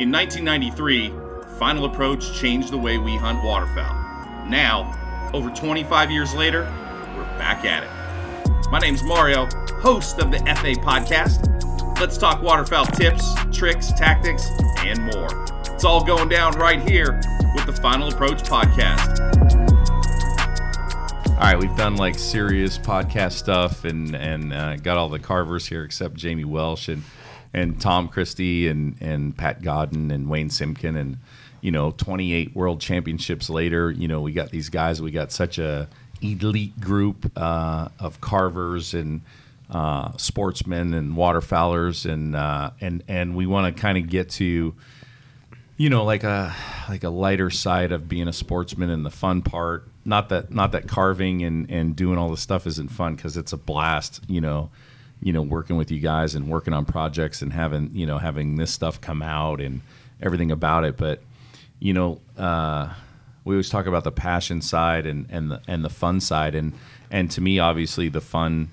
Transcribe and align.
In 0.00 0.10
1993, 0.10 1.12
Final 1.56 1.84
Approach 1.84 2.32
changed 2.34 2.72
the 2.72 2.76
way 2.76 2.98
we 2.98 3.16
hunt 3.16 3.44
waterfowl. 3.44 3.94
Now, 4.48 5.30
over 5.32 5.50
25 5.50 6.10
years 6.10 6.34
later, 6.34 6.62
we're 7.16 7.22
back 7.38 7.64
at 7.64 7.84
it. 7.84 8.70
My 8.72 8.80
name's 8.80 9.04
Mario, 9.04 9.46
host 9.80 10.18
of 10.18 10.32
the 10.32 10.38
FA 10.38 10.74
podcast. 10.82 11.46
Let's 12.00 12.18
talk 12.18 12.42
waterfowl 12.42 12.86
tips, 12.86 13.36
tricks, 13.52 13.92
tactics, 13.92 14.50
and 14.78 15.00
more. 15.00 15.28
It's 15.72 15.84
all 15.84 16.04
going 16.04 16.28
down 16.28 16.54
right 16.54 16.80
here 16.80 17.20
with 17.54 17.64
the 17.66 17.78
Final 17.80 18.08
Approach 18.08 18.42
podcast. 18.42 19.20
All 21.28 21.40
right, 21.40 21.56
we've 21.56 21.76
done 21.76 21.94
like 21.94 22.18
serious 22.18 22.78
podcast 22.78 23.34
stuff 23.34 23.84
and 23.84 24.16
and 24.16 24.52
uh, 24.52 24.74
got 24.76 24.96
all 24.96 25.08
the 25.08 25.20
carvers 25.20 25.66
here 25.66 25.84
except 25.84 26.16
Jamie 26.16 26.44
Welsh 26.44 26.88
and 26.88 27.04
and 27.54 27.80
Tom 27.80 28.08
Christie 28.08 28.68
and 28.68 28.96
and 29.00 29.36
Pat 29.36 29.62
Godin 29.62 30.10
and 30.10 30.28
Wayne 30.28 30.50
Simkin 30.50 30.98
and 30.98 31.18
you 31.60 31.70
know 31.70 31.92
28 31.92 32.54
world 32.54 32.80
championships 32.80 33.48
later, 33.48 33.90
you 33.90 34.08
know 34.08 34.20
we 34.20 34.32
got 34.32 34.50
these 34.50 34.68
guys. 34.68 35.00
We 35.00 35.10
got 35.10 35.32
such 35.32 35.58
a 35.58 35.88
elite 36.20 36.78
group 36.80 37.30
uh, 37.36 37.88
of 37.98 38.20
carvers 38.20 38.94
and 38.94 39.22
uh, 39.70 40.16
sportsmen 40.16 40.92
and 40.94 41.16
waterfowlers 41.16 42.10
and 42.10 42.36
uh, 42.36 42.70
and 42.80 43.02
and 43.08 43.34
we 43.34 43.46
want 43.46 43.74
to 43.74 43.80
kind 43.80 43.96
of 43.96 44.08
get 44.08 44.28
to 44.30 44.74
you 45.76 45.90
know 45.90 46.04
like 46.04 46.24
a 46.24 46.54
like 46.88 47.04
a 47.04 47.08
lighter 47.08 47.50
side 47.50 47.92
of 47.92 48.08
being 48.08 48.28
a 48.28 48.32
sportsman 48.32 48.90
and 48.90 49.06
the 49.06 49.10
fun 49.10 49.42
part 49.42 49.88
not 50.04 50.28
that 50.28 50.50
not 50.50 50.72
that 50.72 50.86
carving 50.86 51.42
and 51.42 51.70
and 51.70 51.96
doing 51.96 52.18
all 52.18 52.30
this 52.30 52.40
stuff 52.40 52.66
isn't 52.66 52.88
fun 52.90 53.16
because 53.16 53.36
it's 53.36 53.52
a 53.52 53.56
blast 53.56 54.20
you 54.28 54.40
know 54.40 54.70
you 55.20 55.32
know 55.32 55.42
working 55.42 55.76
with 55.76 55.90
you 55.90 56.00
guys 56.00 56.34
and 56.34 56.48
working 56.48 56.72
on 56.72 56.84
projects 56.84 57.42
and 57.42 57.52
having 57.52 57.90
you 57.92 58.06
know 58.06 58.18
having 58.18 58.56
this 58.56 58.72
stuff 58.72 59.00
come 59.00 59.22
out 59.22 59.60
and 59.60 59.80
everything 60.20 60.50
about 60.50 60.84
it. 60.84 60.96
But 60.96 61.20
you 61.78 61.92
know 61.92 62.20
uh, 62.36 62.92
we 63.44 63.54
always 63.54 63.68
talk 63.70 63.86
about 63.86 64.04
the 64.04 64.12
passion 64.12 64.60
side 64.60 65.06
and 65.06 65.26
and 65.30 65.50
the 65.50 65.60
and 65.66 65.84
the 65.84 65.90
fun 65.90 66.20
side. 66.20 66.54
And 66.54 66.72
and 67.10 67.30
to 67.32 67.40
me 67.40 67.58
obviously 67.58 68.08
the 68.08 68.20
fun 68.20 68.70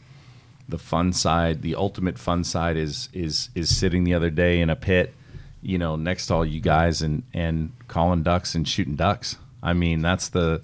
the 0.69 0.77
fun 0.77 1.11
side 1.11 1.61
the 1.61 1.75
ultimate 1.75 2.17
fun 2.17 2.43
side 2.43 2.77
is 2.77 3.09
is 3.13 3.49
is 3.55 3.75
sitting 3.75 4.03
the 4.03 4.13
other 4.13 4.29
day 4.29 4.61
in 4.61 4.69
a 4.69 4.75
pit 4.75 5.13
you 5.61 5.77
know 5.77 5.97
next 5.97 6.27
to 6.27 6.33
all 6.33 6.45
you 6.45 6.61
guys 6.61 7.01
and 7.01 7.23
and 7.33 7.73
calling 7.87 8.23
ducks 8.23 8.55
and 8.55 8.67
shooting 8.67 8.95
ducks. 8.95 9.37
I 9.61 9.73
mean 9.73 10.01
that's 10.01 10.29
the 10.29 10.61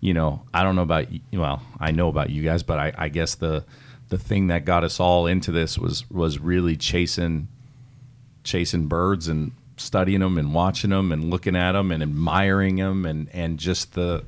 you 0.00 0.14
know 0.14 0.42
i 0.52 0.62
don't 0.62 0.76
know 0.76 0.82
about 0.82 1.12
you 1.12 1.20
well 1.32 1.62
i 1.78 1.90
know 1.90 2.08
about 2.08 2.30
you 2.30 2.42
guys 2.42 2.62
but 2.62 2.78
i 2.78 2.92
i 2.96 3.08
guess 3.08 3.34
the 3.36 3.64
the 4.10 4.18
thing 4.18 4.48
that 4.48 4.64
got 4.64 4.84
us 4.84 5.00
all 5.00 5.26
into 5.26 5.50
this 5.50 5.78
was 5.78 6.08
was 6.10 6.38
really 6.38 6.76
chasing 6.76 7.48
chasing 8.44 8.86
birds 8.86 9.28
and 9.28 9.52
studying 9.76 10.20
them 10.20 10.36
and 10.36 10.52
watching 10.52 10.90
them 10.90 11.10
and 11.10 11.30
looking 11.30 11.56
at 11.56 11.72
them 11.72 11.90
and 11.90 12.02
admiring 12.02 12.76
them 12.76 13.06
and 13.06 13.28
and 13.32 13.58
just 13.58 13.94
the 13.94 14.24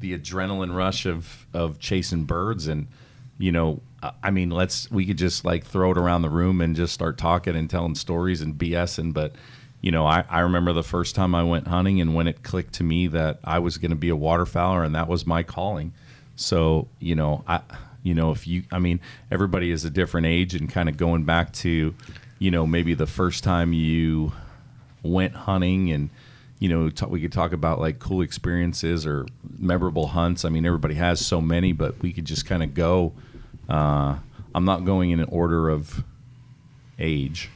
the 0.00 0.18
adrenaline 0.18 0.74
rush 0.74 1.06
of 1.06 1.46
of 1.54 1.78
chasing 1.78 2.24
birds. 2.24 2.66
And 2.66 2.88
you 3.38 3.52
know 3.52 3.80
I- 4.22 4.30
mean 4.30 4.50
let's 4.50 4.90
we 4.90 5.06
could 5.06 5.18
just 5.18 5.44
like 5.44 5.64
throw 5.64 5.92
it 5.92 5.98
around 5.98 6.22
the 6.22 6.30
room 6.30 6.60
and 6.60 6.74
just 6.74 6.92
start 6.94 7.16
talking 7.18 7.54
and 7.54 7.68
telling 7.70 7.94
stories 7.94 8.40
and 8.40 8.54
bsing. 8.58 9.12
But 9.12 9.34
you 9.82 9.90
know 9.90 10.06
I, 10.06 10.24
I 10.30 10.40
remember 10.40 10.72
the 10.72 10.82
first 10.82 11.14
time 11.14 11.34
i 11.34 11.42
went 11.42 11.68
hunting 11.68 12.00
and 12.00 12.14
when 12.14 12.26
it 12.26 12.42
clicked 12.42 12.72
to 12.74 12.82
me 12.84 13.06
that 13.08 13.38
i 13.44 13.58
was 13.58 13.76
going 13.76 13.90
to 13.90 13.96
be 13.96 14.08
a 14.08 14.16
waterfowler 14.16 14.84
and 14.84 14.94
that 14.94 15.08
was 15.08 15.26
my 15.26 15.42
calling. 15.42 15.92
So 16.36 16.88
you 16.98 17.14
know 17.14 17.44
i 17.46 17.60
you 18.04 18.14
know 18.14 18.30
if 18.30 18.46
you 18.46 18.62
i 18.70 18.78
mean 18.78 19.00
everybody 19.32 19.72
is 19.72 19.84
a 19.84 19.90
different 19.90 20.26
age 20.26 20.54
and 20.54 20.70
kind 20.70 20.88
of 20.88 20.96
going 20.96 21.24
back 21.24 21.52
to 21.52 21.92
you 22.38 22.50
know 22.52 22.64
maybe 22.66 22.94
the 22.94 23.06
first 23.08 23.42
time 23.42 23.72
you 23.72 24.32
went 25.02 25.34
hunting 25.34 25.90
and 25.90 26.08
you 26.60 26.68
know 26.68 26.88
t- 26.88 27.06
we 27.06 27.20
could 27.20 27.32
talk 27.32 27.52
about 27.52 27.80
like 27.80 27.98
cool 27.98 28.22
experiences 28.22 29.04
or 29.06 29.26
memorable 29.58 30.06
hunts 30.08 30.44
i 30.44 30.48
mean 30.48 30.64
everybody 30.64 30.94
has 30.94 31.24
so 31.24 31.40
many 31.40 31.72
but 31.72 32.00
we 32.02 32.12
could 32.12 32.24
just 32.24 32.46
kind 32.46 32.62
of 32.62 32.72
go 32.74 33.12
uh, 33.68 34.16
i'm 34.54 34.64
not 34.64 34.84
going 34.84 35.10
in 35.10 35.18
an 35.18 35.28
order 35.30 35.68
of 35.68 36.04
age 36.98 37.50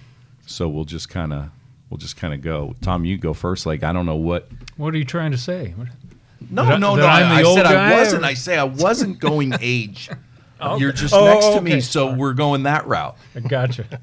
so 0.46 0.68
we'll 0.68 0.84
just 0.84 1.08
kind 1.08 1.32
of 1.32 1.50
we'll 1.90 1.98
just 1.98 2.16
kind 2.16 2.34
of 2.34 2.40
go 2.42 2.74
tom 2.80 3.04
you 3.04 3.16
go 3.18 3.32
first 3.34 3.66
like 3.66 3.82
i 3.82 3.92
don't 3.92 4.06
know 4.06 4.16
what 4.16 4.48
What 4.76 4.94
are 4.94 4.98
you 4.98 5.04
trying 5.04 5.30
to 5.32 5.38
say? 5.38 5.74
No, 6.50 6.64
That- 6.64 6.78
no, 6.80 6.94
that 6.96 7.02
no. 7.02 7.08
I'm 7.08 7.32
I, 7.32 7.42
the 7.42 7.48
I 7.48 7.54
said 7.54 7.66
I 7.66 7.98
wasn't. 7.98 8.22
or- 8.22 8.26
I 8.26 8.34
say 8.34 8.56
I 8.56 8.64
wasn't 8.64 9.18
going 9.18 9.52
age. 9.60 10.08
You're 10.78 10.92
just 10.92 11.14
Oh, 11.14 11.24
next 11.24 11.46
to 11.46 11.50
okay. 11.56 11.60
me, 11.76 11.80
so 11.80 12.12
we're 12.14 12.34
going 12.34 12.64
that 12.64 12.86
route. 12.86 13.16
I 13.34 13.40
gotcha. 13.40 14.00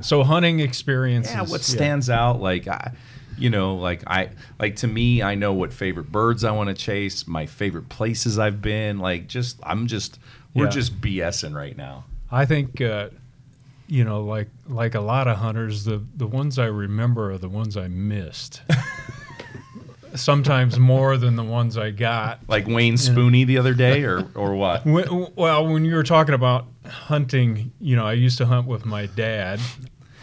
so 0.00 0.22
hunting 0.24 0.60
experiences. 0.60 1.32
yeah 1.34 1.42
what 1.42 1.60
stands 1.60 2.08
out 2.08 2.40
like 2.40 2.66
i 2.66 2.92
you 3.36 3.50
know 3.50 3.74
like 3.76 4.02
i 4.06 4.30
like 4.58 4.76
to 4.76 4.86
me 4.86 5.22
i 5.22 5.34
know 5.34 5.52
what 5.52 5.72
favorite 5.74 6.10
birds 6.10 6.42
i 6.42 6.50
want 6.50 6.68
to 6.70 6.74
chase 6.74 7.26
my 7.26 7.44
favorite 7.44 7.88
places 7.90 8.38
i've 8.38 8.62
been 8.62 8.98
like 8.98 9.26
just 9.26 9.58
i'm 9.62 9.86
just 9.86 10.18
we're 10.54 10.64
Yeah. 10.64 10.70
just 10.70 11.00
bsing 11.00 11.54
right 11.54 11.76
now 11.76 12.04
I 12.32 12.46
think, 12.46 12.80
uh, 12.80 13.08
you 13.88 14.04
know, 14.04 14.22
like 14.22 14.48
like 14.68 14.94
a 14.94 15.00
lot 15.00 15.26
of 15.28 15.36
hunters, 15.38 15.82
the 15.84 16.00
the 16.16 16.28
ones 16.28 16.58
I 16.60 16.66
remember 16.66 17.32
are 17.32 17.38
the 17.38 17.48
ones 17.48 17.76
I 17.76 17.88
missed. 17.88 18.62
Sometimes 20.14 20.78
more 20.78 21.16
than 21.16 21.36
the 21.36 21.44
ones 21.44 21.76
I 21.78 21.90
got. 21.90 22.40
like 22.48 22.66
wayne 22.66 22.94
spooney 22.94 23.46
the 23.46 23.58
other 23.58 23.74
day 23.74 24.02
or 24.04 24.26
or 24.34 24.54
what 24.54 24.84
When, 24.84 25.28
well, 25.36 25.66
when 25.66 25.84
you 25.84 25.94
were 25.94 26.02
talking 26.02 26.34
about 26.34 26.66
hunting, 26.86 27.72
you 27.80 27.96
know, 27.96 28.06
I 28.06 28.14
used 28.14 28.38
to 28.38 28.46
hunt 28.46 28.66
with 28.66 28.84
my 28.84 29.06
dad, 29.06 29.60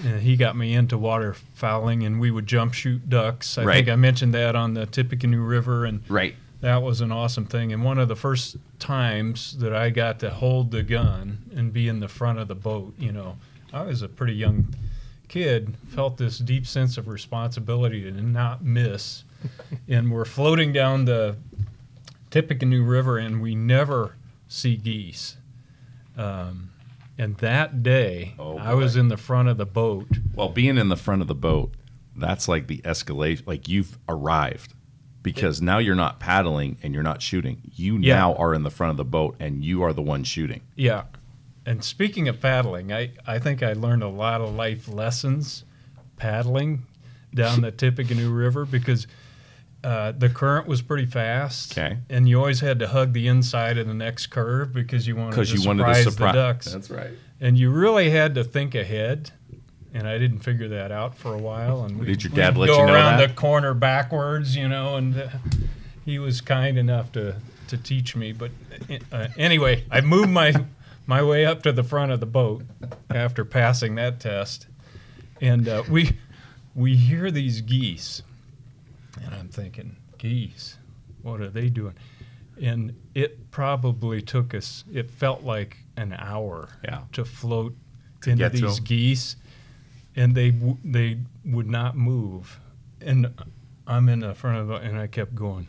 and 0.03 0.21
he 0.21 0.35
got 0.35 0.55
me 0.57 0.73
into 0.73 0.97
waterfowling, 0.97 2.05
and 2.05 2.19
we 2.19 2.31
would 2.31 2.47
jump 2.47 2.73
shoot 2.73 3.09
ducks. 3.09 3.57
I 3.57 3.63
Right. 3.63 3.75
think 3.75 3.89
I 3.89 3.95
mentioned 3.95 4.33
that 4.33 4.55
on 4.55 4.73
the 4.73 4.85
Tippecanoe 4.85 5.39
River, 5.41 5.85
and 5.85 6.01
right 6.09 6.35
that 6.59 6.81
was 6.81 7.01
an 7.01 7.11
awesome 7.11 7.45
thing. 7.45 7.71
And 7.71 7.83
one 7.83 7.99
of 7.99 8.07
the 8.07 8.15
first 8.15 8.57
times 8.79 9.57
that 9.59 9.73
I 9.75 9.91
got 9.91 10.19
to 10.21 10.31
hold 10.31 10.71
the 10.71 10.81
gun 10.81 11.37
and 11.55 11.71
be 11.71 11.87
in 11.87 11.99
the 11.99 12.07
front 12.07 12.39
of 12.39 12.47
the 12.47 12.55
boat, 12.55 12.95
you 12.97 13.11
know, 13.11 13.37
I 13.71 13.83
was 13.83 14.01
a 14.01 14.07
pretty 14.07 14.33
young 14.33 14.73
kid, 15.27 15.75
felt 15.87 16.17
this 16.17 16.39
deep 16.39 16.65
sense 16.65 16.97
of 16.97 17.07
responsibility 17.07 18.01
to 18.01 18.11
not 18.11 18.63
miss. 18.63 19.23
and 19.87 20.11
we're 20.11 20.25
floating 20.25 20.71
down 20.73 21.05
the 21.05 21.37
Tippecanoe 22.29 22.83
River, 22.83 23.17
and 23.17 23.41
we 23.41 23.55
never 23.55 24.15
see 24.47 24.75
geese. 24.75 25.37
Um, 26.17 26.71
and 27.17 27.35
that 27.37 27.83
day, 27.83 28.35
Oh, 28.39 28.57
I 28.57 28.73
was 28.73 28.95
in 28.95 29.07
the 29.07 29.17
front 29.17 29.49
of 29.49 29.57
the 29.57 29.65
boat. 29.65 30.07
well 30.35 30.49
being 30.49 30.77
in 30.77 30.89
the 30.89 30.95
front 30.95 31.21
of 31.21 31.27
the 31.27 31.35
boat 31.35 31.73
that's 32.15 32.47
like 32.47 32.65
the 32.67 32.79
escalation 32.79 33.45
like 33.45 33.67
you've 33.67 33.97
arrived 34.09 34.73
because 35.21 35.61
now 35.61 35.77
you're 35.77 35.93
not 35.95 36.19
paddling 36.19 36.77
and 36.81 36.93
you're 36.93 37.03
not 37.03 37.21
shooting 37.21 37.61
you 37.75 37.97
Yeah. 37.97 38.15
now 38.15 38.33
are 38.35 38.53
in 38.55 38.63
the 38.63 38.71
front 38.71 38.89
of 38.91 38.97
the 38.97 39.05
boat 39.05 39.35
and 39.39 39.63
you 39.63 39.83
are 39.83 39.93
the 39.93 40.01
one 40.01 40.23
shooting 40.23 40.61
Yeah. 40.75 41.03
And 41.65 41.83
speaking 41.83 42.27
of 42.27 42.39
paddling, 42.41 42.91
I, 42.93 43.11
I 43.27 43.37
think 43.39 43.61
I 43.61 43.73
learned 43.73 44.01
a 44.01 44.07
lot 44.07 44.41
of 44.41 44.55
life 44.55 44.87
lessons 44.87 45.63
paddling 46.15 46.85
down 47.35 47.61
the 47.61 47.71
Tippecanoe 47.83 48.31
River 48.31 48.65
because 48.65 49.05
uh, 49.87 50.11
the 50.11 50.27
current 50.27 50.67
was 50.67 50.81
pretty 50.81 51.05
fast. 51.05 51.71
Okay. 51.77 51.97
And 52.09 52.27
you 52.27 52.37
always 52.39 52.59
had 52.59 52.77
to 52.79 52.89
hug 52.89 53.13
the 53.13 53.25
inside 53.29 53.77
of 53.77 53.87
the 53.87 53.93
next 53.93 54.27
curve 54.27 54.73
because 54.73 55.07
you 55.07 55.15
wanted 55.15 55.31
to 55.31 55.35
because 55.37 55.53
you 55.53 55.59
surprise 55.59 55.77
wanted 55.77 56.03
to 56.03 56.11
surprise 56.11 56.33
the 56.33 56.37
ducks. 56.37 56.71
that's 56.73 56.89
right 56.89 57.11
And 57.39 57.57
you 57.57 57.71
really 57.71 58.09
had 58.09 58.35
to 58.35 58.43
think 58.43 58.75
ahead. 58.75 59.31
And 59.93 60.05
I 60.05 60.17
didn't 60.17 60.39
figure 60.39 60.67
that 60.67 60.91
out 60.91 61.15
for 61.17 61.33
a 61.33 61.37
while. 61.37 61.85
And 61.85 62.05
Did 62.05 62.21
your 62.21 62.33
dad 62.33 62.57
let 62.57 62.67
go 62.67 62.81
you 62.81 62.85
know 62.85 62.93
around 62.93 63.19
that? 63.19 63.29
the 63.29 63.33
corner 63.33 63.73
backwards, 63.73 64.57
you 64.57 64.67
know, 64.67 64.97
and 64.97 65.17
uh, 65.17 65.29
he 66.03 66.19
was 66.19 66.41
kind 66.41 66.77
enough 66.77 67.13
to, 67.13 67.37
to 67.69 67.77
teach 67.77 68.13
me. 68.13 68.33
But 68.33 68.51
uh, 69.13 69.29
anyway, 69.37 69.85
I 69.89 70.01
moved 70.01 70.29
my 70.29 70.53
my 71.07 71.23
way 71.23 71.45
up 71.45 71.63
to 71.63 71.71
the 71.71 71.83
front 71.83 72.11
of 72.11 72.19
the 72.19 72.25
boat 72.25 72.63
after 73.09 73.45
passing 73.45 73.95
that 73.95 74.19
test, 74.19 74.67
and 75.39 75.67
uh, 75.67 75.83
we 75.89 76.17
we 76.75 76.95
hear 76.97 77.31
these 77.31 77.61
geese, 77.61 78.21
and 79.23 79.33
I'm 79.33 79.49
thinking, 79.49 79.97
geese, 80.17 80.77
what 81.21 81.41
are 81.41 81.49
they 81.49 81.69
doing? 81.69 81.93
And 82.61 82.95
it 83.13 83.51
probably 83.51 84.21
took 84.21 84.53
us. 84.53 84.83
It 84.91 85.11
felt 85.11 85.43
like 85.43 85.77
an 85.95 86.13
hour 86.17 86.69
Yeah. 86.83 87.01
to 87.13 87.23
float 87.25 87.75
into 88.25 88.49
these 88.49 88.75
to 88.77 88.81
geese, 88.81 89.35
and 90.15 90.33
they 90.33 90.51
w- 90.51 90.77
they 90.83 91.19
would 91.45 91.67
not 91.67 91.95
move. 91.95 92.59
And 93.01 93.31
I'm 93.85 94.09
in 94.09 94.21
the 94.21 94.33
front 94.33 94.57
of 94.57 94.71
it, 94.71 94.81
and 94.83 94.97
I 94.97 95.07
kept 95.07 95.35
going. 95.35 95.67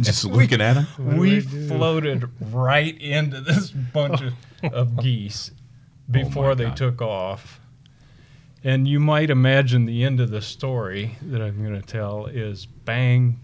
just 0.00 0.24
looking 0.30 0.60
at 0.60 0.76
him 0.76 1.16
we 1.18 1.40
floated 1.40 2.28
right 2.52 2.96
into 3.00 3.40
this 3.40 3.70
bunch 3.70 4.20
of, 4.20 4.34
of 4.72 4.96
geese 5.02 5.50
oh 6.08 6.12
before 6.12 6.54
they 6.54 6.66
God. 6.66 6.76
took 6.76 7.02
off. 7.02 7.57
And 8.64 8.88
you 8.88 8.98
might 9.00 9.30
imagine 9.30 9.84
the 9.84 10.04
end 10.04 10.20
of 10.20 10.30
the 10.30 10.42
story 10.42 11.16
that 11.22 11.40
I'm 11.40 11.62
going 11.62 11.80
to 11.80 11.86
tell 11.86 12.26
is 12.26 12.66
bang, 12.66 13.38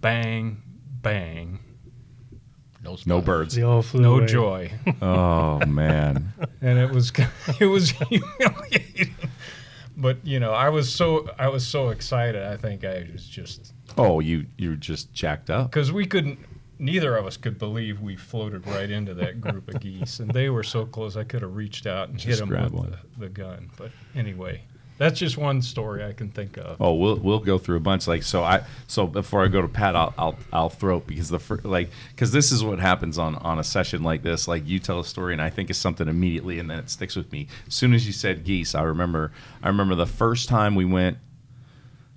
bang, 0.00 0.62
bang. 1.02 1.60
No, 2.82 2.96
no 3.06 3.20
birds 3.20 3.54
They 3.54 3.62
all 3.62 3.82
flew 3.82 4.00
No 4.00 4.16
away. 4.16 4.26
joy. 4.26 4.72
oh 5.02 5.58
man 5.66 6.32
and 6.62 6.78
it 6.78 6.90
was 6.90 7.12
it 7.60 7.66
was 7.66 7.90
humiliating. 8.08 9.14
But 9.96 10.24
you 10.26 10.40
know, 10.40 10.52
I 10.52 10.70
was 10.70 10.90
so 10.92 11.28
I 11.38 11.48
was 11.48 11.66
so 11.66 11.90
excited. 11.90 12.42
I 12.42 12.56
think 12.56 12.84
I 12.84 13.06
was 13.12 13.26
just 13.26 13.74
Oh, 13.98 14.20
you 14.20 14.46
you're 14.56 14.76
just 14.76 15.12
jacked 15.12 15.50
up. 15.50 15.70
because 15.70 15.92
we 15.92 16.06
couldn't. 16.06 16.38
Neither 16.80 17.14
of 17.16 17.26
us 17.26 17.36
could 17.36 17.58
believe 17.58 18.00
we 18.00 18.16
floated 18.16 18.66
right 18.66 18.90
into 18.90 19.12
that 19.14 19.40
group 19.40 19.68
of 19.68 19.80
geese, 19.80 20.18
and 20.18 20.30
they 20.30 20.48
were 20.48 20.62
so 20.62 20.86
close. 20.86 21.14
I 21.14 21.24
could 21.24 21.42
have 21.42 21.54
reached 21.54 21.86
out 21.86 22.08
and 22.08 22.20
hit 22.20 22.38
them 22.38 22.48
with 22.48 22.72
the, 22.72 22.98
the 23.18 23.28
gun. 23.28 23.70
But 23.76 23.90
anyway, 24.14 24.62
that's 25.00 25.18
just 25.18 25.38
one 25.38 25.62
story 25.62 26.04
I 26.04 26.12
can 26.12 26.30
think 26.30 26.58
of. 26.58 26.76
Oh, 26.80 26.94
we'll 26.94 27.16
we'll 27.16 27.38
go 27.38 27.56
through 27.58 27.76
a 27.78 27.80
bunch. 27.80 28.06
Like 28.06 28.22
so, 28.22 28.42
I 28.42 28.64
so 28.86 29.06
before 29.06 29.44
I 29.44 29.48
go 29.48 29.62
to 29.62 29.68
Pat, 29.68 29.96
I'll 29.96 30.14
I'll, 30.18 30.36
I'll 30.52 30.68
throw 30.68 30.98
it 30.98 31.06
because 31.06 31.28
the 31.28 31.38
fir- 31.38 31.60
like 31.64 31.90
because 32.10 32.32
this 32.32 32.52
is 32.52 32.62
what 32.62 32.80
happens 32.80 33.16
on 33.16 33.36
on 33.36 33.58
a 33.58 33.64
session 33.64 34.02
like 34.02 34.22
this. 34.22 34.46
Like 34.46 34.66
you 34.66 34.78
tell 34.78 35.00
a 35.00 35.04
story, 35.04 35.32
and 35.32 35.40
I 35.40 35.48
think 35.48 35.70
it's 35.70 35.78
something 35.78 36.06
immediately, 36.08 36.58
and 36.58 36.70
then 36.70 36.78
it 36.78 36.90
sticks 36.90 37.16
with 37.16 37.32
me. 37.32 37.46
As 37.66 37.74
soon 37.74 37.94
as 37.94 38.06
you 38.06 38.12
said 38.12 38.44
geese, 38.44 38.74
I 38.74 38.82
remember 38.82 39.32
I 39.62 39.68
remember 39.68 39.94
the 39.94 40.06
first 40.06 40.48
time 40.48 40.74
we 40.74 40.84
went 40.84 41.16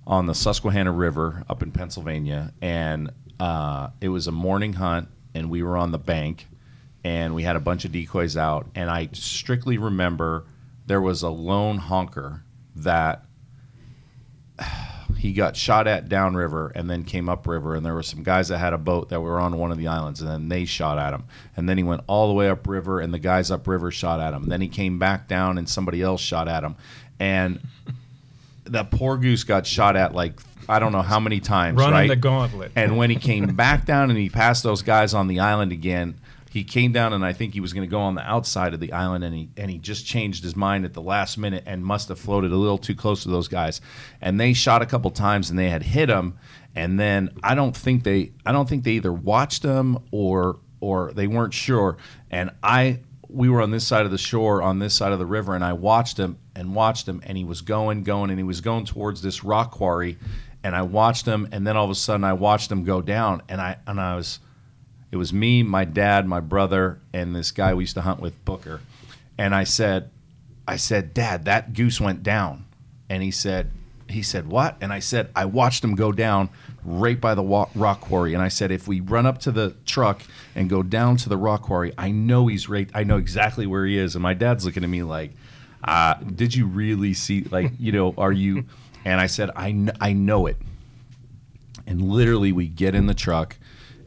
on 0.06 0.26
the 0.26 0.34
Susquehanna 0.34 0.92
River 0.92 1.42
up 1.48 1.62
in 1.62 1.70
Pennsylvania, 1.70 2.52
and 2.60 3.10
uh, 3.40 3.90
it 4.00 4.08
was 4.08 4.26
a 4.26 4.32
morning 4.32 4.74
hunt, 4.74 5.08
and 5.34 5.50
we 5.50 5.62
were 5.62 5.76
on 5.76 5.92
the 5.92 5.98
bank, 5.98 6.46
and 7.02 7.34
we 7.34 7.42
had 7.42 7.56
a 7.56 7.60
bunch 7.60 7.84
of 7.84 7.92
decoys 7.92 8.36
out, 8.36 8.68
and 8.74 8.90
I 8.90 9.08
strictly 9.12 9.78
remember 9.78 10.44
there 10.86 11.00
was 11.00 11.22
a 11.22 11.30
lone 11.30 11.78
honker 11.78 12.42
that 12.76 13.24
he 15.16 15.32
got 15.32 15.56
shot 15.56 15.86
at 15.86 16.08
downriver 16.08 16.72
and 16.74 16.90
then 16.90 17.04
came 17.04 17.28
upriver. 17.28 17.74
And 17.74 17.84
there 17.84 17.94
were 17.94 18.02
some 18.02 18.22
guys 18.22 18.48
that 18.48 18.58
had 18.58 18.72
a 18.72 18.78
boat 18.78 19.08
that 19.08 19.20
were 19.20 19.40
on 19.40 19.58
one 19.58 19.72
of 19.72 19.78
the 19.78 19.86
islands 19.86 20.20
and 20.20 20.30
then 20.30 20.48
they 20.48 20.64
shot 20.64 20.98
at 20.98 21.14
him. 21.14 21.24
And 21.56 21.68
then 21.68 21.78
he 21.78 21.84
went 21.84 22.02
all 22.06 22.28
the 22.28 22.34
way 22.34 22.48
upriver 22.48 23.00
and 23.00 23.12
the 23.12 23.18
guys 23.18 23.50
upriver 23.50 23.90
shot 23.90 24.20
at 24.20 24.34
him. 24.34 24.48
Then 24.48 24.60
he 24.60 24.68
came 24.68 24.98
back 24.98 25.28
down 25.28 25.58
and 25.58 25.68
somebody 25.68 26.02
else 26.02 26.20
shot 26.20 26.48
at 26.48 26.62
him. 26.62 26.76
And 27.18 27.60
that 28.64 28.90
poor 28.90 29.16
goose 29.16 29.44
got 29.44 29.66
shot 29.66 29.96
at 29.96 30.14
like 30.14 30.40
i 30.68 30.78
don't 30.78 30.92
know 30.92 31.02
how 31.02 31.20
many 31.20 31.40
times 31.40 31.78
Running 31.78 31.92
right 31.94 32.08
the 32.08 32.16
gauntlet. 32.16 32.72
and 32.76 32.96
when 32.96 33.10
he 33.10 33.16
came 33.16 33.46
back 33.56 33.84
down 33.86 34.10
and 34.10 34.18
he 34.18 34.28
passed 34.28 34.62
those 34.62 34.82
guys 34.82 35.14
on 35.14 35.26
the 35.28 35.40
island 35.40 35.72
again, 35.72 36.18
he 36.50 36.62
came 36.62 36.92
down 36.92 37.12
and 37.12 37.24
I 37.24 37.32
think 37.32 37.52
he 37.52 37.58
was 37.58 37.72
going 37.72 37.86
to 37.86 37.90
go 37.90 37.98
on 37.98 38.14
the 38.14 38.22
outside 38.22 38.74
of 38.74 38.80
the 38.80 38.92
island 38.92 39.24
and 39.24 39.34
he 39.34 39.48
and 39.56 39.68
he 39.70 39.78
just 39.78 40.06
changed 40.06 40.44
his 40.44 40.54
mind 40.54 40.84
at 40.84 40.94
the 40.94 41.02
last 41.02 41.36
minute 41.36 41.64
and 41.66 41.84
must 41.84 42.08
have 42.08 42.18
floated 42.20 42.52
a 42.52 42.56
little 42.56 42.78
too 42.78 42.94
close 42.94 43.24
to 43.24 43.28
those 43.28 43.48
guys. 43.48 43.80
And 44.20 44.38
they 44.38 44.52
shot 44.52 44.80
a 44.80 44.86
couple 44.86 45.10
times 45.10 45.50
and 45.50 45.58
they 45.58 45.68
had 45.68 45.82
hit 45.82 46.08
him 46.08 46.38
and 46.76 46.98
then 46.98 47.30
I 47.42 47.56
don't 47.56 47.76
think 47.76 48.04
they 48.04 48.32
I 48.46 48.52
don't 48.52 48.68
think 48.68 48.84
they 48.84 48.92
either 48.92 49.12
watched 49.12 49.64
him 49.64 49.98
or 50.12 50.60
or 50.80 51.12
they 51.12 51.26
weren't 51.26 51.54
sure 51.54 51.96
and 52.30 52.50
I 52.62 53.00
we 53.28 53.48
were 53.48 53.60
on 53.60 53.72
this 53.72 53.84
side 53.84 54.04
of 54.04 54.12
the 54.12 54.18
shore 54.18 54.62
on 54.62 54.78
this 54.78 54.94
side 54.94 55.10
of 55.10 55.18
the 55.18 55.26
river 55.26 55.56
and 55.56 55.64
I 55.64 55.72
watched 55.72 56.18
him 56.18 56.38
and 56.54 56.72
watched 56.72 57.08
him 57.08 57.20
and 57.26 57.36
he 57.36 57.42
was 57.44 57.62
going 57.62 58.04
going 58.04 58.30
and 58.30 58.38
he 58.38 58.44
was 58.44 58.60
going 58.60 58.84
towards 58.84 59.22
this 59.22 59.42
rock 59.42 59.72
quarry 59.72 60.18
and 60.64 60.74
I 60.74 60.82
watched 60.82 61.26
them, 61.26 61.48
and 61.52 61.64
then 61.64 61.76
all 61.76 61.84
of 61.84 61.90
a 61.90 61.94
sudden 61.94 62.24
I 62.24 62.32
watched 62.32 62.70
them 62.70 62.82
go 62.82 63.02
down 63.02 63.42
and 63.48 63.60
I 63.60 63.76
and 63.86 64.00
I 64.00 64.16
was 64.16 64.40
it 65.12 65.16
was 65.16 65.32
me, 65.32 65.62
my 65.62 65.84
dad, 65.84 66.26
my 66.26 66.40
brother, 66.40 66.98
and 67.12 67.36
this 67.36 67.52
guy 67.52 67.72
we 67.72 67.84
used 67.84 67.94
to 67.94 68.00
hunt 68.00 68.18
with, 68.18 68.44
Booker. 68.44 68.80
And 69.38 69.54
I 69.54 69.62
said, 69.62 70.10
I 70.66 70.76
said, 70.76 71.14
Dad, 71.14 71.44
that 71.44 71.72
goose 71.72 72.00
went 72.00 72.24
down. 72.24 72.64
And 73.08 73.22
he 73.22 73.30
said, 73.30 73.70
he 74.08 74.22
said, 74.22 74.48
what? 74.48 74.76
And 74.80 74.92
I 74.92 74.98
said, 74.98 75.30
I 75.36 75.44
watched 75.44 75.84
him 75.84 75.94
go 75.94 76.10
down 76.10 76.48
right 76.84 77.20
by 77.20 77.36
the 77.36 77.44
rock 77.44 78.00
quarry. 78.00 78.34
And 78.34 78.42
I 78.42 78.48
said, 78.48 78.72
if 78.72 78.88
we 78.88 78.98
run 78.98 79.24
up 79.24 79.38
to 79.42 79.52
the 79.52 79.76
truck 79.86 80.20
and 80.56 80.68
go 80.68 80.82
down 80.82 81.16
to 81.18 81.28
the 81.28 81.36
rock 81.36 81.62
quarry, 81.62 81.92
I 81.96 82.10
know 82.10 82.48
he's 82.48 82.68
right. 82.68 82.90
I 82.92 83.04
know 83.04 83.16
exactly 83.16 83.68
where 83.68 83.86
he 83.86 83.96
is. 83.96 84.16
And 84.16 84.22
my 84.22 84.34
dad's 84.34 84.64
looking 84.64 84.82
at 84.82 84.90
me 84.90 85.04
like, 85.04 85.30
uh, 85.84 86.14
did 86.14 86.56
you 86.56 86.66
really 86.66 87.14
see, 87.14 87.44
like, 87.44 87.70
you 87.78 87.92
know, 87.92 88.14
are 88.18 88.32
you? 88.32 88.64
And 89.04 89.20
I 89.20 89.26
said, 89.26 89.50
I, 89.54 89.70
kn- 89.70 89.96
I 90.00 90.12
know 90.12 90.46
it. 90.46 90.56
And 91.86 92.00
literally, 92.00 92.52
we 92.52 92.66
get 92.66 92.94
in 92.94 93.06
the 93.06 93.14
truck, 93.14 93.56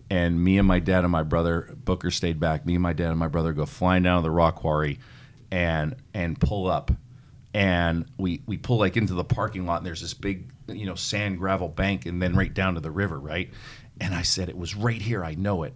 and 0.09 0.43
me 0.43 0.57
and 0.57 0.67
my 0.67 0.79
dad 0.79 1.03
and 1.03 1.11
my 1.11 1.23
brother 1.23 1.75
Booker 1.85 2.09
stayed 2.09 2.39
back. 2.39 2.65
Me 2.65 2.73
and 2.75 2.81
my 2.81 2.93
dad 2.93 3.09
and 3.09 3.19
my 3.19 3.27
brother 3.27 3.53
go 3.53 3.65
flying 3.65 4.03
down 4.03 4.17
to 4.17 4.23
the 4.23 4.31
rock 4.31 4.55
quarry, 4.55 4.99
and 5.51 5.95
and 6.13 6.39
pull 6.39 6.67
up, 6.67 6.91
and 7.53 8.05
we 8.17 8.41
we 8.47 8.57
pull 8.57 8.79
like 8.79 8.97
into 8.97 9.13
the 9.13 9.23
parking 9.23 9.67
lot, 9.67 9.77
and 9.77 9.85
there's 9.85 10.01
this 10.01 10.15
big 10.15 10.49
you 10.67 10.87
know 10.87 10.95
sand 10.95 11.37
gravel 11.37 11.67
bank, 11.67 12.07
and 12.07 12.19
then 12.19 12.35
right 12.35 12.53
down 12.53 12.73
to 12.73 12.79
the 12.79 12.89
river, 12.91 13.19
right. 13.19 13.51
And 13.99 14.15
I 14.15 14.23
said 14.23 14.49
it 14.49 14.57
was 14.57 14.75
right 14.75 15.01
here. 15.01 15.23
I 15.23 15.35
know 15.35 15.63
it. 15.63 15.73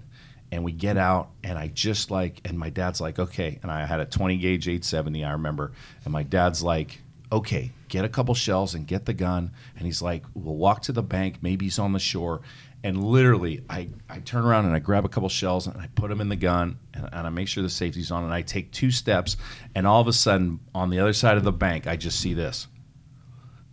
And 0.51 0.63
we 0.65 0.73
get 0.73 0.97
out, 0.97 1.29
and 1.43 1.57
I 1.57 1.67
just 1.67 2.11
like, 2.11 2.41
and 2.43 2.59
my 2.59 2.69
dad's 2.69 2.99
like, 2.99 3.19
okay. 3.19 3.57
And 3.63 3.71
I 3.71 3.85
had 3.85 4.01
a 4.01 4.05
20 4.05 4.37
gauge 4.37 4.67
870, 4.67 5.23
I 5.23 5.31
remember. 5.31 5.71
And 6.03 6.11
my 6.11 6.23
dad's 6.23 6.61
like, 6.61 7.01
okay, 7.31 7.71
get 7.87 8.03
a 8.03 8.09
couple 8.09 8.33
shells 8.35 8.75
and 8.75 8.85
get 8.85 9.05
the 9.05 9.13
gun. 9.13 9.51
And 9.77 9.85
he's 9.85 10.01
like, 10.01 10.23
we'll 10.33 10.55
walk 10.55 10.81
to 10.83 10.91
the 10.91 11.03
bank. 11.03 11.37
Maybe 11.41 11.65
he's 11.65 11.79
on 11.79 11.93
the 11.93 11.99
shore. 11.99 12.41
And 12.83 13.03
literally, 13.03 13.63
I, 13.69 13.89
I 14.09 14.19
turn 14.19 14.43
around 14.43 14.65
and 14.65 14.75
I 14.75 14.79
grab 14.79 15.05
a 15.05 15.09
couple 15.09 15.29
shells 15.29 15.67
and 15.67 15.79
I 15.79 15.87
put 15.93 16.09
them 16.09 16.19
in 16.19 16.29
the 16.29 16.35
gun 16.35 16.79
and, 16.93 17.07
and 17.11 17.27
I 17.27 17.29
make 17.29 17.47
sure 17.47 17.61
the 17.61 17.69
safety's 17.69 18.11
on. 18.11 18.23
And 18.23 18.33
I 18.33 18.41
take 18.41 18.71
two 18.71 18.91
steps. 18.91 19.37
And 19.75 19.85
all 19.85 20.01
of 20.01 20.07
a 20.07 20.13
sudden, 20.13 20.59
on 20.73 20.89
the 20.89 20.99
other 20.99 21.13
side 21.13 21.37
of 21.37 21.43
the 21.43 21.51
bank, 21.51 21.87
I 21.87 21.95
just 21.95 22.19
see 22.19 22.33
this 22.33 22.67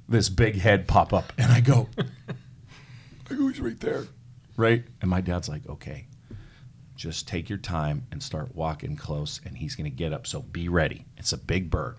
this 0.09 0.29
big 0.29 0.57
head 0.57 0.89
pop 0.89 1.13
up. 1.13 1.33
And 1.39 1.53
I 1.53 1.61
go, 1.61 1.89
I 1.99 3.35
go, 3.35 3.49
he's 3.49 3.61
right 3.61 3.79
there. 3.79 4.07
Right? 4.57 4.85
And 5.01 5.11
my 5.11 5.21
dad's 5.21 5.49
like, 5.49 5.69
okay, 5.69 6.07
just 6.97 7.29
take 7.29 7.49
your 7.49 7.59
time 7.59 8.07
and 8.11 8.23
start 8.23 8.55
walking 8.55 8.97
close. 8.97 9.41
And 9.45 9.57
he's 9.57 9.77
going 9.77 9.85
to 9.85 9.97
get 9.97 10.13
up. 10.13 10.27
So 10.27 10.43
be 10.43 10.69
ready. 10.69 11.05
It's 11.17 11.33
a 11.33 11.39
big 11.39 11.71
bird. 11.71 11.97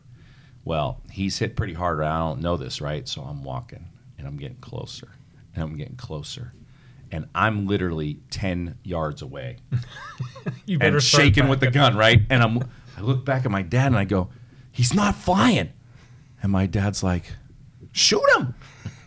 Well, 0.70 1.02
he's 1.10 1.40
hit 1.40 1.56
pretty 1.56 1.74
hard. 1.74 2.00
I 2.04 2.20
don't 2.20 2.42
know 2.42 2.56
this, 2.56 2.80
right? 2.80 3.08
So 3.08 3.24
I'm 3.24 3.44
walking 3.44 3.88
and 4.20 4.28
I'm 4.28 4.38
getting 4.38 4.58
closer 4.58 5.08
and 5.56 5.64
I'm 5.64 5.76
getting 5.76 5.96
closer. 5.96 6.54
And 7.12 7.28
I'm 7.34 7.66
literally 7.66 8.20
10 8.30 8.78
yards 8.84 9.24
away 9.24 9.58
you 10.68 10.78
and 10.80 11.02
start 11.02 11.24
shaking 11.24 11.48
with 11.48 11.60
the 11.60 11.72
gun, 11.72 11.98
right? 11.98 12.22
And 12.30 12.44
I'm, 12.44 12.70
I 12.96 13.02
look 13.02 13.26
back 13.26 13.46
at 13.46 13.52
my 13.52 13.64
dad 13.64 13.88
and 13.88 13.98
I 13.98 14.06
go, 14.06 14.30
he's 14.72 14.94
not 14.94 15.16
flying. 15.16 15.70
And 16.44 16.52
my 16.52 16.68
dad's 16.68 17.02
like, 17.02 17.32
shoot 17.92 18.22
him. 18.38 18.54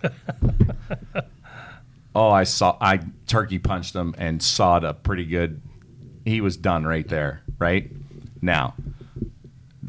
oh, 2.16 2.30
I 2.30 2.42
saw, 2.42 2.76
I 2.80 3.02
turkey 3.28 3.60
punched 3.60 3.94
him 3.94 4.16
and 4.18 4.42
sawed 4.42 4.82
a 4.82 4.94
pretty 4.94 5.26
good, 5.26 5.62
he 6.24 6.40
was 6.40 6.56
done 6.56 6.84
right 6.84 7.06
there, 7.06 7.44
right? 7.60 7.88
Now, 8.40 8.74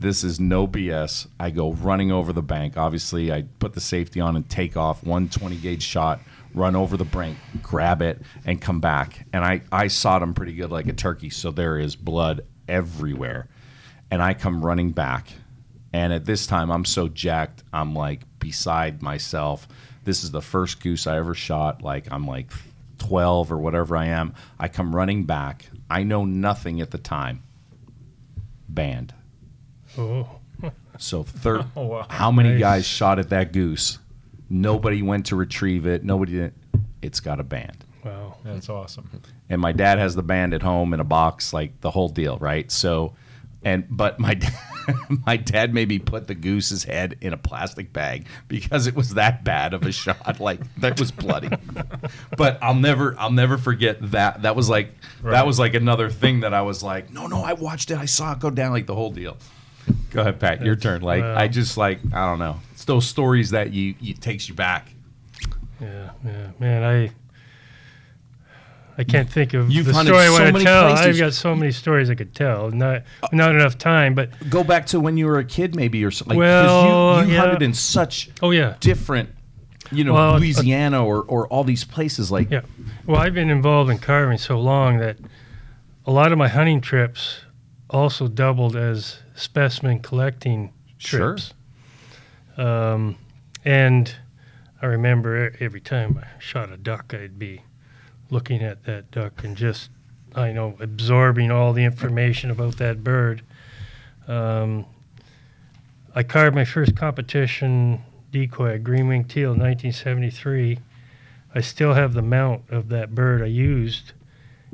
this 0.03 0.25
is 0.25 0.37
no 0.37 0.67
BS. 0.67 1.27
I 1.39 1.49
go 1.49 1.71
running 1.71 2.11
over 2.11 2.33
the 2.33 2.41
bank. 2.41 2.75
Obviously, 2.75 3.31
I 3.31 3.43
put 3.59 3.71
the 3.71 3.79
safety 3.79 4.19
on 4.19 4.35
and 4.35 4.47
take 4.49 4.75
off. 4.75 5.01
One 5.01 5.29
20 5.29 5.55
gauge 5.55 5.81
shot, 5.81 6.19
run 6.53 6.75
over 6.75 6.97
the 6.97 7.05
brink, 7.05 7.37
grab 7.61 8.01
it, 8.01 8.21
and 8.45 8.61
come 8.61 8.81
back. 8.81 9.25
And 9.31 9.45
I, 9.45 9.61
I 9.71 9.87
sawed 9.87 10.21
him 10.21 10.33
pretty 10.33 10.53
good 10.53 10.71
like 10.71 10.87
a 10.87 10.93
turkey. 10.93 11.29
So 11.29 11.51
there 11.51 11.79
is 11.79 11.95
blood 11.95 12.41
everywhere. 12.67 13.47
And 14.11 14.21
I 14.21 14.33
come 14.33 14.63
running 14.63 14.91
back. 14.91 15.29
And 15.93 16.11
at 16.11 16.25
this 16.25 16.47
time, 16.47 16.69
I'm 16.69 16.85
so 16.85 17.07
jacked, 17.07 17.63
I'm 17.71 17.95
like 17.95 18.23
beside 18.39 19.01
myself. 19.01 19.69
This 20.03 20.25
is 20.25 20.31
the 20.31 20.41
first 20.41 20.81
goose 20.83 21.07
I 21.07 21.17
ever 21.17 21.33
shot. 21.33 21.81
Like, 21.81 22.11
I'm 22.11 22.27
like 22.27 22.51
12 22.97 23.53
or 23.53 23.57
whatever 23.57 23.95
I 23.95 24.07
am. 24.07 24.33
I 24.59 24.67
come 24.67 24.93
running 24.93 25.23
back. 25.23 25.69
I 25.89 26.03
know 26.03 26.25
nothing 26.25 26.81
at 26.81 26.91
the 26.91 26.97
time. 26.97 27.41
Banned. 28.67 29.13
Oh, 29.97 30.27
So 30.97 31.23
thir- 31.23 31.65
Oh, 31.75 31.85
wow. 31.87 32.05
how 32.09 32.31
many 32.31 32.51
Nice. 32.51 32.59
guys 32.59 32.85
shot 32.87 33.19
at 33.19 33.29
that 33.29 33.51
goose? 33.53 33.99
Nobody 34.49 35.01
went 35.01 35.27
to 35.27 35.35
retrieve 35.35 35.85
it. 35.87 36.03
Nobody 36.03 36.33
did. 36.33 36.53
It's 37.01 37.19
got 37.19 37.39
a 37.39 37.43
band. 37.43 37.83
wow. 38.03 38.37
That's 38.43 38.69
awesome. 38.69 39.09
And 39.49 39.61
my 39.61 39.71
dad 39.71 39.97
has 39.99 40.15
the 40.15 40.23
band 40.23 40.53
at 40.53 40.61
home 40.61 40.93
in 40.93 40.99
a 40.99 41.03
box, 41.05 41.53
like 41.53 41.79
the 41.81 41.91
whole 41.91 42.09
deal, 42.09 42.37
right? 42.37 42.69
So, 42.71 43.13
and 43.63 43.85
but 43.89 44.19
my 44.19 44.33
dad, 44.35 44.53
my 45.25 45.37
dad 45.37 45.73
made 45.73 45.87
me 45.87 45.97
put 45.99 46.27
the 46.27 46.35
goose's 46.35 46.83
head 46.83 47.17
in 47.21 47.31
a 47.33 47.37
plastic 47.37 47.91
bag 47.93 48.25
because 48.47 48.85
it 48.87 48.95
was 48.95 49.13
that 49.15 49.43
bad 49.43 49.73
of 49.73 49.83
a 49.83 49.91
shot. 49.91 50.39
Like 50.39 50.59
that 50.77 50.99
was 50.99 51.11
bloody. 51.11 51.49
but 52.37 52.59
I'll 52.61 52.75
never, 52.75 53.15
I'll 53.17 53.31
never 53.31 53.57
forget 53.57 53.97
that. 54.11 54.41
That 54.43 54.55
was 54.55 54.69
like, 54.69 54.93
that 55.23 55.45
was 55.47 55.57
like 55.59 55.73
another 55.73 56.09
thing 56.09 56.41
that 56.41 56.53
I 56.53 56.61
was 56.63 56.83
like, 56.83 57.11
no, 57.11 57.27
no, 57.27 57.41
I 57.43 57.53
watched 57.53 57.89
it. 57.91 57.97
I 57.97 58.05
saw 58.05 58.33
it 58.33 58.39
go 58.39 58.49
down, 58.49 58.71
like 58.71 58.85
the 58.87 58.95
whole 58.95 59.11
deal. 59.11 59.37
Go 60.11 60.21
ahead, 60.21 60.39
Pat. 60.39 60.63
Your 60.63 60.75
turn. 60.75 61.01
Like 61.01 61.21
Wow. 61.23 61.35
I 61.37 61.47
just 61.47 61.77
like 61.77 61.99
I 62.13 62.29
don't 62.29 62.39
know. 62.39 62.59
It's 62.73 62.85
those 62.85 63.07
stories 63.07 63.51
that 63.51 63.73
you 63.73 63.95
it 64.01 64.21
takes 64.21 64.47
you 64.47 64.55
back. 64.55 64.89
Yeah, 65.81 66.11
yeah, 66.25 66.47
man. 66.59 66.83
I 66.83 67.11
I 68.95 69.03
can't 69.03 69.29
think 69.29 69.53
of 69.55 69.71
You've 69.71 69.87
the 69.87 69.93
hunted 69.93 70.11
story 70.11 70.23
I 70.23 70.27
so 70.27 70.33
want 70.33 70.45
to 70.45 70.51
many 70.53 70.65
tell. 70.65 70.89
places. 70.89 71.07
I've 71.07 71.17
got 71.17 71.33
so 71.33 71.55
many 71.55 71.71
stories 71.71 72.09
I 72.11 72.15
could 72.15 72.35
tell. 72.35 72.69
Not 72.69 73.03
not 73.31 73.55
enough 73.55 73.77
time, 73.77 74.13
but 74.13 74.29
Go 74.49 74.63
back 74.63 74.85
to 74.87 74.99
when 74.99 75.17
you 75.17 75.25
were 75.25 75.39
a 75.39 75.45
kid, 75.45 75.75
maybe 75.75 76.05
or 76.05 76.11
something. 76.11 76.37
Well, 76.37 77.21
you, 77.21 77.27
you 77.29 77.33
yeah. 77.33 77.39
hunted 77.39 77.61
in 77.63 77.73
such 77.73 78.29
oh 78.43 78.51
yeah, 78.51 78.75
different, 78.79 79.29
you 79.91 80.03
know, 80.03 80.13
Well, 80.13 80.35
uh, 80.35 80.39
Louisiana 80.39 81.03
or, 81.03 81.23
or 81.23 81.47
all 81.47 81.63
these 81.63 81.83
places. 81.83 82.31
Like, 82.31 82.51
yeah. 82.51 82.61
Well, 83.07 83.19
I've 83.19 83.33
been 83.33 83.49
involved 83.49 83.89
in 83.89 83.97
carving 83.97 84.37
so 84.37 84.59
long 84.59 84.99
that 84.99 85.17
a 86.05 86.11
lot 86.11 86.31
of 86.31 86.37
my 86.37 86.47
hunting 86.47 86.79
trips, 86.79 87.39
also 87.93 88.27
doubled 88.27 88.75
as 88.75 89.19
specimen 89.35 89.99
collecting 89.99 90.73
Sure. 90.97 91.19
trips. 91.35 91.53
Um, 92.57 93.17
and 93.63 94.13
I 94.81 94.87
remember 94.87 95.53
every 95.59 95.79
time 95.81 96.19
I 96.21 96.39
shot 96.39 96.71
a 96.71 96.77
duck, 96.77 97.13
I'd 97.13 97.39
be 97.39 97.61
looking 98.29 98.61
at 98.61 98.83
that 98.85 99.11
duck 99.11 99.43
and 99.43 99.55
just, 99.55 99.89
I 100.35 100.51
know, 100.51 100.75
absorbing 100.79 101.51
all 101.51 101.71
the 101.73 101.83
information 101.83 102.49
about 102.51 102.77
that 102.77 103.03
bird. 103.03 103.43
Um, 104.27 104.85
I 106.15 106.23
carved 106.23 106.55
my 106.55 106.65
first 106.65 106.95
competition 106.95 108.01
decoy, 108.31 108.73
a 108.73 108.79
green 108.79 109.07
winged 109.07 109.29
teal, 109.29 109.53
in 109.53 109.59
1973. 109.59 110.79
I 111.55 111.61
still 111.61 111.93
have 111.93 112.13
the 112.13 112.21
mount 112.21 112.63
of 112.69 112.89
that 112.89 113.13
bird 113.13 113.41
I 113.41 113.45
used, 113.47 114.13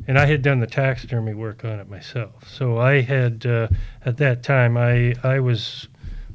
and 0.07 0.17
I 0.17 0.25
had 0.25 0.41
done 0.41 0.59
the 0.59 0.67
taxidermy 0.67 1.33
work 1.33 1.63
on 1.65 1.79
it 1.79 1.89
myself. 1.89 2.47
So 2.49 2.77
I 2.77 3.01
had, 3.01 3.45
uh, 3.45 3.67
at 4.05 4.17
that 4.17 4.43
time, 4.43 4.77
I 4.77 5.15
I 5.23 5.39
was 5.39 5.87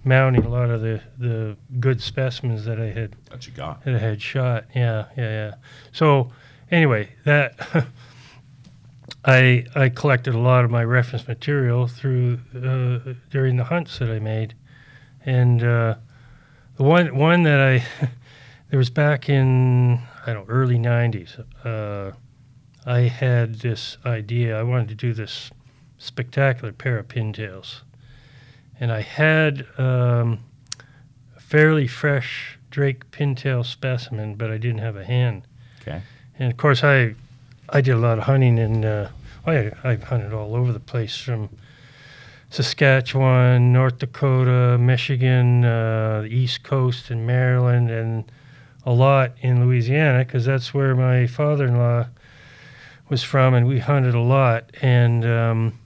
mounting 0.05 0.45
a 0.45 0.49
lot 0.49 0.69
of 0.71 0.83
the, 0.83 1.01
the 1.19 1.57
good 1.81 2.01
specimens 2.03 2.65
that 2.67 2.79
I 2.79 2.87
had 2.91 3.17
That 3.31 3.47
you 3.47 3.53
got. 3.55 3.85
that 3.85 3.95
I 3.95 3.99
had 3.99 4.21
shot. 4.21 4.65
Yeah, 4.75 5.07
yeah, 5.17 5.31
yeah. 5.31 5.55
So 5.93 6.31
anyway, 6.71 7.11
that 7.25 7.55
I 9.25 9.65
I 9.75 9.89
collected 9.89 10.35
a 10.35 10.39
lot 10.39 10.65
of 10.65 10.71
my 10.71 10.85
reference 10.85 11.27
material 11.27 11.87
through 11.87 12.41
uh, 12.55 13.15
during 13.31 13.57
the 13.57 13.65
hunts 13.65 13.99
that 13.99 14.11
I 14.11 14.19
made, 14.19 14.55
and 15.25 15.63
uh, 15.63 15.95
the 16.77 16.83
one 16.83 17.17
one 17.17 17.43
that 17.45 17.61
I 17.61 17.85
there 18.71 18.79
was 18.79 18.91
back 18.91 19.29
in 19.31 20.01
I 20.27 20.33
don't 20.35 20.47
know, 20.47 20.55
early 20.55 20.79
'90s. 20.79 21.43
I 22.87 23.01
had 23.01 23.57
this 23.57 23.97
idea. 24.05 24.59
I 24.59 24.63
wanted 24.63 24.89
to 24.89 24.95
do 24.95 25.15
this 25.15 25.51
spectacular 25.99 26.73
pair 26.73 26.99
of 26.99 27.09
pintails, 27.09 27.81
and 28.79 28.93
I 28.93 29.01
had 29.01 29.67
um, 29.79 30.41
a 31.37 31.41
fairly 31.41 31.87
fresh 31.87 32.59
Drake 32.71 33.11
pintail 33.11 33.65
specimen, 33.65 34.35
but 34.35 34.51
I 34.51 34.59
didn't 34.59 34.79
have 34.79 34.97
a 34.97 35.05
hand. 35.05 35.47
Okay. 35.81 36.03
And 36.39 36.51
of 36.51 36.57
course, 36.57 36.83
I 36.83 37.15
I 37.69 37.81
did 37.81 37.93
a 37.93 37.99
lot 37.99 38.19
of 38.19 38.25
hunting, 38.25 38.59
and 38.59 38.85
uh, 38.85 39.09
I 39.47 39.71
I 39.83 39.95
hunted 39.95 40.33
all 40.33 40.55
over 40.55 40.73
the 40.73 40.81
place 40.81 41.17
from 41.17 41.51
Saskatchewan, 42.51 43.73
North 43.73 43.99
Dakota, 43.99 44.77
Michigan, 44.79 45.65
uh, 45.65 46.23
the 46.23 46.29
East 46.29 46.63
Coast, 46.63 47.11
and 47.11 47.27
Maryland, 47.27 47.91
and 47.91 48.31
a 48.85 48.93
lot 48.93 49.33
in 49.41 49.65
Louisiana 49.65 50.25
because 50.25 50.45
that's 50.45 50.75
where 50.75 50.95
my 50.95 51.27
father-in-law 51.27 52.07
was 53.09 53.23
from, 53.23 53.55
and 53.55 53.67
we 53.67 53.79
hunted 53.79 54.15
a 54.15 54.21
lot. 54.21 54.71
And 54.83 55.25
um, 55.25 55.79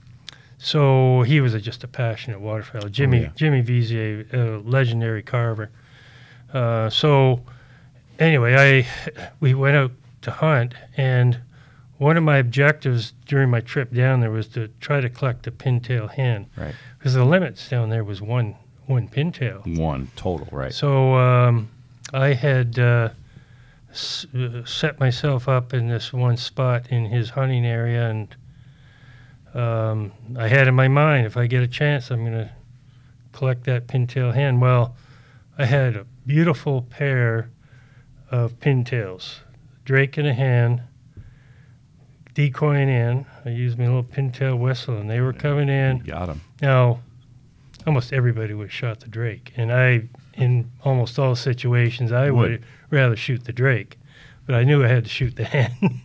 so 0.57 1.21
he 1.23 1.41
was 1.41 1.53
a, 1.53 1.59
just 1.59 1.83
a 1.83 1.87
passionate 1.87 2.39
waterfowl. 2.41 2.89
Jimmy 2.89 3.21
yeah. 3.21 3.31
Jimmy 3.35 3.61
Vizier, 3.61 4.25
a 4.33 4.57
legendary 4.69 5.23
carver. 5.23 5.69
Uh, 6.53 6.89
so 6.89 7.41
anyway, 8.17 8.55
I 8.55 9.21
we 9.39 9.53
went 9.53 9.75
out 9.77 9.91
to 10.23 10.31
hunt, 10.31 10.73
and 10.97 11.39
one 11.97 12.17
of 12.17 12.23
my 12.23 12.37
objectives 12.37 13.13
during 13.25 13.49
my 13.49 13.61
trip 13.61 13.93
down 13.93 14.21
there 14.21 14.31
was 14.31 14.47
to 14.49 14.69
try 14.79 15.01
to 15.01 15.09
collect 15.09 15.45
a 15.47 15.51
pintail 15.51 16.09
hen, 16.09 16.47
Right. 16.57 16.73
because 16.97 17.13
the 17.13 17.25
limits 17.25 17.69
down 17.69 17.89
there 17.89 18.03
was 18.03 18.21
one 18.21 18.55
one 18.85 19.07
pintail. 19.07 19.77
One 19.77 20.09
total, 20.15 20.47
right? 20.51 20.73
So 20.73 21.13
um, 21.15 21.69
I 22.13 22.33
had 22.33 22.79
uh, 22.79 23.09
s- 23.91 24.25
set 24.65 24.99
myself 24.99 25.47
up 25.47 25.73
in 25.73 25.87
this 25.87 26.11
one 26.13 26.37
spot 26.37 26.87
in 26.89 27.05
his 27.05 27.31
hunting 27.31 27.65
area, 27.65 28.09
and 28.09 28.35
um, 29.53 30.11
I 30.37 30.47
had 30.47 30.67
in 30.67 30.75
my 30.75 30.87
mind 30.87 31.25
if 31.25 31.35
I 31.37 31.47
get 31.47 31.63
a 31.63 31.67
chance, 31.67 32.11
I'm 32.11 32.21
going 32.21 32.33
to 32.33 32.51
collect 33.31 33.63
that 33.65 33.87
pintail 33.87 34.33
hen. 34.33 34.59
Well, 34.59 34.95
I 35.57 35.65
had 35.65 35.95
a 35.95 36.05
beautiful 36.25 36.81
pair 36.83 37.49
of 38.31 38.59
pintails, 38.59 39.39
Drake 39.85 40.17
and 40.17 40.27
a 40.27 40.33
hen, 40.33 40.83
decoying 42.33 42.89
in. 42.89 43.25
I 43.45 43.49
used 43.49 43.77
my 43.77 43.85
little 43.85 44.03
pintail 44.03 44.57
whistle, 44.57 44.97
and 44.97 45.09
they 45.09 45.19
were 45.21 45.33
coming 45.33 45.69
in. 45.69 45.97
You 45.97 46.03
got 46.03 46.27
them. 46.27 46.41
Now, 46.61 46.99
almost 47.87 48.13
everybody 48.13 48.53
would 48.53 48.65
have 48.67 48.73
shot 48.73 48.99
the 48.99 49.07
drake, 49.07 49.53
and 49.57 49.71
I, 49.71 50.03
in 50.35 50.71
almost 50.83 51.17
all 51.17 51.35
situations, 51.35 52.11
I 52.11 52.29
would, 52.29 52.51
Would. 52.51 52.65
Rather 52.89 53.15
shoot 53.15 53.45
the 53.45 53.53
drake, 53.53 53.97
but 54.45 54.55
I 54.55 54.63
knew 54.63 54.83
I 54.83 54.87
had 54.87 55.03
to 55.05 55.09
shoot 55.09 55.35
the 55.35 55.43
hen. 55.45 56.01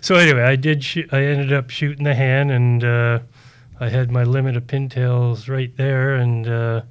so 0.00 0.16
anyway, 0.16 0.42
I 0.42 0.56
did. 0.56 0.84
Shoot, 0.84 1.12
I 1.12 1.24
ended 1.24 1.52
up 1.52 1.70
shooting 1.70 2.04
the 2.04 2.14
hen, 2.14 2.50
and 2.50 2.84
uh, 2.84 3.20
I 3.80 3.88
had 3.88 4.10
my 4.10 4.24
limit 4.24 4.56
of 4.56 4.66
pintails 4.66 5.48
right 5.48 5.74
there, 5.76 6.14
and 6.14 6.48
uh, 6.48 6.82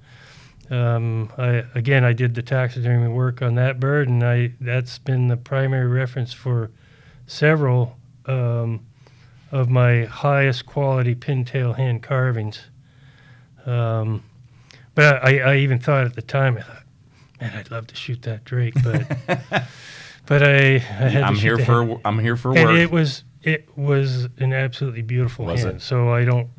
um, 0.70 1.32
I 1.38 1.66
again 1.76 2.04
I 2.04 2.14
did 2.14 2.36
the 2.36 2.42
taxidermy 2.42 3.08
work 3.08 3.42
on 3.42 3.56
that 3.56 3.80
bird, 3.80 4.08
and 4.08 4.24
I 4.24 4.54
that's 4.62 4.98
been 4.98 5.28
the 5.28 5.38
primary 5.38 5.88
reference 5.88 6.34
for 6.34 6.72
several 7.26 7.98
um, 8.26 8.86
of 9.52 9.70
my 9.70 10.06
highest 10.06 10.66
quality 10.66 11.16
pintail 11.16 11.76
hand 11.76 12.04
carvings. 12.04 12.62
Um, 13.66 14.24
but 14.96 15.24
I, 15.24 15.40
I 15.40 15.56
even 15.58 15.80
thought 15.80 16.06
at 16.06 16.16
the 16.16 16.22
time, 16.22 16.58
man, 17.42 17.54
I'd 17.56 17.72
love 17.72 17.88
to 17.88 17.96
shoot 17.96 18.22
that 18.24 18.44
drake, 18.46 18.74
but 18.84 19.08
but 20.26 20.44
I, 20.44 20.76
I 20.76 20.78
had 20.80 21.24
I'm 21.24 21.36
here 21.36 21.58
for 21.58 21.86
hen. 21.86 22.02
I'm 22.06 22.20
here 22.20 22.36
for 22.38 22.56
and 22.58 22.70
work. 22.70 22.78
it 22.80 22.92
was 22.92 23.24
it 23.44 23.70
was 23.78 24.28
an 24.40 24.54
absolutely 24.54 25.02
beautiful 25.04 25.46
Was 25.46 25.64
hand. 25.64 25.78
it? 25.78 25.82
So 25.82 26.10
I 26.12 26.26
don't, 26.26 26.50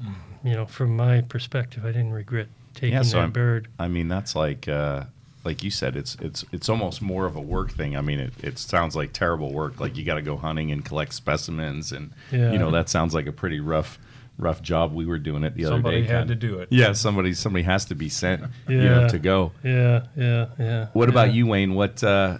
you 0.44 0.54
know, 0.54 0.64
from 0.66 0.96
my 0.96 1.20
perspective, 1.22 1.84
I 1.84 1.88
didn't 1.88 2.12
regret 2.12 2.46
taking 2.74 2.92
Yeah, 2.92 3.02
so 3.02 3.16
that 3.18 3.22
I'm- 3.22 3.32
bird. 3.32 3.68
I 3.78 3.88
mean, 3.88 4.08
that's 4.08 4.34
like 4.34 4.68
uh, 4.68 5.04
like 5.44 5.62
you 5.62 5.70
said, 5.70 5.96
it's 5.96 6.16
it's 6.20 6.44
it's 6.52 6.68
almost 6.68 7.02
more 7.02 7.26
of 7.26 7.36
a 7.36 7.40
work 7.40 7.70
thing. 7.72 7.96
I 7.96 8.00
mean, 8.00 8.20
it, 8.20 8.32
it 8.42 8.58
sounds 8.58 8.96
like 8.96 9.12
terrible 9.12 9.52
work. 9.52 9.80
Like 9.80 9.96
you 9.96 10.04
got 10.04 10.14
to 10.14 10.22
go 10.22 10.36
hunting 10.36 10.70
and 10.72 10.84
collect 10.84 11.12
specimens, 11.14 11.92
and 11.92 12.12
Yeah. 12.32 12.52
you 12.52 12.58
know 12.58 12.70
that 12.70 12.88
sounds 12.88 13.14
like 13.14 13.26
a 13.26 13.32
pretty 13.32 13.60
rough 13.60 13.98
rough 14.38 14.62
job. 14.62 14.92
We 14.94 15.04
were 15.04 15.18
doing 15.18 15.42
it 15.44 15.54
the 15.54 15.64
Somebody 15.64 15.96
other 15.98 16.00
day. 16.02 16.06
Somebody 16.08 16.18
had 16.18 16.18
kinda. 16.28 16.34
to 16.34 16.40
do 16.54 16.58
it. 16.60 16.68
Yeah, 16.70 16.92
somebody 16.92 17.34
somebody 17.34 17.64
has 17.64 17.84
to 17.86 17.94
be 17.94 18.08
sent, 18.08 18.44
you 18.68 18.80
know, 18.80 19.08
to 19.08 19.18
go. 19.18 19.52
Yeah, 19.62 20.06
yeah, 20.16 20.46
yeah. 20.58 20.86
What 20.92 21.08
yeah. 21.08 21.10
about 21.12 21.32
you, 21.34 21.46
Wayne? 21.46 21.74
What? 21.74 22.02
Uh, 22.02 22.38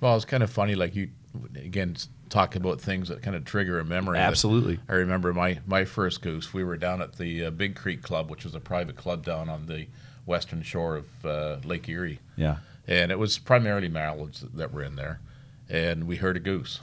Well, 0.00 0.16
it's 0.16 0.24
kind 0.24 0.42
of 0.42 0.50
funny, 0.50 0.74
like 0.74 0.94
you, 0.94 1.08
again, 1.56 1.92
s- 1.96 2.08
talk 2.28 2.56
about 2.56 2.80
things 2.80 3.08
that 3.08 3.22
kind 3.22 3.36
of 3.36 3.44
trigger 3.44 3.78
a 3.78 3.84
memory. 3.84 4.18
Absolutely. 4.18 4.78
I 4.88 4.94
remember 4.94 5.32
my, 5.32 5.60
my 5.66 5.84
first 5.84 6.20
goose. 6.22 6.52
We 6.52 6.64
were 6.64 6.76
down 6.76 7.00
at 7.00 7.16
the 7.16 7.46
uh, 7.46 7.50
Big 7.50 7.76
Creek 7.76 8.02
Club, 8.02 8.28
which 8.30 8.44
was 8.44 8.54
a 8.54 8.60
private 8.60 8.96
club 8.96 9.24
down 9.24 9.48
on 9.48 9.66
the 9.66 9.86
western 10.26 10.62
shore 10.62 10.96
of 10.96 11.24
uh, 11.24 11.56
Lake 11.64 11.88
Erie. 11.88 12.18
yeah, 12.36 12.56
And 12.88 13.12
it 13.12 13.18
was 13.18 13.38
primarily 13.38 13.88
mallards 13.88 14.40
that- 14.40 14.56
that 14.56 14.72
were 14.72 14.82
in 14.82 14.96
there. 14.96 15.20
And 15.68 16.04
we 16.08 16.16
heard 16.16 16.36
a 16.36 16.40
goose. 16.40 16.80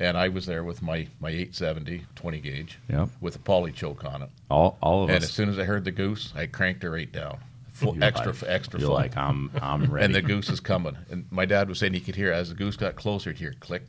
And 0.00 0.16
I 0.16 0.28
was 0.28 0.46
there 0.46 0.62
with 0.62 0.80
my, 0.80 1.08
my 1.20 1.30
870 1.30 2.04
20 2.14 2.40
gauge 2.40 2.78
Yep. 2.88 3.08
with 3.20 3.36
a 3.36 3.40
poly 3.40 3.72
choke 3.72 4.04
on 4.04 4.22
it. 4.22 4.30
all 4.50 4.78
all 4.80 5.02
of 5.04 5.10
And 5.10 5.22
as 5.24 5.30
soon 5.30 5.48
as 5.48 5.58
I 5.58 5.64
heard 5.64 5.84
the 5.84 5.90
goose, 5.90 6.32
I 6.36 6.46
cranked 6.46 6.82
her 6.84 6.90
right 6.90 7.10
down. 7.10 7.38
Full, 7.70 7.94
You're 7.94 8.04
extra, 8.04 8.32
like- 8.32 8.42
extra 8.44 8.78
You're 8.80 8.88
full 8.88 8.96
like 8.96 9.16
I'm 9.16 9.50
I'm 9.60 9.84
ready. 9.90 10.04
and 10.06 10.14
the 10.14 10.22
goose 10.22 10.48
is 10.50 10.60
coming. 10.60 10.96
And 11.10 11.26
my 11.30 11.44
dad 11.46 11.68
was 11.68 11.78
saying 11.80 11.94
he 11.94 12.00
could 12.00 12.14
hear 12.16 12.32
as 12.32 12.48
the 12.48 12.54
goose 12.54 12.76
got 12.76 12.94
closer, 12.96 13.30
he'd 13.30 13.38
hear 13.40 13.54
click, 13.60 13.82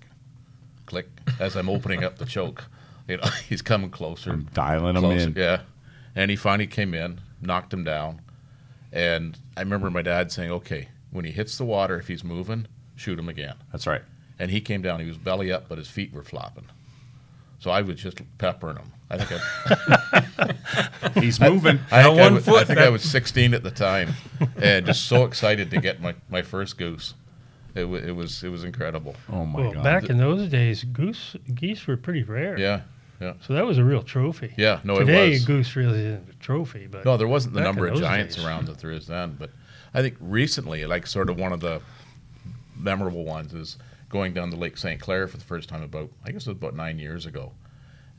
click 0.86 1.08
as 1.40 1.56
I'm 1.56 1.70
opening 1.70 2.04
up 2.04 2.18
the 2.18 2.26
choke. 2.26 2.66
You 3.08 3.18
know, 3.18 3.24
he's 3.50 3.62
coming 3.62 3.90
closer, 3.92 4.32
I'm 4.32 4.48
dialing 4.54 4.96
closer. 4.96 5.28
in. 5.28 5.34
Yeah, 5.36 5.62
and 6.16 6.30
he 6.32 6.38
finally 6.38 6.68
came 6.68 6.94
in, 6.94 7.22
knocked 7.42 7.74
him 7.74 7.84
down, 7.84 8.22
and 8.92 9.38
I 9.58 9.62
remember 9.62 9.90
my 9.90 10.02
dad 10.04 10.32
saying, 10.32 10.52
"Okay, 10.52 10.90
when 11.12 11.26
he 11.26 11.32
hits 11.32 11.58
the 11.58 11.66
water, 11.66 11.98
if 11.98 12.08
he's 12.08 12.24
moving, 12.24 12.68
shoot 12.96 13.18
him 13.18 13.30
again." 13.30 13.56
That's 13.72 13.88
right. 13.88 14.02
And 14.40 14.50
he 14.52 14.62
came 14.62 14.82
down. 14.82 15.00
He 15.02 15.08
was 15.08 15.18
belly 15.18 15.52
up, 15.52 15.68
but 15.68 15.78
his 15.78 15.90
feet 15.90 16.14
were 16.14 16.24
flopping. 16.24 16.66
So 17.60 17.72
I 17.72 17.82
was 17.82 17.98
just 17.98 18.22
peppering 18.38 18.78
him. 18.78 18.92
I 19.10 19.18
think 19.18 19.42
I, 19.66 20.54
He's 21.20 21.40
moving. 21.42 21.80
I, 21.92 22.04
think, 22.04 22.18
I, 22.18 22.22
one 22.22 22.36
was, 22.36 22.46
foot, 22.46 22.62
I, 22.62 22.64
think 22.64 22.80
I 22.80 22.90
was 22.90 23.02
16 23.04 23.54
at 23.54 23.64
the 23.64 23.72
time, 23.72 24.14
and 24.62 24.86
just 24.86 25.06
so 25.08 25.26
excited 25.26 25.70
to 25.72 25.82
get 25.82 26.00
my, 26.00 26.16
my 26.30 26.42
first 26.42 26.78
goose. 26.78 27.16
It, 27.76 27.84
wa 27.86 27.98
it 27.98 28.16
was 28.16 28.44
it 28.44 28.50
was 28.50 28.64
incredible. 28.64 29.16
oh 29.32 29.46
my 29.46 29.62
Well, 29.62 29.72
god. 29.74 29.84
back 29.84 30.10
in 30.10 30.18
those 30.18 30.48
days, 30.50 30.84
goose 30.86 31.36
geese 31.54 31.86
were 31.86 31.98
pretty 31.98 32.24
rare. 32.24 32.58
Yeah, 32.58 32.82
yeah. 33.20 33.34
So 33.46 33.54
that 33.54 33.66
was 33.66 33.78
a 33.78 33.84
real 33.84 34.02
trophy. 34.04 34.54
yeah. 34.58 34.80
No, 34.84 34.98
Today, 35.00 35.28
it 35.28 35.30
was. 35.32 35.42
Today, 35.42 35.54
a 35.54 35.58
goose 35.58 35.76
really 35.76 36.00
isn't 36.06 36.30
a 36.30 36.34
trophy, 36.40 36.88
but 36.90 37.04
No, 37.06 37.18
there 37.18 37.28
wasn't 37.28 37.54
the 37.56 37.62
number 37.62 37.86
of 37.88 37.94
those 37.96 38.02
giants 38.02 38.36
days. 38.38 38.46
around 38.46 38.68
that 38.68 38.80
there 38.80 38.92
is 38.92 39.06
then. 39.08 39.36
But 39.40 39.52
I 39.94 40.02
think 40.02 40.16
recently, 40.20 40.86
like 40.86 41.06
sort 41.08 41.30
of 41.30 41.38
one 41.38 41.52
of 41.52 41.60
the 41.60 41.82
memorable 42.78 43.24
ones 43.26 43.54
is 43.54 43.78
going 44.10 44.34
down 44.34 44.50
to 44.52 44.58
Lake 44.58 44.76
St. 44.78 45.00
Clair 45.00 45.28
for 45.28 45.38
the 45.38 45.44
first 45.46 45.70
time 45.70 45.84
about 45.84 46.10
I 46.26 46.32
guess 46.32 46.44
it 46.48 46.50
was 46.50 46.58
about 46.58 46.76
nine 46.76 47.00
years 47.00 47.26
ago, 47.26 47.52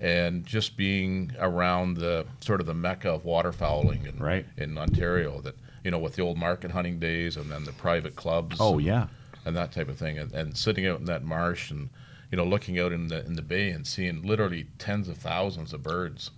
and 0.01 0.45
just 0.47 0.77
being 0.77 1.33
around 1.39 1.97
the 1.97 2.27
sort 2.41 2.61
of 2.61 2.67
the 2.67 2.75
mecca 2.75 3.11
of 3.11 3.25
waterfowling 3.25 4.07
in, 4.07 4.19
Right. 4.19 4.47
in 4.57 4.79
Ontario. 4.79 5.41
That 5.41 5.57
you 5.85 5.91
know 5.91 5.99
with 5.99 6.15
the 6.17 6.23
old 6.23 6.39
market 6.39 6.71
hunting 6.71 6.99
days 6.99 7.37
and 7.37 7.51
then 7.51 7.65
the 7.65 7.73
private 7.73 8.17
clubs. 8.17 8.57
oh 8.61 8.75
and- 8.79 8.87
yeah. 8.87 9.07
and 9.45 9.57
that 9.57 9.73
type 9.73 9.89
of 9.89 9.97
thing, 9.99 10.19
and, 10.19 10.33
and 10.33 10.57
sitting 10.57 10.87
out 10.87 10.99
in 11.01 11.07
that 11.07 11.25
marsh 11.25 11.71
and 11.71 11.91
you 12.31 12.37
know 12.37 12.45
looking 12.45 12.79
out 12.79 12.93
in 12.93 13.09
the 13.09 13.25
in 13.27 13.35
the 13.35 13.43
bay 13.43 13.71
and 13.71 13.87
seeing 13.87 14.23
literally 14.23 14.67
tens 14.79 15.09
of 15.09 15.17
thousands 15.19 15.73
of 15.73 15.83
birds 15.83 16.31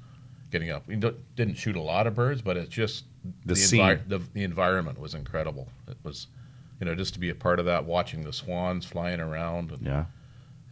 getting 0.51 0.71
up. 0.71 0.87
We 0.87 0.97
didn't 0.97 1.55
shoot 1.55 1.77
a 1.77 1.81
lot 1.81 2.07
of 2.07 2.15
birds, 2.15 2.43
but 2.43 2.57
it's 2.59 2.69
just 2.69 3.05
The 3.47 3.55
envi- 3.55 3.57
scene. 3.57 4.01
the, 4.07 4.19
the 4.35 4.45
environment 4.45 5.01
was 5.01 5.15
incredible. 5.15 5.67
It 5.89 5.97
was, 6.03 6.27
you 6.83 6.87
know, 6.87 6.97
just 6.97 7.15
to 7.15 7.21
be 7.21 7.31
a 7.31 7.35
part 7.37 7.61
of 7.61 7.65
that, 7.67 7.85
watching 7.85 8.25
the 8.25 8.33
swans 8.33 8.85
flying 8.85 9.21
around, 9.21 9.71
and, 9.71 9.87
Yeah. 9.87 10.05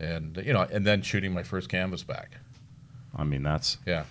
and 0.01 0.37
you 0.45 0.53
know, 0.53 0.63
and 0.63 0.85
then 0.85 1.03
shooting 1.03 1.33
my 1.33 1.45
first 1.45 1.69
canvas 1.69 2.03
back. 2.03 2.39
I 3.17 3.23
mean, 3.23 3.45
that's 3.45 3.79
Yeah, 3.87 4.03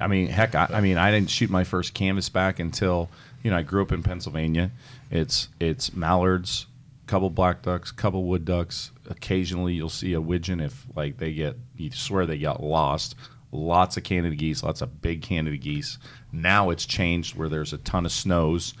I 0.00 0.06
mean, 0.06 0.28
heck, 0.28 0.54
I, 0.54 0.68
I 0.72 0.80
mean, 0.80 0.96
I 0.96 1.10
didn't 1.10 1.28
shoot 1.28 1.50
my 1.50 1.64
first 1.64 1.92
canvas 1.92 2.30
back 2.30 2.58
until 2.58 3.10
you 3.42 3.50
know 3.50 3.58
I 3.58 3.62
grew 3.62 3.82
up 3.82 3.92
in 3.92 4.02
Pennsylvania. 4.02 4.70
It's 5.10 5.48
it's 5.60 5.92
mallards, 5.94 6.64
couple 7.06 7.28
black 7.28 7.60
ducks, 7.60 7.90
couple 7.90 8.24
wood 8.24 8.46
ducks. 8.46 8.90
Occasionally, 9.10 9.74
you'll 9.74 9.90
see 9.90 10.14
a 10.14 10.22
widgeon 10.22 10.60
if 10.60 10.86
like 10.96 11.18
they 11.18 11.34
get 11.34 11.56
you 11.76 11.90
swear 11.90 12.24
they 12.24 12.38
got 12.38 12.62
lost. 12.62 13.16
Lots 13.52 13.98
of 13.98 14.02
Canada 14.02 14.34
geese, 14.34 14.62
lots 14.62 14.80
of 14.80 15.02
big 15.02 15.20
Canada 15.20 15.58
geese. 15.58 15.98
Now 16.32 16.70
it's 16.70 16.86
changed 16.86 17.36
where 17.36 17.50
there's 17.50 17.74
a 17.74 17.78
ton 17.78 18.06
of 18.06 18.12
snows. 18.12 18.72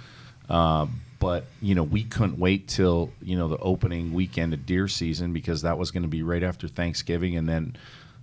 Um, 0.48 1.00
but 1.18 1.46
you 1.60 1.74
know 1.74 1.82
we 1.82 2.04
couldn't 2.04 2.38
wait 2.38 2.68
till 2.68 3.10
you 3.20 3.36
know 3.36 3.48
the 3.48 3.58
opening 3.58 4.12
weekend 4.12 4.54
of 4.54 4.64
deer 4.66 4.88
season 4.88 5.32
because 5.32 5.62
that 5.62 5.76
was 5.76 5.90
going 5.90 6.04
to 6.04 6.08
be 6.08 6.22
right 6.22 6.42
after 6.42 6.68
Thanksgiving, 6.68 7.36
and 7.36 7.48
then 7.48 7.76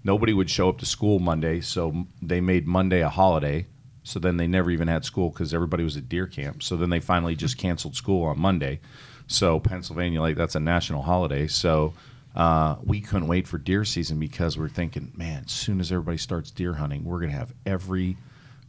nobody 0.03 0.33
would 0.33 0.49
show 0.49 0.69
up 0.69 0.77
to 0.79 0.85
school 0.85 1.19
Monday, 1.19 1.61
so 1.61 2.05
they 2.21 2.41
made 2.41 2.67
Monday 2.67 3.01
a 3.01 3.09
holiday. 3.09 3.65
So 4.03 4.19
then 4.19 4.37
they 4.37 4.45
never 4.45 4.69
even 4.69 4.87
had 4.87 5.03
school 5.03 5.31
because 5.31 5.51
everybody 5.51 5.83
was 5.83 5.97
at 5.97 6.07
deer 6.07 6.27
camp. 6.27 6.61
So 6.61 6.77
then 6.77 6.91
they 6.91 6.99
finally 6.99 7.35
just 7.35 7.57
canceled 7.57 7.95
school 7.95 8.25
on 8.25 8.39
Monday. 8.39 8.79
So 9.25 9.59
Pennsylvania, 9.59 10.21
like 10.21 10.35
that's 10.35 10.53
a 10.53 10.59
national 10.59 11.01
holiday. 11.01 11.47
So 11.47 11.95
uh, 12.35 12.75
we 12.83 13.01
couldn't 13.01 13.27
wait 13.27 13.47
for 13.47 13.57
deer 13.57 13.83
season 13.83 14.19
because 14.19 14.57
we're 14.57 14.69
thinking, 14.69 15.11
man, 15.15 15.43
as 15.45 15.51
soon 15.51 15.79
as 15.79 15.91
everybody 15.91 16.17
starts 16.17 16.51
deer 16.51 16.73
hunting, 16.73 17.03
we're 17.03 17.19
gonna 17.19 17.31
have 17.31 17.53
every 17.65 18.17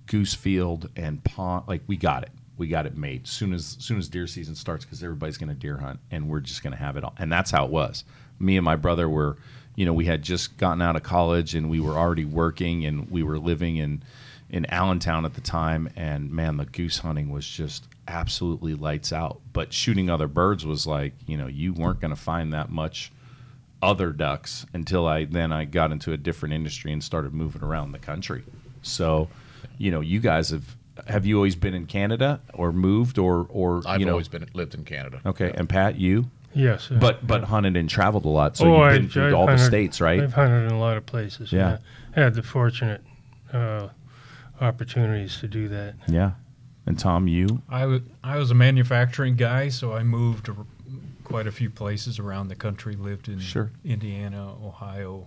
goose 0.06 0.34
field 0.34 0.88
and 0.96 1.22
pond. 1.22 1.64
Like 1.68 1.82
we 1.86 1.98
got 1.98 2.22
it, 2.22 2.30
we 2.56 2.68
got 2.68 2.86
it 2.86 2.96
made. 2.96 3.26
Soon 3.26 3.52
as 3.52 3.76
soon 3.80 3.98
as 3.98 4.08
deer 4.08 4.26
season 4.26 4.54
starts, 4.54 4.84
because 4.84 5.02
everybody's 5.02 5.38
gonna 5.38 5.54
deer 5.54 5.78
hunt, 5.78 6.00
and 6.10 6.28
we're 6.28 6.40
just 6.40 6.62
gonna 6.62 6.76
have 6.76 6.96
it 6.96 7.04
all. 7.04 7.14
And 7.18 7.30
that's 7.30 7.50
how 7.50 7.64
it 7.64 7.70
was. 7.70 8.04
Me 8.38 8.56
and 8.56 8.64
my 8.64 8.76
brother 8.76 9.08
were, 9.08 9.36
you 9.74 9.84
know, 9.84 9.92
we 9.92 10.06
had 10.06 10.22
just 10.22 10.56
gotten 10.56 10.82
out 10.82 10.96
of 10.96 11.02
college 11.02 11.54
and 11.54 11.70
we 11.70 11.80
were 11.80 11.94
already 11.94 12.24
working 12.24 12.84
and 12.84 13.10
we 13.10 13.22
were 13.22 13.38
living 13.38 13.76
in 13.76 14.02
in 14.48 14.64
Allentown 14.66 15.24
at 15.24 15.34
the 15.34 15.40
time. 15.40 15.88
And 15.96 16.30
man, 16.30 16.56
the 16.56 16.66
goose 16.66 16.98
hunting 16.98 17.30
was 17.30 17.46
just 17.46 17.88
absolutely 18.08 18.74
lights 18.74 19.12
out. 19.12 19.40
But 19.52 19.72
shooting 19.72 20.08
other 20.08 20.28
birds 20.28 20.64
was 20.64 20.86
like, 20.86 21.14
you 21.26 21.36
know, 21.36 21.46
you 21.46 21.72
weren't 21.72 22.00
gonna 22.00 22.16
find 22.16 22.52
that 22.52 22.70
much 22.70 23.12
other 23.82 24.10
ducks 24.12 24.64
until 24.72 25.06
I 25.06 25.24
then 25.24 25.52
I 25.52 25.64
got 25.64 25.92
into 25.92 26.12
a 26.12 26.16
different 26.16 26.54
industry 26.54 26.92
and 26.92 27.02
started 27.04 27.34
moving 27.34 27.62
around 27.62 27.92
the 27.92 27.98
country. 27.98 28.44
So, 28.82 29.28
you 29.78 29.90
know, 29.90 30.00
you 30.00 30.20
guys 30.20 30.50
have 30.50 30.76
have 31.06 31.26
you 31.26 31.36
always 31.36 31.56
been 31.56 31.74
in 31.74 31.86
Canada 31.86 32.40
or 32.54 32.72
moved 32.72 33.18
or 33.18 33.46
or 33.50 33.82
I've 33.86 34.00
you 34.00 34.06
know 34.06 34.12
always 34.12 34.28
been 34.28 34.46
lived 34.54 34.74
in 34.74 34.84
Canada. 34.84 35.20
okay 35.26 35.52
and 35.54 35.68
Pat 35.68 35.98
you 35.98 36.30
Yes. 36.54 36.90
uh, 36.90 36.94
but 36.94 37.26
but 37.26 37.44
hunted 37.44 37.76
and 37.76 37.88
traveled 37.88 38.24
a 38.24 38.28
lot 38.28 38.56
so 38.56 38.64
oh, 38.66 38.68
you've 38.76 38.82
I- 38.94 38.98
been 38.98 39.08
through 39.10 39.26
I've 39.28 39.34
all 39.34 39.46
the 39.46 39.58
states 39.58 40.00
right 40.00 40.20
I've 40.22 40.32
hunted 40.32 40.66
in 40.66 40.72
a 40.72 40.78
lot 40.80 40.96
of 40.96 41.04
places. 41.06 41.52
Yeah. 41.52 41.78
Yeah. 42.16 42.22
Had 42.24 42.34
the 42.34 42.42
fortunate 42.42 43.02
uh, 43.52 43.88
opportunities 44.60 45.38
to 45.40 45.48
do 45.48 45.68
that. 45.68 45.94
yeah 46.08 46.32
and 46.86 46.98
Tom 46.98 47.28
you 47.28 47.62
I 47.68 47.86
wa- 47.86 47.98
I 48.24 48.36
was 48.38 48.50
a 48.50 48.54
manufacturing 48.54 49.34
guy, 49.36 49.68
so 49.68 49.92
I 49.92 50.02
moved 50.02 50.48
ar- 50.48 50.54
quite 51.24 51.46
a 51.46 51.52
few 51.52 51.68
places 51.68 52.18
around 52.20 52.46
the 52.48 52.54
country. 52.54 52.94
Lived 52.94 53.28
in 53.28 53.40
Sure. 53.40 53.70
Indiana, 53.84 54.52
Ohio, 54.64 55.26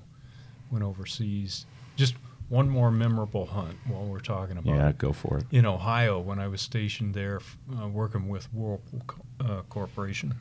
went 0.71 0.83
overseas. 0.85 1.65
Just 1.97 2.15
one 2.49 2.67
more 2.67 2.91
memorable 2.91 3.45
hunt 3.45 3.77
while 3.87 4.03
we're 4.05 4.19
talking 4.19 4.57
about 4.57 4.75
yeah 4.75 4.91
go 4.91 5.13
for 5.13 5.37
it 5.37 5.45
in 5.51 5.65
Ohio 5.65 6.19
when 6.19 6.39
I 6.39 6.47
was 6.47 6.61
stationed 6.61 7.13
there 7.13 7.39
uh, 7.79 7.87
working 7.87 8.27
with 8.27 8.45
Whirlpool 8.53 9.01
uh, 9.39 9.61
Corporation. 9.69 10.33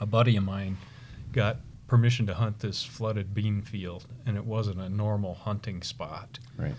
A 0.00 0.06
buddy 0.06 0.36
of 0.36 0.44
mine 0.44 0.76
got 1.32 1.58
permission 1.86 2.26
to 2.26 2.34
hunt 2.34 2.60
this 2.60 2.82
flooded 2.82 3.34
bean 3.34 3.60
field, 3.62 4.06
and 4.24 4.36
it 4.36 4.44
wasn't 4.44 4.80
a 4.80 4.88
normal 4.88 5.34
hunting 5.34 5.82
spot. 5.82 6.38
right 6.56 6.74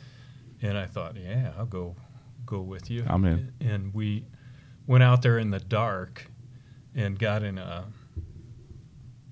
And 0.62 0.78
I 0.78 0.86
thought, 0.86 1.16
yeah, 1.18 1.52
I'll 1.58 1.66
go 1.66 1.96
go 2.46 2.62
with 2.62 2.90
you. 2.90 3.04
I'm 3.08 3.26
in. 3.26 3.54
And 3.62 3.94
we 3.94 4.26
went 4.88 5.04
out 5.04 5.22
there 5.22 5.38
in 5.38 5.52
the 5.52 5.60
dark 5.60 6.28
and 6.96 7.18
got 7.18 7.44
in 7.44 7.58
a 7.58 7.86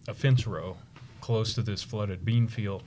a 0.08 0.14
fence 0.14 0.48
row 0.48 0.78
close 1.22 1.54
to 1.54 1.62
this 1.62 1.84
flooded 1.84 2.26
bean 2.26 2.48
field. 2.48 2.84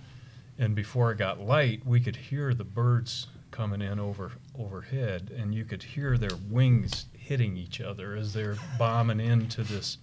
And 0.59 0.75
before 0.75 1.11
it 1.11 1.19
got 1.19 1.41
light, 1.41 1.85
we 1.85 2.01
could 2.01 2.17
hear 2.17 2.55
the 2.55 2.65
birds 2.65 3.27
coming 3.51 3.83
in 3.83 3.99
over 3.99 4.33
overhead, 4.59 5.33
and 5.37 5.55
you 5.55 5.65
could 5.65 5.83
hear 5.83 6.19
their 6.19 6.37
wings 6.51 7.07
hitting 7.17 7.57
each 7.57 7.81
other 7.81 8.15
as 8.15 8.33
they're 8.33 8.57
bombing 8.79 9.21
into 9.21 9.63
this 9.63 9.99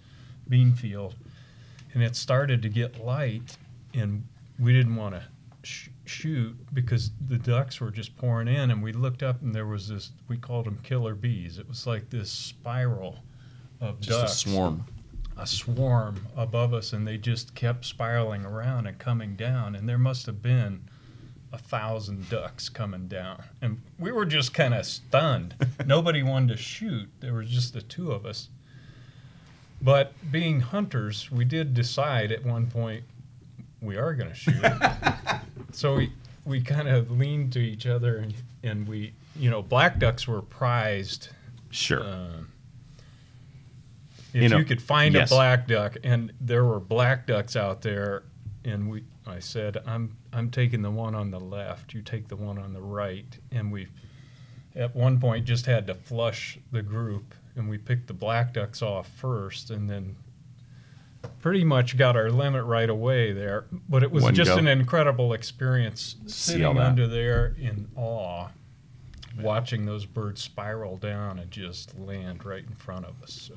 bean 0.48 0.74
field. 0.74 1.16
And 1.94 2.02
it 2.04 2.16
started 2.16 2.62
to 2.62 2.70
get 2.70 3.04
light, 3.04 3.58
and 3.94 4.26
we 4.60 4.74
didn't 4.74 4.96
want 4.96 5.16
to 5.16 5.24
sh- 5.64 5.90
shoot 6.06 6.56
because 6.74 7.12
the 7.28 7.38
ducks 7.38 7.80
were 7.82 7.92
just 7.92 8.16
pouring 8.18 8.48
in. 8.48 8.72
And 8.72 8.82
we 8.82 8.94
looked 8.94 9.24
up, 9.24 9.42
and 9.42 9.54
there 9.54 9.68
was 9.68 9.88
this. 9.88 10.12
We 10.28 10.38
called 10.38 10.66
them 10.66 10.80
killer 10.84 11.16
bees. 11.16 11.58
It 11.58 11.68
was 11.68 11.86
like 11.86 12.10
this 12.10 12.32
spiral 12.32 13.20
of 13.82 14.00
just 14.00 14.20
ducks 14.20 14.46
a 14.46 14.50
swarm 14.50 14.86
a 15.38 15.48
swarm 15.48 16.28
above 16.36 16.74
us 16.74 16.94
and 16.94 17.08
they 17.08 17.18
just 17.18 17.56
kept 17.56 17.86
spiraling 17.86 18.46
around 18.46 18.88
and 18.88 18.98
coming 19.00 19.36
down. 19.36 19.76
And 19.76 19.88
there 19.88 19.98
must 19.98 20.26
have 20.26 20.42
been 20.42 20.82
a 21.54 21.58
thousand 21.58 22.30
ducks 22.30 22.70
coming 22.70 23.08
down. 23.08 23.44
And 23.62 23.82
we 24.00 24.12
were 24.12 24.26
just 24.26 24.54
kind 24.54 24.74
of 24.74 24.86
stunned. 24.86 25.56
Nobody 25.86 26.24
wanted 26.24 26.50
to 26.50 26.58
shoot. 26.58 27.10
There 27.20 27.34
was 27.34 27.50
just 27.50 27.74
the 27.74 27.82
two 27.82 28.12
of 28.12 28.26
us. 28.26 28.50
But 29.82 30.14
being 30.32 30.60
hunters 30.62 31.32
we 31.32 31.44
did 31.46 31.74
decide 31.74 32.32
at 32.32 32.46
one 32.46 32.68
point 32.68 33.04
we 33.82 33.98
are 33.98 34.14
going 34.14 34.30
to 34.30 34.36
shoot. 34.36 34.64
So 35.74 35.96
we 35.96 36.12
we 36.46 36.62
kind 36.62 36.88
of 36.88 37.12
leaned 37.12 37.54
to 37.54 37.60
each 37.60 37.86
other 37.86 38.18
and, 38.18 38.34
and 38.64 38.88
we 38.88 39.14
you 39.36 39.50
know 39.50 39.62
black 39.62 40.00
ducks 40.00 40.28
were 40.28 40.42
prized 40.42 41.30
sure. 41.70 42.04
um, 42.04 42.51
if 44.34 44.52
You 44.52 44.58
you, 44.58 44.66
could 44.66 44.82
find 44.82 45.14
yes. 45.14 45.32
a 45.32 45.36
black 45.36 45.68
duck, 45.68 45.98
and 46.04 46.32
there 46.40 46.66
were 46.66 46.80
black 46.80 47.28
ducks 47.28 47.56
out 47.56 47.82
there, 47.82 48.24
and 48.64 48.90
we, 48.90 49.04
I 49.26 49.40
said, 49.40 49.78
I'm, 49.86 50.16
I'm 50.34 50.50
taking 50.50 50.82
the 50.82 50.92
one 50.92 51.16
on 51.16 51.32
the 51.32 51.40
left. 51.40 51.94
You 51.94 52.02
take 52.02 52.28
the 52.28 52.36
one 52.36 52.58
on 52.58 52.74
the 52.74 52.82
right, 52.82 53.38
and 53.52 53.72
we, 53.72 53.88
at 54.76 54.96
one 54.96 55.20
point, 55.20 55.46
just 55.46 55.66
had 55.66 55.88
to 55.88 55.96
flush 55.96 56.58
the 56.72 56.82
group, 56.82 57.34
and 57.56 57.70
we 57.70 57.78
picked 57.78 58.08
the 58.08 58.14
black 58.14 58.54
ducks 58.54 58.82
off 58.82 59.08
first, 59.08 59.70
and 59.70 59.90
then 59.90 60.16
pretty 61.40 61.64
much 61.64 61.98
got 61.98 62.16
our 62.16 62.30
limit 62.32 62.64
right 62.66 62.90
away 62.90 63.32
there. 63.32 63.66
But 63.90 64.04
it 64.04 64.12
was 64.12 64.24
One 64.24 64.36
just 64.36 64.52
go. 64.52 64.58
an 64.58 64.68
incredible 64.68 65.34
experience 65.34 66.16
sitting 66.26 66.78
under 66.78 67.08
there 67.08 67.56
in 67.60 67.88
awe 67.96 68.48
watching 69.40 69.86
those 69.86 70.06
birds 70.06 70.42
spiral 70.42 70.98
down 70.98 71.40
and 71.40 71.50
just 71.52 71.98
land 71.98 72.46
right 72.46 72.64
in 72.66 72.76
front 72.76 73.06
of 73.06 73.22
us. 73.24 73.32
So 73.34 73.56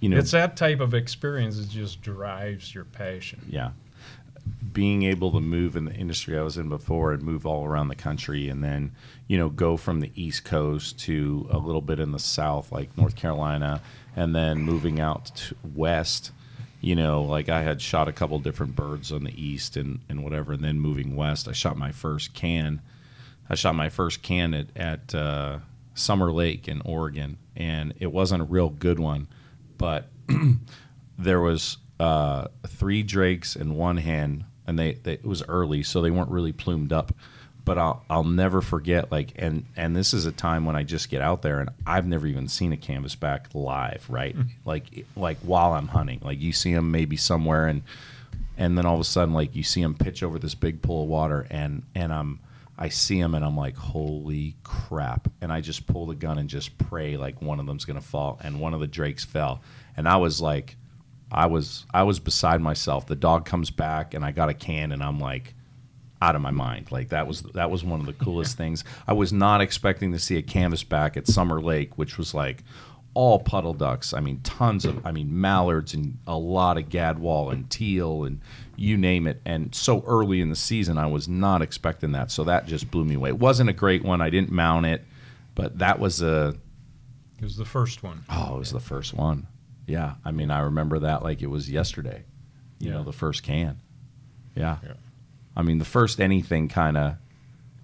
you 0.00 0.08
know 0.08 0.16
it's 0.18 0.32
that 0.32 0.56
type 0.56 0.80
of 0.80 0.94
experience 0.94 1.58
that 1.58 1.68
just 1.68 2.00
drives 2.02 2.74
your 2.74 2.84
passion. 2.84 3.40
yeah. 3.48 3.70
Being 4.72 5.02
able 5.02 5.30
to 5.32 5.40
move 5.40 5.76
in 5.76 5.84
the 5.84 5.92
industry 5.92 6.38
I 6.38 6.42
was 6.42 6.56
in 6.56 6.68
before 6.68 7.12
and 7.12 7.22
move 7.22 7.44
all 7.46 7.64
around 7.64 7.88
the 7.88 7.94
country 7.94 8.48
and 8.48 8.64
then 8.64 8.92
you 9.28 9.36
know 9.36 9.48
go 9.48 9.76
from 9.76 10.00
the 10.00 10.10
east 10.14 10.44
coast 10.44 10.98
to 11.00 11.46
a 11.50 11.58
little 11.58 11.80
bit 11.82 12.00
in 12.00 12.12
the 12.12 12.18
south 12.18 12.72
like 12.72 12.96
North 12.96 13.16
Carolina 13.16 13.80
and 14.16 14.34
then 14.34 14.58
moving 14.58 14.98
out 14.98 15.26
to 15.36 15.54
west 15.74 16.32
you 16.80 16.94
know 16.96 17.22
like 17.22 17.48
I 17.48 17.62
had 17.62 17.82
shot 17.82 18.08
a 18.08 18.12
couple 18.12 18.38
different 18.38 18.74
birds 18.74 19.12
on 19.12 19.24
the 19.24 19.40
east 19.40 19.76
and, 19.76 20.00
and 20.08 20.24
whatever 20.24 20.52
and 20.52 20.64
then 20.64 20.80
moving 20.80 21.16
west 21.16 21.46
I 21.46 21.52
shot 21.52 21.76
my 21.76 21.92
first 21.92 22.32
can. 22.32 22.80
I 23.48 23.54
shot 23.56 23.74
my 23.74 23.88
first 23.88 24.22
can 24.22 24.54
at, 24.54 24.66
at 24.76 25.14
uh, 25.14 25.58
Summer 25.94 26.32
Lake 26.32 26.68
in 26.68 26.80
Oregon 26.82 27.36
and 27.56 27.92
it 27.98 28.12
wasn't 28.12 28.42
a 28.42 28.46
real 28.46 28.70
good 28.70 28.98
one 28.98 29.26
but 29.80 30.10
there 31.18 31.40
was 31.40 31.78
uh, 31.98 32.48
three 32.68 33.02
drakes 33.02 33.56
in 33.56 33.74
one 33.76 33.96
hen, 33.96 34.44
and 34.66 34.78
they, 34.78 34.92
they 34.92 35.14
it 35.14 35.24
was 35.24 35.42
early, 35.48 35.82
so 35.82 36.02
they 36.02 36.10
weren't 36.10 36.30
really 36.30 36.52
plumed 36.52 36.92
up. 36.92 37.12
But 37.64 37.78
I'll 37.78 38.04
I'll 38.10 38.24
never 38.24 38.60
forget 38.60 39.10
like 39.10 39.32
and 39.36 39.64
and 39.76 39.96
this 39.96 40.12
is 40.12 40.26
a 40.26 40.32
time 40.32 40.66
when 40.66 40.76
I 40.76 40.82
just 40.82 41.08
get 41.08 41.22
out 41.22 41.42
there 41.42 41.60
and 41.60 41.70
I've 41.86 42.06
never 42.06 42.26
even 42.26 42.48
seen 42.48 42.72
a 42.72 42.76
canvasback 42.76 43.54
live, 43.54 44.04
right? 44.08 44.36
like 44.64 45.06
like 45.16 45.38
while 45.38 45.72
I'm 45.72 45.88
hunting, 45.88 46.20
like 46.22 46.40
you 46.40 46.52
see 46.52 46.74
them 46.74 46.90
maybe 46.90 47.16
somewhere 47.16 47.66
and 47.66 47.82
and 48.58 48.76
then 48.76 48.86
all 48.86 48.94
of 48.94 49.00
a 49.00 49.04
sudden 49.04 49.34
like 49.34 49.54
you 49.54 49.62
see 49.62 49.82
them 49.82 49.94
pitch 49.94 50.22
over 50.22 50.38
this 50.38 50.54
big 50.54 50.82
pool 50.82 51.04
of 51.04 51.08
water 51.08 51.46
and 51.50 51.82
and 51.94 52.12
I'm 52.12 52.40
I 52.80 52.88
see 52.88 53.20
them 53.20 53.34
and 53.34 53.44
I'm 53.44 53.56
like 53.56 53.76
holy 53.76 54.56
crap 54.64 55.28
and 55.40 55.52
I 55.52 55.60
just 55.60 55.86
pull 55.86 56.06
the 56.06 56.14
gun 56.14 56.38
and 56.38 56.48
just 56.48 56.76
pray 56.78 57.16
like 57.16 57.40
one 57.42 57.60
of 57.60 57.66
them's 57.66 57.84
gonna 57.84 58.00
fall 58.00 58.40
and 58.42 58.58
one 58.58 58.74
of 58.74 58.80
the 58.80 58.86
drakes 58.86 59.24
fell 59.24 59.62
and 59.96 60.08
I 60.08 60.16
was 60.16 60.40
like 60.40 60.76
I 61.30 61.46
was 61.46 61.84
I 61.92 62.02
was 62.04 62.18
beside 62.18 62.60
myself 62.60 63.06
the 63.06 63.14
dog 63.14 63.44
comes 63.44 63.70
back 63.70 64.14
and 64.14 64.24
I 64.24 64.32
got 64.32 64.48
a 64.48 64.54
can 64.54 64.92
and 64.92 65.02
I'm 65.02 65.20
like 65.20 65.54
out 66.22 66.36
of 66.36 66.42
my 66.42 66.50
mind. 66.50 66.92
Like 66.92 67.10
that 67.10 67.26
was 67.26 67.42
that 67.42 67.70
was 67.70 67.84
one 67.84 68.00
of 68.00 68.06
the 68.06 68.12
coolest 68.12 68.56
things. 68.58 68.84
I 69.06 69.12
was 69.12 69.32
not 69.32 69.60
expecting 69.60 70.12
to 70.12 70.18
see 70.18 70.36
a 70.36 70.42
canvasback 70.42 71.16
at 71.16 71.26
Summer 71.26 71.60
Lake, 71.60 71.96
which 71.96 72.18
was 72.18 72.34
like 72.34 72.62
all 73.14 73.40
puddle 73.40 73.74
ducks. 73.74 74.14
I 74.14 74.20
mean, 74.20 74.40
tons 74.42 74.84
of 74.84 75.04
I 75.06 75.10
mean 75.12 75.40
mallards 75.40 75.94
and 75.94 76.18
a 76.26 76.36
lot 76.38 76.78
of 76.78 76.88
gadwall 76.88 77.50
and 77.52 77.68
teal 77.68 78.24
and 78.24 78.40
you 78.76 78.96
name 78.96 79.26
it. 79.26 79.40
And 79.44 79.74
so 79.74 80.02
early 80.06 80.40
in 80.40 80.48
the 80.48 80.56
season, 80.56 80.96
I 80.96 81.06
was 81.06 81.28
not 81.28 81.60
expecting 81.62 82.12
that. 82.12 82.30
So 82.30 82.44
that 82.44 82.66
just 82.66 82.90
blew 82.90 83.04
me 83.04 83.16
away. 83.16 83.30
It 83.30 83.38
wasn't 83.38 83.68
a 83.70 83.72
great 83.74 84.04
one. 84.04 84.20
I 84.20 84.30
didn't 84.30 84.52
mount 84.52 84.86
it, 84.86 85.04
but 85.54 85.78
that 85.78 85.98
was 85.98 86.22
a 86.22 86.54
It 87.38 87.44
was 87.44 87.56
the 87.56 87.64
first 87.64 88.02
one. 88.02 88.24
Oh, 88.30 88.56
it 88.56 88.58
was 88.58 88.70
the 88.70 88.80
first 88.80 89.12
one. 89.14 89.46
Yeah. 89.86 90.14
I 90.24 90.30
mean, 90.30 90.50
I 90.50 90.60
remember 90.60 91.00
that 91.00 91.22
like 91.24 91.42
it 91.42 91.48
was 91.48 91.70
yesterday. 91.70 92.24
You 92.78 92.90
Yeah. 92.90 92.96
know, 92.98 93.04
the 93.04 93.12
first 93.12 93.42
can. 93.42 93.80
Yeah. 94.54 94.78
Yeah. 94.84 94.92
I 95.56 95.62
mean, 95.62 95.78
the 95.78 95.84
first 95.84 96.20
anything 96.20 96.68
kind 96.68 96.96
of. 96.96 97.16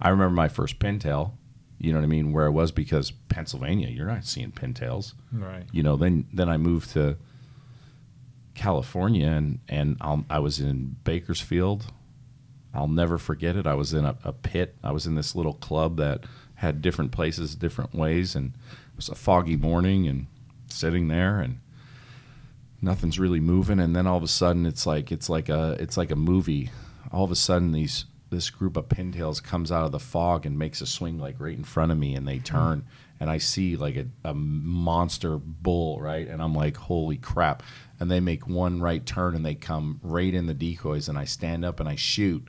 I 0.00 0.10
remember 0.10 0.34
my 0.34 0.48
first 0.48 0.78
pintail. 0.78 1.32
You 1.78 1.92
know 1.92 1.98
what 1.98 2.04
I 2.04 2.08
mean? 2.08 2.32
Where 2.32 2.46
I 2.46 2.50
was 2.50 2.72
because 2.72 3.10
Pennsylvania, 3.10 3.88
you're 3.88 4.06
not 4.06 4.24
seeing 4.24 4.50
pintails. 4.52 5.12
Right. 5.32 5.64
You 5.72 5.82
know. 5.82 5.96
Then 5.96 6.26
then 6.32 6.48
I 6.48 6.56
moved 6.56 6.90
to 6.92 7.16
California 8.54 9.28
and 9.28 9.60
and 9.68 9.96
I'll, 10.00 10.24
I 10.30 10.38
was 10.38 10.58
in 10.60 10.96
Bakersfield. 11.04 11.92
I'll 12.74 12.88
never 12.88 13.18
forget 13.18 13.56
it. 13.56 13.66
I 13.66 13.74
was 13.74 13.94
in 13.94 14.04
a, 14.04 14.16
a 14.24 14.32
pit. 14.32 14.76
I 14.82 14.92
was 14.92 15.06
in 15.06 15.14
this 15.14 15.34
little 15.34 15.54
club 15.54 15.96
that 15.96 16.24
had 16.56 16.82
different 16.82 17.12
places, 17.12 17.54
different 17.54 17.94
ways, 17.94 18.34
and 18.34 18.52
it 18.54 18.96
was 18.96 19.08
a 19.08 19.14
foggy 19.14 19.56
morning 19.56 20.06
and 20.06 20.26
sitting 20.68 21.08
there 21.08 21.40
and 21.40 21.58
nothing's 22.80 23.18
really 23.18 23.40
moving. 23.40 23.80
And 23.80 23.94
then 23.94 24.06
all 24.06 24.16
of 24.16 24.22
a 24.22 24.28
sudden, 24.28 24.66
it's 24.66 24.86
like 24.86 25.12
it's 25.12 25.28
like 25.28 25.48
a 25.48 25.76
it's 25.78 25.96
like 25.96 26.10
a 26.10 26.16
movie. 26.16 26.70
All 27.12 27.24
of 27.24 27.30
a 27.30 27.36
sudden, 27.36 27.72
these 27.72 28.04
this 28.30 28.50
group 28.50 28.76
of 28.76 28.88
pintails 28.88 29.42
comes 29.42 29.70
out 29.70 29.84
of 29.84 29.92
the 29.92 30.00
fog 30.00 30.46
and 30.46 30.58
makes 30.58 30.80
a 30.80 30.86
swing 30.86 31.18
like 31.18 31.36
right 31.38 31.56
in 31.56 31.64
front 31.64 31.92
of 31.92 31.98
me, 31.98 32.14
and 32.14 32.26
they 32.26 32.38
hmm. 32.38 32.44
turn, 32.44 32.84
and 33.20 33.30
I 33.30 33.38
see 33.38 33.76
like 33.76 33.96
a, 33.96 34.06
a 34.24 34.34
monster 34.34 35.36
bull, 35.38 36.00
right, 36.00 36.26
and 36.26 36.42
I'm 36.42 36.54
like, 36.54 36.76
holy 36.76 37.16
crap! 37.16 37.62
And 37.98 38.10
they 38.10 38.20
make 38.20 38.46
one 38.46 38.80
right 38.80 39.04
turn 39.04 39.34
and 39.34 39.44
they 39.44 39.54
come 39.54 40.00
right 40.02 40.32
in 40.32 40.46
the 40.46 40.54
decoys, 40.54 41.08
and 41.08 41.18
I 41.18 41.24
stand 41.24 41.64
up 41.64 41.80
and 41.80 41.88
I 41.88 41.96
shoot, 41.96 42.46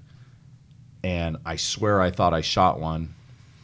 and 1.04 1.38
I 1.46 1.56
swear 1.56 2.02
I 2.02 2.12
thought 2.12 2.34
I 2.34 2.42
shot 2.42 2.80
one, 2.80 3.14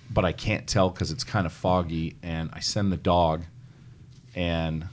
but 0.09 0.25
I 0.25 0.31
can't 0.31 0.67
tell 0.67 0.89
because 0.89 1.11
it's 1.11 1.23
kind 1.23 1.45
of 1.45 1.53
foggy, 1.53 2.15
and 2.21 2.49
I 2.53 2.59
send 2.59 2.91
the 2.91 2.97
dog, 2.97 3.43
and 4.35 4.87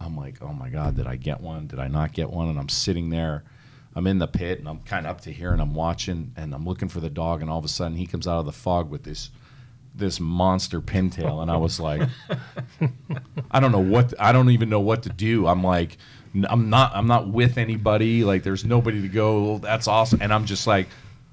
I'm 0.00 0.16
like, 0.16 0.42
oh 0.42 0.52
my 0.52 0.68
God, 0.68 0.96
did 0.96 1.06
I 1.06 1.16
get 1.16 1.40
one? 1.40 1.66
Did 1.66 1.78
I 1.78 1.88
not 1.88 2.12
get 2.12 2.30
one? 2.30 2.48
And 2.48 2.58
I'm 2.58 2.68
sitting 2.68 3.10
there, 3.10 3.44
I'm 3.96 4.06
in 4.06 4.18
the 4.18 4.28
pit 4.28 4.58
and 4.58 4.68
I'm 4.68 4.80
kind 4.80 5.06
of 5.06 5.10
up 5.10 5.22
to 5.22 5.32
here 5.32 5.52
and 5.52 5.60
I'm 5.60 5.74
watching 5.74 6.32
and 6.36 6.54
I'm 6.54 6.66
looking 6.66 6.88
for 6.88 7.00
the 7.00 7.08
dog. 7.08 7.40
And 7.40 7.50
all 7.50 7.58
of 7.58 7.64
a 7.64 7.68
sudden 7.68 7.96
he 7.96 8.06
comes 8.06 8.28
out 8.28 8.38
of 8.38 8.44
the 8.44 8.52
fog 8.52 8.90
with 8.90 9.04
this, 9.04 9.30
this 9.94 10.20
monster 10.20 10.82
pintail. 10.82 11.40
And 11.40 11.50
I 11.50 11.56
was 11.56 11.80
like, 11.80 12.06
I 13.50 13.58
don't 13.58 13.72
know 13.72 13.78
what, 13.80 14.12
I 14.20 14.32
don't 14.32 14.50
even 14.50 14.68
know 14.68 14.80
what 14.80 15.02
to 15.04 15.08
do. 15.08 15.46
I'm 15.46 15.64
like, 15.64 15.96
I'm 16.46 16.68
not, 16.68 16.92
I'm 16.94 17.06
not 17.06 17.28
with 17.28 17.56
anybody. 17.56 18.22
Like 18.22 18.42
there's 18.42 18.66
nobody 18.66 19.00
to 19.00 19.08
go. 19.08 19.54
"Oh, 19.54 19.58
That's 19.58 19.88
awesome. 19.88 20.20
And 20.20 20.30
I'm 20.30 20.44
just 20.44 20.66
like, 20.66 20.88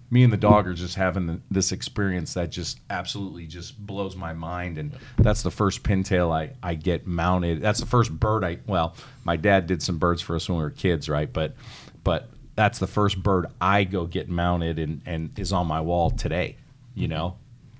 me 0.10 0.24
and 0.24 0.32
the 0.32 0.38
dog 0.38 0.68
are 0.68 0.74
just 0.74 0.96
having 0.96 1.26
the, 1.26 1.42
this 1.52 1.72
experience 1.74 2.36
that 2.36 2.52
just 2.52 2.80
absolutely 2.90 3.48
just 3.48 3.84
blows 3.84 4.16
my 4.16 4.32
mind 4.32 4.78
and 4.78 4.96
that's 5.18 5.42
the 5.42 5.50
first 5.50 5.82
pintail 5.82 6.32
I, 6.32 6.52
I 6.62 6.76
get 6.76 7.08
mounted 7.08 7.62
that's 7.62 7.80
the 7.80 7.88
first 7.88 8.12
bird 8.12 8.44
I 8.44 8.60
well 8.68 8.96
my 9.24 9.38
dad 9.38 9.66
did 9.66 9.82
some 9.82 9.98
birds 9.98 10.22
for 10.22 10.36
us 10.36 10.48
when 10.48 10.60
we 10.60 10.64
were 10.64 10.70
kids 10.70 11.10
right 11.10 11.32
but 11.34 11.56
but 12.04 12.30
that's 12.56 12.80
the 12.80 12.88
first 12.88 13.22
bird 13.24 13.48
I 13.60 13.84
go 13.84 14.06
get 14.06 14.30
mounted 14.30 14.78
and, 14.80 15.02
and 15.06 15.38
is 15.40 15.52
on 15.54 15.68
my 15.68 15.82
wall 15.82 16.10
today 16.12 16.56
you 16.96 17.08
know 17.08 17.36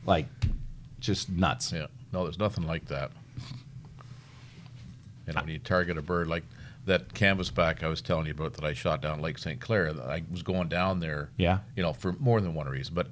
like 0.06 0.28
just 1.00 1.30
nuts 1.30 1.72
Yeah. 1.72 1.88
No, 2.12 2.24
there's 2.24 2.38
nothing 2.40 2.68
like 2.68 2.86
that. 2.90 3.12
You 5.28 5.34
know, 5.34 5.42
when 5.42 5.50
you 5.50 5.60
target 5.60 5.98
a 5.98 6.02
bird 6.02 6.28
like 6.28 6.44
that 6.86 7.14
canvasback 7.14 7.82
I 7.84 7.88
was 7.88 8.02
telling 8.02 8.26
you 8.26 8.34
about 8.34 8.54
that 8.54 8.66
I 8.66 8.74
shot 8.74 9.02
down 9.02 9.22
Lake 9.22 9.38
St. 9.38 9.60
Clair, 9.60 9.94
I 10.08 10.24
was 10.32 10.44
going 10.44 10.68
down 10.68 11.00
there, 11.00 11.30
Yeah. 11.38 11.60
you 11.76 11.82
know, 11.84 11.94
for 11.94 12.14
more 12.20 12.42
than 12.42 12.54
one 12.54 12.68
reason, 12.68 12.94
but 12.94 13.08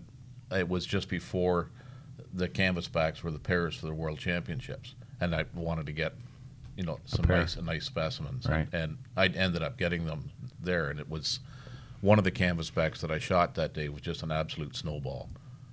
it 0.52 0.68
was 0.68 0.86
just 0.86 1.08
before 1.10 1.70
the 2.34 2.48
canvasbacks 2.50 3.24
were 3.24 3.32
the 3.32 3.40
pairs 3.40 3.76
for 3.76 3.86
the 3.86 3.94
world 3.94 4.20
championships, 4.20 4.94
and 5.22 5.34
I 5.34 5.46
wanted 5.54 5.86
to 5.86 5.92
get, 5.94 6.14
you 6.78 6.84
know, 6.84 7.00
some 7.06 7.26
pair. 7.26 7.38
nice 7.38 7.58
nice 7.62 7.86
specimens, 7.86 8.46
Right. 8.48 8.68
and 8.74 8.98
I 9.18 9.28
ended 9.28 9.62
up 9.64 9.78
getting 9.78 10.06
them 10.06 10.30
there, 10.62 10.90
and 10.90 11.00
it 11.00 11.10
was 11.10 11.40
one 12.02 12.18
of 12.18 12.24
the 12.24 12.32
canvasbacks 12.32 13.00
that 13.02 13.12
I 13.12 13.20
shot 13.20 13.56
that 13.56 13.74
day 13.74 13.88
was 13.90 14.02
just 14.02 14.24
an 14.24 14.32
absolute 14.32 14.76
snowball. 14.76 15.30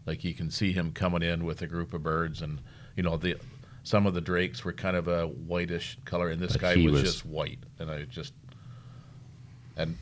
Like 0.06 0.24
you 0.24 0.34
can 0.34 0.50
see 0.50 0.72
him 0.72 0.92
coming 0.92 1.22
in 1.22 1.44
with 1.44 1.62
a 1.62 1.66
group 1.66 1.92
of 1.94 2.02
birds, 2.02 2.42
and 2.42 2.60
you 2.96 3.02
know 3.02 3.16
the 3.16 3.36
some 3.84 4.06
of 4.06 4.12
the 4.14 4.20
drakes 4.20 4.64
were 4.64 4.72
kind 4.72 4.96
of 4.96 5.08
a 5.08 5.26
whitish 5.26 5.98
color, 6.04 6.28
and 6.28 6.40
this 6.42 6.52
But 6.52 6.60
guy 6.60 6.76
was, 6.76 6.92
was- 6.92 7.02
just 7.02 7.24
white, 7.26 7.58
and 7.78 7.90
I 7.90 8.02
just 8.04 8.32
and 9.76 9.96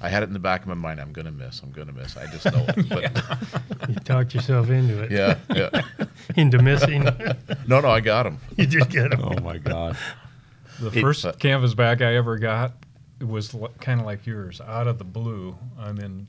I 0.00 0.08
had 0.08 0.22
it 0.22 0.26
in 0.26 0.32
the 0.32 0.38
back 0.40 0.62
of 0.62 0.66
my 0.68 0.74
mind. 0.74 1.00
I'm 1.00 1.12
gonna 1.12 1.30
miss. 1.30 1.60
I'm 1.60 1.70
gonna 1.70 1.92
miss. 1.92 2.16
I 2.16 2.26
just 2.26 2.44
know 2.46 2.64
it. 2.68 2.88
But 2.88 3.88
You 3.88 3.94
talked 3.96 4.34
yourself 4.34 4.68
into 4.70 5.02
it. 5.02 5.10
yeah, 5.10 5.38
yeah. 5.54 5.82
Into 6.36 6.62
missing. 6.62 7.04
No, 7.66 7.80
no, 7.80 7.90
I 7.90 8.00
got 8.00 8.26
him. 8.26 8.38
you 8.56 8.66
did 8.66 8.88
get 8.90 9.12
him. 9.12 9.20
oh 9.22 9.40
my 9.40 9.58
God 9.58 9.96
The 10.90 10.98
It- 10.98 11.00
first 11.02 11.24
uh, 11.24 11.32
canvas 11.32 11.74
back 11.74 12.02
I 12.02 12.14
ever 12.16 12.36
got 12.38 12.72
was 13.20 13.54
l- 13.54 13.70
kind 13.80 14.00
of 14.00 14.06
like 14.06 14.26
yours. 14.26 14.60
Out 14.60 14.86
of 14.88 14.98
the 14.98 15.04
blue, 15.04 15.56
I'm 15.78 15.98
in 15.98 16.28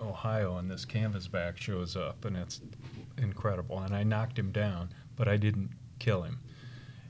Ohio, 0.00 0.56
and 0.58 0.70
this 0.70 0.84
canvas 0.84 1.28
back 1.28 1.56
shows 1.56 1.96
up, 1.96 2.24
and 2.24 2.36
it's 2.36 2.60
incredible. 3.16 3.78
And 3.80 3.94
I 3.94 4.02
knocked 4.02 4.38
him 4.38 4.50
down, 4.50 4.90
but 5.16 5.28
I 5.28 5.36
didn't 5.36 5.70
kill 5.98 6.22
him. 6.22 6.38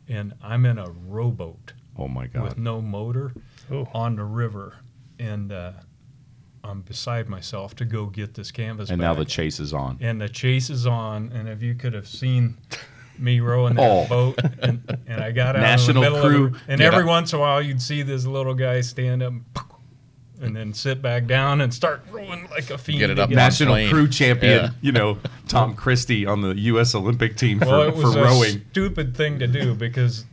And 0.09 0.35
I'm 0.43 0.65
in 0.67 0.79
a 0.79 0.91
rowboat 1.09 1.73
oh 1.99 2.09
my 2.09 2.27
God! 2.27 2.43
with 2.45 2.59
no 2.59 2.81
motor 2.81 3.33
Oh. 3.71 3.89
on 3.95 4.17
the 4.17 4.25
river, 4.25 4.77
and 5.19 5.51
uh, 5.51 5.73
I'm 6.63 6.83
beside 6.83 7.29
myself 7.29 7.75
to 7.77 7.85
go 7.85 8.07
get 8.07 8.35
this 8.35 8.51
canvas. 8.51 8.91
and 8.91 9.01
now 9.01 9.15
the 9.15 9.25
chase 9.25 9.59
is 9.59 9.73
on 9.73 9.99
and 10.01 10.21
the 10.21 10.29
chase 10.29 10.69
is 10.71 10.87
on. 10.87 11.33
And 11.33 11.49
if 11.49 11.63
you 11.63 11.75
could 11.75 11.95
have 11.95 12.07
seen 12.07 12.57
me 13.19 13.41
rowing 13.41 13.75
that 13.77 13.91
Oh. 13.91 14.07
boat, 14.09 14.39
and, 14.61 14.99
and 15.07 15.21
I 15.23 15.33
got 15.33 15.57
out 15.57 15.63
National 15.63 16.03
in 16.05 16.13
the 16.13 16.17
middle 16.19 16.29
crew, 16.31 16.47
of 16.47 16.53
the, 16.53 16.59
and 16.73 16.81
every 16.81 17.03
up. 17.03 17.09
once 17.09 17.33
in 17.33 17.39
a 17.39 17.41
while 17.41 17.61
you'd 17.63 17.81
see 17.83 18.03
this 18.03 18.27
little 18.27 18.55
guy 18.55 18.81
stand 18.81 19.23
up. 19.23 19.33
And 20.39 20.55
then 20.55 20.75
sit 20.75 21.01
back 21.01 21.25
down 21.27 21.63
and 21.63 21.73
start 21.73 22.03
rowing 22.13 22.47
like 22.51 22.69
a 22.69 22.77
fiend. 22.77 22.99
Get 22.99 23.09
it 23.09 23.19
up 23.19 23.31
again. 23.31 23.37
National 23.37 23.73
plane. 23.73 23.89
crew 23.89 24.07
champion 24.07 24.65
Yeah. 24.65 24.71
you 24.83 24.93
know 24.93 25.17
Tom 25.49 25.75
Christie 25.75 26.27
on 26.27 26.43
the 26.43 26.55
U.S. 26.55 26.95
Olympic 26.95 27.39
team 27.39 27.59
for, 27.59 27.65
Well, 27.69 27.83
it 27.89 27.93
for 27.95 28.09
a 28.19 28.23
rowing 28.23 28.63
stupid 28.71 29.17
thing 29.17 29.39
to 29.39 29.47
do 29.47 29.75
because 29.75 30.27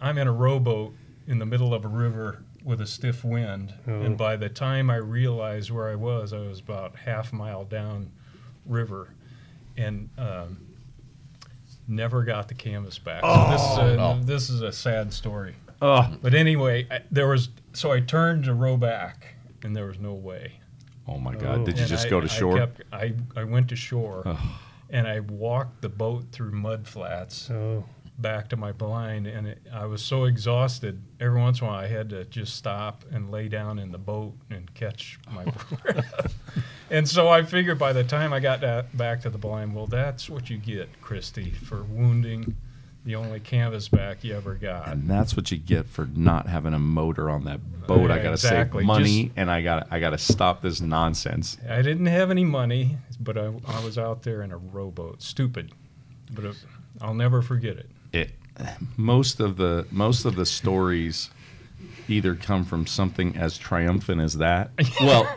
I'm 0.00 0.18
in 0.18 0.28
a 0.28 0.32
rowboat 0.32 0.94
in 1.26 1.40
the 1.40 1.46
middle 1.46 1.74
of 1.74 1.84
a 1.84 1.88
river 1.88 2.44
with 2.62 2.80
a 2.80 2.86
stiff 2.86 3.24
wind, 3.24 3.74
Oh. 3.88 4.00
and 4.02 4.16
by 4.16 4.36
the 4.36 4.48
time 4.48 4.88
I 4.88 4.96
realized 4.96 5.72
where 5.72 5.88
I 5.88 5.96
was, 5.96 6.32
I 6.32 6.38
was 6.38 6.60
about 6.60 6.94
half 6.94 7.32
mile 7.32 7.64
down 7.64 8.12
river, 8.66 9.14
and 9.76 10.10
um, 10.16 10.58
never 11.90 12.22
got 12.22 12.48
the 12.48 12.54
canvas 12.54 12.98
back. 12.98 13.22
so 13.22 13.50
this 13.50 13.60
is 13.62 13.78
oh, 13.78 13.86
a, 13.86 13.96
no. 13.96 14.20
this 14.22 14.48
is 14.50 14.62
a 14.62 14.72
sad 14.72 15.12
story. 15.12 15.56
oh 15.82 16.10
But 16.22 16.34
anyway, 16.34 16.86
I, 16.90 17.00
there 17.10 17.28
was 17.28 17.48
so 17.72 17.92
I 17.92 18.00
turned 18.00 18.44
to 18.44 18.54
row 18.54 18.76
back, 18.76 19.34
and 19.62 19.76
there 19.76 19.86
was 19.86 19.98
no 19.98 20.14
way. 20.14 20.52
oh 21.08 21.18
my 21.18 21.34
God 21.34 21.60
Oh. 21.60 21.64
did 21.64 21.76
you 21.76 21.82
And 21.82 21.90
just 21.90 22.06
I- 22.06 22.10
go 22.10 22.20
to 22.20 22.26
I 22.26 22.28
shore 22.28 22.56
kept- 22.58 22.82
I, 22.92 23.14
I 23.36 23.44
went 23.44 23.68
to 23.70 23.76
shore, 23.76 24.36
and 24.88 25.06
I 25.06 25.20
walked 25.20 25.82
the 25.82 25.88
boat 25.88 26.26
through 26.32 26.52
mud 26.52 26.86
flats 26.86 27.50
Oh, 27.50 27.84
back 28.20 28.48
to 28.48 28.56
my 28.56 28.72
blind, 28.72 29.26
and 29.26 29.46
it, 29.46 29.58
I 29.72 29.86
was 29.86 30.02
so 30.02 30.24
exhausted. 30.24 31.00
Every 31.18 31.40
once 31.40 31.60
in 31.60 31.66
a 31.66 31.70
while, 31.70 31.80
I 31.80 31.86
had 31.86 32.10
to 32.10 32.24
just 32.24 32.56
stop 32.56 33.04
and 33.10 33.30
lay 33.30 33.48
down 33.48 33.78
in 33.78 33.92
the 33.92 33.98
boat 33.98 34.34
and 34.50 34.72
catch 34.74 35.18
my 35.30 35.44
breath. 35.82 36.34
and 36.90 37.08
so 37.08 37.28
I 37.28 37.42
figured 37.42 37.78
by 37.78 37.92
the 37.92 38.04
time 38.04 38.32
I 38.32 38.40
got 38.40 38.60
that 38.60 38.96
back 38.96 39.22
to 39.22 39.30
the 39.30 39.38
blind, 39.38 39.74
well, 39.74 39.86
that's 39.86 40.28
what 40.28 40.50
you 40.50 40.58
get, 40.58 41.00
Christie, 41.00 41.50
for 41.50 41.82
wounding 41.82 42.56
the 43.04 43.14
only 43.14 43.40
canvas 43.40 43.88
back 43.88 44.22
you 44.22 44.36
ever 44.36 44.54
got. 44.54 44.88
And 44.88 45.08
that's 45.08 45.36
what 45.36 45.50
you 45.50 45.56
get 45.56 45.88
for 45.88 46.06
not 46.14 46.46
having 46.46 46.74
a 46.74 46.78
motor 46.78 47.30
on 47.30 47.44
that 47.44 47.86
boat. 47.86 48.10
I 48.10 48.18
gotta 48.18 48.32
exactly. 48.32 48.82
save 48.82 48.86
money, 48.86 49.32
and 49.36 49.50
I 49.50 49.62
got 49.62 49.86
to 49.86 49.94
I 49.94 50.00
gotta 50.00 50.18
stop 50.18 50.62
this 50.62 50.80
nonsense. 50.80 51.56
I 51.68 51.82
didn't 51.82 52.06
have 52.06 52.30
any 52.30 52.44
money, 52.44 52.98
but 53.18 53.38
I, 53.38 53.52
I 53.66 53.84
was 53.84 53.96
out 53.96 54.22
there 54.22 54.42
in 54.42 54.52
a 54.52 54.58
rowboat. 54.58 55.22
Stupid, 55.22 55.72
but 56.32 56.44
it, 56.44 56.56
I'll 57.00 57.14
never 57.14 57.40
forget 57.40 57.76
it. 57.78 57.88
Most 58.96 59.40
of 59.40 59.56
the 59.56 59.86
most 59.90 60.24
of 60.24 60.36
the 60.36 60.46
stories 60.46 61.30
either 62.08 62.34
come 62.34 62.64
from 62.64 62.86
something 62.86 63.36
as 63.36 63.56
triumphant 63.56 64.20
as 64.20 64.38
that, 64.38 64.70
well, 65.00 65.28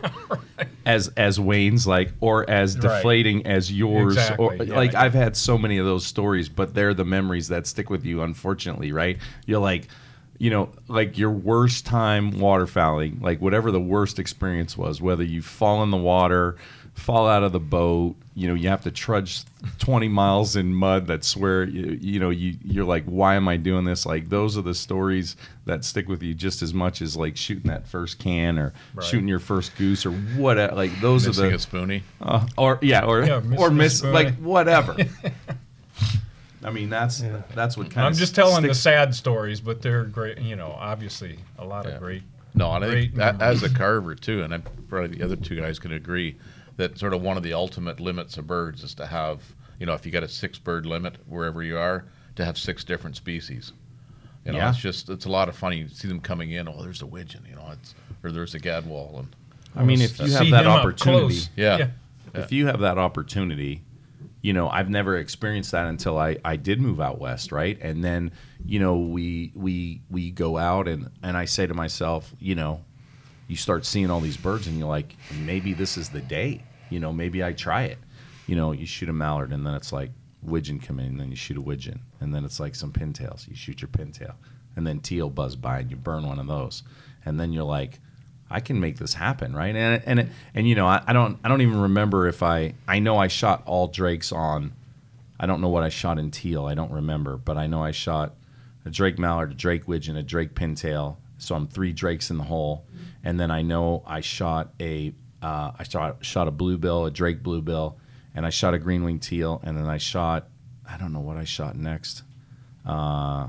as 0.84 1.08
as 1.16 1.38
Wayne's 1.38 1.86
like, 1.86 2.12
or 2.20 2.48
as 2.50 2.74
Right. 2.76 2.82
deflating 2.82 3.46
as 3.46 3.70
yours. 3.72 4.18
Or 4.38 4.54
yeah. 4.56 4.74
like 4.74 4.94
I've 4.94 5.14
had 5.14 5.36
so 5.36 5.56
many 5.56 5.78
of 5.78 5.86
those 5.86 6.04
stories, 6.04 6.48
but 6.48 6.74
they're 6.74 6.94
the 6.94 7.04
memories 7.04 7.48
that 7.48 7.66
stick 7.66 7.90
with 7.90 8.04
you. 8.04 8.22
Unfortunately, 8.22 8.92
right? 8.92 9.18
You're 9.46 9.60
like. 9.60 9.88
You 10.36 10.50
know, 10.50 10.70
like 10.88 11.16
your 11.16 11.30
worst 11.30 11.86
time 11.86 12.32
waterfowling, 12.32 13.22
like 13.22 13.40
whatever 13.40 13.70
the 13.70 13.80
worst 13.80 14.18
experience 14.18 14.76
was, 14.76 15.00
whether 15.00 15.22
you 15.22 15.40
fall 15.42 15.80
in 15.84 15.92
the 15.92 15.96
water, 15.96 16.56
fall 16.94 17.28
out 17.28 17.42
of 17.42 17.52
the 17.52 17.60
boat. 17.60 18.16
You 18.36 18.48
know, 18.48 18.54
you 18.54 18.68
have 18.68 18.82
to 18.82 18.90
trudge 18.90 19.42
20 19.78 20.08
miles 20.08 20.56
in 20.56 20.74
mud. 20.74 21.06
That's 21.06 21.36
where 21.36 21.62
you, 21.64 21.96
you 22.00 22.18
know 22.18 22.30
you 22.30 22.56
you're 22.64 22.84
like, 22.84 23.04
why 23.04 23.34
am 23.36 23.46
I 23.46 23.56
doing 23.56 23.84
this? 23.84 24.04
Like 24.06 24.28
those 24.28 24.58
are 24.58 24.62
the 24.62 24.74
stories 24.74 25.36
that 25.66 25.84
stick 25.84 26.08
with 26.08 26.20
you 26.22 26.34
just 26.34 26.60
as 26.62 26.74
much 26.74 27.00
as 27.00 27.16
like 27.16 27.36
shooting 27.36 27.70
that 27.70 27.86
first 27.86 28.18
can 28.18 28.58
or 28.58 28.72
shooting 29.02 29.28
your 29.28 29.38
first 29.38 29.76
goose 29.76 30.04
or 30.04 30.10
what. 30.12 30.56
Like 30.74 31.00
those 31.00 31.26
Missing 31.26 31.44
are 31.44 31.48
a 31.48 31.50
the 31.52 31.56
spoonie. 31.58 32.02
uh, 32.20 32.46
or 32.58 32.78
yeah, 32.82 33.04
or 33.04 33.22
Yeah, 33.24 33.40
or 33.56 33.70
miss 33.70 34.02
like 34.02 34.34
whatever. 34.38 34.96
I 36.64 36.70
mean, 36.70 36.88
that's 36.88 37.22
that's 37.54 37.76
what 37.76 37.90
kind 37.90 37.98
of 38.00 38.06
I'm 38.06 38.12
of. 38.12 38.18
just 38.18 38.34
telling 38.34 38.62
the 38.66 38.74
sad 38.74 39.14
stories, 39.14 39.60
but 39.60 39.82
they're 39.82 40.04
great. 40.04 40.38
You 40.40 40.56
know, 40.56 40.74
obviously 40.78 41.38
a 41.58 41.64
lot 41.64 41.84
Yeah. 41.86 41.92
of 41.92 42.00
great. 42.00 42.22
No, 42.56 42.72
and 42.72 42.84
I 42.84 42.88
think 42.88 43.14
Great 43.14 43.16
that, 43.16 43.42
as 43.42 43.62
a 43.64 43.68
carver 43.68 44.14
too, 44.14 44.42
and 44.42 44.54
I'm 44.54 44.62
probably 44.88 45.18
the 45.18 45.24
other 45.24 45.34
two 45.36 45.56
guys 45.60 45.78
can 45.80 45.92
agree 45.92 46.36
that 46.76 46.98
sort 46.98 47.12
of 47.14 47.22
one 47.22 47.36
of 47.36 47.42
the 47.42 47.52
ultimate 47.54 48.00
limits 48.00 48.36
of 48.36 48.46
birds 48.46 48.82
is 48.82 48.94
to 48.96 49.06
have, 49.06 49.40
you 49.78 49.86
know, 49.86 49.94
if 49.94 50.04
you 50.04 50.12
got 50.12 50.22
a 50.22 50.28
six 50.28 50.58
bird 50.58 50.86
limit 50.86 51.16
wherever 51.28 51.62
you 51.62 51.78
are, 51.78 52.04
to 52.36 52.44
have 52.44 52.58
six 52.58 52.82
different 52.84 53.16
species. 53.16 53.72
You 54.44 54.52
know, 54.52 54.58
Yeah. 54.58 54.70
it's 54.70 54.78
just 54.78 55.08
it's 55.08 55.24
a 55.24 55.30
lot 55.30 55.48
of 55.48 55.56
fun. 55.56 55.72
You 55.72 55.88
see 55.88 56.08
them 56.08 56.20
coming 56.20 56.50
in. 56.50 56.68
Oh, 56.68 56.82
there's 56.82 57.00
a 57.02 57.06
widgeon, 57.06 57.44
you 57.48 57.54
know, 57.56 57.68
it's 57.72 57.94
or 58.22 58.30
there's 58.32 58.54
a 58.54 58.58
gadwall, 58.60 59.18
and 59.20 59.36
I 59.76 59.84
mean, 59.84 60.00
if 60.00 60.18
you 60.18 60.30
have 60.32 60.50
that 60.50 60.66
opportunity, 60.66 61.26
close. 61.26 61.50
Yeah. 61.56 61.88
if 62.34 62.52
you 62.52 62.66
have 62.66 62.80
that 62.80 62.98
opportunity, 62.98 63.82
you 64.42 64.52
know, 64.52 64.68
I've 64.68 64.90
never 64.90 65.16
experienced 65.16 65.70
that 65.72 65.86
until 65.86 66.18
I, 66.18 66.36
I 66.44 66.56
did 66.56 66.80
move 66.80 67.00
out 67.00 67.18
west, 67.18 67.52
right? 67.52 67.78
And 67.80 68.04
then, 68.04 68.32
you 68.66 68.78
know, 68.78 68.96
we 68.98 69.52
we 69.54 70.02
we 70.10 70.30
go 70.30 70.58
out 70.58 70.88
and 70.88 71.08
and 71.22 71.36
I 71.36 71.46
say 71.46 71.66
to 71.66 71.74
myself, 71.74 72.34
you 72.38 72.54
know, 72.54 72.84
you 73.48 73.56
start 73.56 73.84
seeing 73.84 74.10
all 74.10 74.20
these 74.20 74.36
birds 74.36 74.66
and 74.66 74.78
you're 74.78 74.88
like, 74.88 75.16
maybe 75.44 75.74
this 75.74 75.96
is 75.96 76.10
the 76.10 76.20
day. 76.20 76.62
You 76.90 77.00
know, 77.00 77.12
maybe 77.12 77.42
I 77.42 77.52
try 77.52 77.84
it. 77.84 77.98
You 78.46 78.56
know, 78.56 78.72
you 78.72 78.86
shoot 78.86 79.08
a 79.08 79.12
mallard 79.12 79.52
and 79.52 79.66
then 79.66 79.74
it's 79.74 79.92
like 79.92 80.10
widgeon 80.44 80.78
come 80.78 81.00
in, 81.00 81.06
and 81.06 81.20
then 81.20 81.30
you 81.30 81.36
shoot 81.36 81.56
a 81.56 81.60
widgeon, 81.60 82.00
and 82.20 82.34
then 82.34 82.44
it's 82.44 82.60
like 82.60 82.74
some 82.74 82.92
pintails. 82.92 83.48
You 83.48 83.56
shoot 83.56 83.80
your 83.80 83.88
pintail, 83.88 84.34
and 84.76 84.86
then 84.86 85.00
teal 85.00 85.30
buzz 85.30 85.56
by 85.56 85.80
and 85.80 85.90
you 85.90 85.96
burn 85.96 86.26
one 86.26 86.38
of 86.38 86.46
those, 86.46 86.82
and 87.24 87.38
then 87.40 87.52
you're 87.52 87.64
like, 87.64 88.00
I 88.50 88.60
can 88.60 88.78
make 88.78 88.98
this 88.98 89.14
happen, 89.14 89.54
right? 89.54 89.74
And 89.74 90.02
and 90.04 90.20
it, 90.20 90.28
and 90.54 90.68
you 90.68 90.74
know, 90.74 90.86
I, 90.86 91.02
I 91.06 91.12
don't 91.12 91.38
I 91.42 91.48
don't 91.48 91.62
even 91.62 91.80
remember 91.80 92.28
if 92.28 92.42
I 92.42 92.74
I 92.86 92.98
know 92.98 93.18
I 93.18 93.28
shot 93.28 93.62
all 93.66 93.88
drakes 93.88 94.32
on. 94.32 94.72
I 95.38 95.46
don't 95.46 95.60
know 95.60 95.68
what 95.68 95.82
I 95.82 95.88
shot 95.88 96.18
in 96.18 96.30
teal. 96.30 96.66
I 96.66 96.74
don't 96.74 96.92
remember, 96.92 97.36
but 97.36 97.56
I 97.56 97.66
know 97.66 97.82
I 97.82 97.90
shot 97.90 98.34
a 98.84 98.90
drake 98.90 99.18
mallard, 99.18 99.50
a 99.50 99.54
drake 99.54 99.88
widgeon, 99.88 100.16
a 100.16 100.22
drake 100.22 100.54
pintail. 100.54 101.16
So 101.44 101.54
I'm 101.54 101.66
three 101.68 101.92
drakes 101.92 102.30
in 102.30 102.38
the 102.38 102.44
hole, 102.44 102.84
and 103.22 103.38
then 103.38 103.50
I 103.50 103.62
know 103.62 104.02
I 104.06 104.20
shot 104.20 104.72
a 104.80 105.12
uh, 105.42 105.72
I 105.78 105.82
shot 105.84 106.24
shot 106.24 106.48
a 106.48 106.50
bluebill, 106.50 107.06
a 107.06 107.10
drake 107.10 107.42
bluebill, 107.42 107.98
and 108.34 108.46
I 108.46 108.50
shot 108.50 108.74
a 108.74 108.78
green 108.78 109.04
wing 109.04 109.18
teal, 109.20 109.60
and 109.64 109.76
then 109.76 109.86
I 109.86 109.98
shot 109.98 110.48
I 110.88 110.96
don't 110.96 111.12
know 111.12 111.20
what 111.20 111.36
I 111.36 111.44
shot 111.44 111.76
next. 111.76 112.22
Uh, 112.86 113.48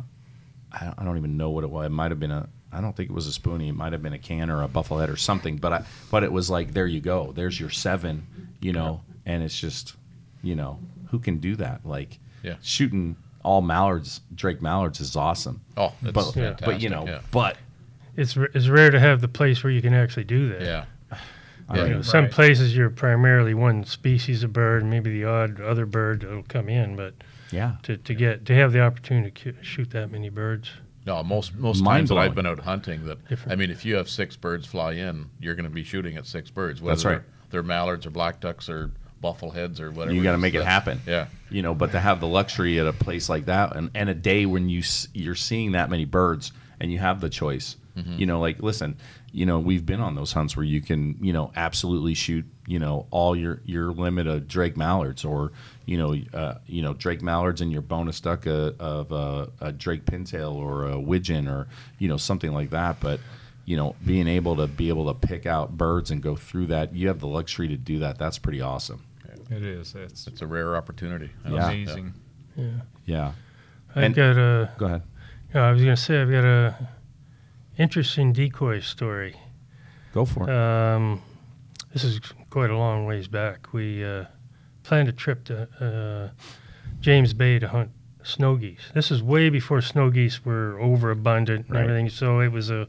I, 0.71 0.84
don't- 0.84 0.95
I 0.99 1.03
don't 1.03 1.17
even 1.17 1.38
know 1.38 1.49
what 1.49 1.63
it 1.63 1.69
was. 1.69 1.86
It 1.86 1.89
might 1.89 2.12
have 2.12 2.19
been 2.19 2.31
a. 2.31 2.47
I 2.71 2.81
don't 2.81 2.93
think 2.95 3.10
it 3.10 3.13
was 3.13 3.27
a 3.27 3.31
spoonie. 3.39 3.69
It 3.69 3.73
might 3.75 3.93
have 3.93 4.03
been 4.03 4.12
a 4.13 4.19
can 4.19 4.49
or 4.49 4.62
a 4.63 4.67
bufflehead 4.67 5.08
or 5.10 5.15
something. 5.15 5.55
But 5.58 5.71
I, 5.73 5.86
but 6.12 6.23
it 6.23 6.31
was 6.31 6.49
like 6.49 6.73
there 6.73 6.88
you 6.88 6.99
go. 6.99 7.31
There's 7.34 7.58
your 7.60 7.69
seven. 7.69 8.27
You 8.62 8.73
know, 8.73 9.01
and 9.25 9.43
it's 9.43 9.58
just, 9.60 9.95
you 10.41 10.55
know, 10.55 10.79
who 11.12 11.19
can 11.19 11.38
do 11.38 11.55
that? 11.58 11.86
Like, 11.86 12.17
Yeah. 12.41 12.55
shooting 12.63 13.15
all 13.43 13.62
mallards, 13.62 14.21
Drake 14.34 14.60
mallards 14.62 14.99
is 14.99 15.15
awesome. 15.15 15.62
oh, 15.77 15.93
it's 16.01 16.12
but 16.12 16.31
fantastic. 16.31 16.65
but 16.65 16.81
you 16.81 16.89
know, 16.89 17.05
yeah. 17.05 17.19
but 17.31 17.58
It's 18.17 18.38
it's 18.38 18.67
rare 18.69 18.91
to 18.91 18.99
have 18.99 19.21
the 19.21 19.28
place 19.28 19.63
where 19.63 19.71
you 19.71 19.82
can 19.82 19.93
actually 19.93 20.23
do 20.25 20.49
that. 20.49 20.62
yeah. 20.62 20.86
Yeah. 21.12 21.17
You 21.78 21.89
know, 21.89 21.93
mean, 21.95 22.04
some 22.04 22.30
places 22.30 22.78
you're 22.78 22.91
primarily 22.91 23.56
one 23.56 23.86
species 23.86 24.43
of 24.43 24.54
bird, 24.54 24.86
maybe 24.86 25.10
the 25.12 25.25
odd 25.25 25.60
other 25.60 25.88
bird 25.88 26.21
that'll 26.21 26.43
come 26.43 26.69
in, 26.69 26.95
but 26.95 27.15
yeah, 27.51 27.78
to, 27.84 27.97
to 27.97 28.13
get 28.13 28.45
to 28.45 28.54
have 28.54 28.71
the 28.71 28.82
opportunity 28.82 29.32
to 29.32 29.51
cu- 29.54 29.63
shoot 29.63 29.89
that 29.89 30.12
many 30.12 30.30
birds, 30.30 30.69
No, 31.08 31.23
most 31.23 31.56
most 31.56 31.82
Mind 31.82 32.01
times 32.01 32.10
that 32.10 32.17
I've 32.19 32.36
been 32.36 32.45
out 32.45 32.60
hunting, 32.60 33.06
that 33.08 33.28
Different. 33.28 33.51
I 33.51 33.56
mean, 33.56 33.71
if 33.71 33.84
you 33.84 33.95
have 33.95 34.08
six 34.10 34.36
birds 34.36 34.67
fly 34.67 34.91
in, 34.93 35.32
you're 35.39 35.56
going 35.56 35.63
to 35.63 35.71
be 35.71 35.84
shooting 35.84 36.17
at 36.17 36.28
six 36.28 36.51
birds. 36.51 36.84
Whether 36.84 36.95
That's 36.97 37.06
right. 37.06 37.13
They're, 37.21 37.25
they're 37.49 37.63
mallards 37.63 38.06
or 38.06 38.12
black 38.12 38.39
ducks 38.41 38.69
or 38.69 38.91
buffleheads 39.23 39.80
or 39.80 39.89
whatever. 39.89 40.13
you 40.13 40.21
got 40.21 40.32
to 40.32 40.38
is, 40.38 40.41
make 40.43 40.54
it 40.54 40.63
happen. 40.63 41.01
Yeah, 41.08 41.28
you 41.49 41.63
know 41.63 41.73
but 41.73 41.91
to 41.93 41.99
have 41.99 42.19
the 42.19 42.28
luxury 42.28 42.80
at 42.80 42.86
a 42.86 42.93
place 42.93 43.28
like 43.28 43.45
that 43.45 43.75
and, 43.75 43.89
and 43.95 44.08
a 44.08 44.13
day 44.15 44.45
when 44.45 44.69
you 44.69 44.80
s- 44.82 45.08
you're 45.15 45.34
seeing 45.34 45.71
that 45.71 45.89
many 45.89 46.06
birds 46.06 46.51
and 46.80 46.91
you 46.91 46.99
have 46.99 47.21
the 47.21 47.30
choice 47.30 47.75
you 48.17 48.25
know 48.25 48.41
like 48.41 48.62
listen 48.62 48.97
you 49.31 49.45
know 49.45 49.58
we've 49.58 49.86
been 49.86 50.01
on 50.01 50.15
those 50.15 50.34
hunts 50.34 50.58
where 50.58 50.65
you 50.65 50.81
can 50.81 51.15
you 51.21 51.31
know 51.31 51.49
absolutely 51.55 52.13
shoot 52.13 52.43
you 52.67 52.77
know 52.77 53.08
all 53.10 53.36
your 53.38 53.62
your 53.65 53.91
limit 53.93 54.27
of 54.27 54.47
drake 54.49 54.75
mallards 54.75 55.23
or 55.23 55.53
you 55.86 55.97
know 55.97 56.13
uh, 56.34 56.55
you 56.67 56.81
know 56.81 56.93
drake 56.93 57.21
mallards 57.21 57.62
and 57.62 57.71
your 57.71 57.81
bonus 57.81 58.19
duck 58.19 58.45
uh, 58.47 58.71
of 58.79 59.13
uh, 59.13 59.45
a 59.62 59.71
drake 59.71 60.03
pintail 60.05 60.53
or 60.55 60.89
a 60.89 60.99
widgeon 60.99 61.47
or 61.47 61.67
you 61.97 62.08
know 62.10 62.17
something 62.17 62.51
like 62.51 62.69
that 62.71 62.99
but 62.99 63.19
you 63.63 63.77
know 63.77 63.95
being 64.05 64.27
able 64.27 64.58
to 64.58 64.67
be 64.67 64.89
able 64.89 65.05
to 65.05 65.13
pick 65.27 65.45
out 65.45 65.77
birds 65.77 66.12
and 66.12 66.21
go 66.21 66.36
through 66.36 66.65
that 66.65 66.93
you 66.93 67.08
have 67.08 67.19
the 67.19 67.27
luxury 67.27 67.69
to 67.69 67.77
do 67.77 67.99
that 67.99 68.17
that's 68.17 68.38
pretty 68.38 68.60
awesome 68.60 69.01
It 69.49 69.63
is. 69.63 69.95
It's 69.95 70.27
it's 70.27 70.41
a 70.41 70.47
rare 70.47 70.75
opportunity. 70.75 71.29
Yeah. 71.47 71.69
amazing. 71.69 72.13
Yeah. 72.58 72.65
Yeah 73.05 73.31
I've 73.95 74.03
And- 74.03 74.15
got 74.15 74.38
a. 74.38 74.71
go 74.77 74.86
ahead 74.88 75.03
yeah, 75.53 75.67
I 75.67 75.71
was 75.71 75.81
gonna 75.81 75.95
say 75.95 76.21
I've 76.21 76.29
got 76.29 76.43
a 76.43 76.75
interesting 77.78 78.34
decoy 78.34 78.80
story. 78.80 79.36
go 80.14 80.26
for 80.26 80.50
it 80.50 80.54
Um, 80.54 81.22
this 81.94 82.04
is 82.04 82.20
quite 82.50 82.70
a 82.70 82.78
long 82.78 83.06
ways 83.06 83.28
back. 83.28 83.74
We 83.74 84.04
uh, 84.04 84.26
planned 84.84 85.08
a 85.10 85.14
trip 85.14 85.44
to 85.46 85.68
uh, 85.80 86.44
James 87.00 87.34
Bay 87.34 87.60
to 87.60 87.68
hunt 87.68 87.92
snow 88.24 88.56
geese. 88.56 88.92
This 88.94 89.12
is 89.12 89.22
way 89.22 89.50
before 89.50 89.82
snow 89.82 90.10
geese 90.10 90.44
were 90.44 90.80
overabundant 90.80 91.68
and 91.68 91.76
Right. 91.76 91.84
everything, 91.84 92.10
so 92.10 92.40
it 92.40 92.52
was 92.52 92.70
a 92.70 92.88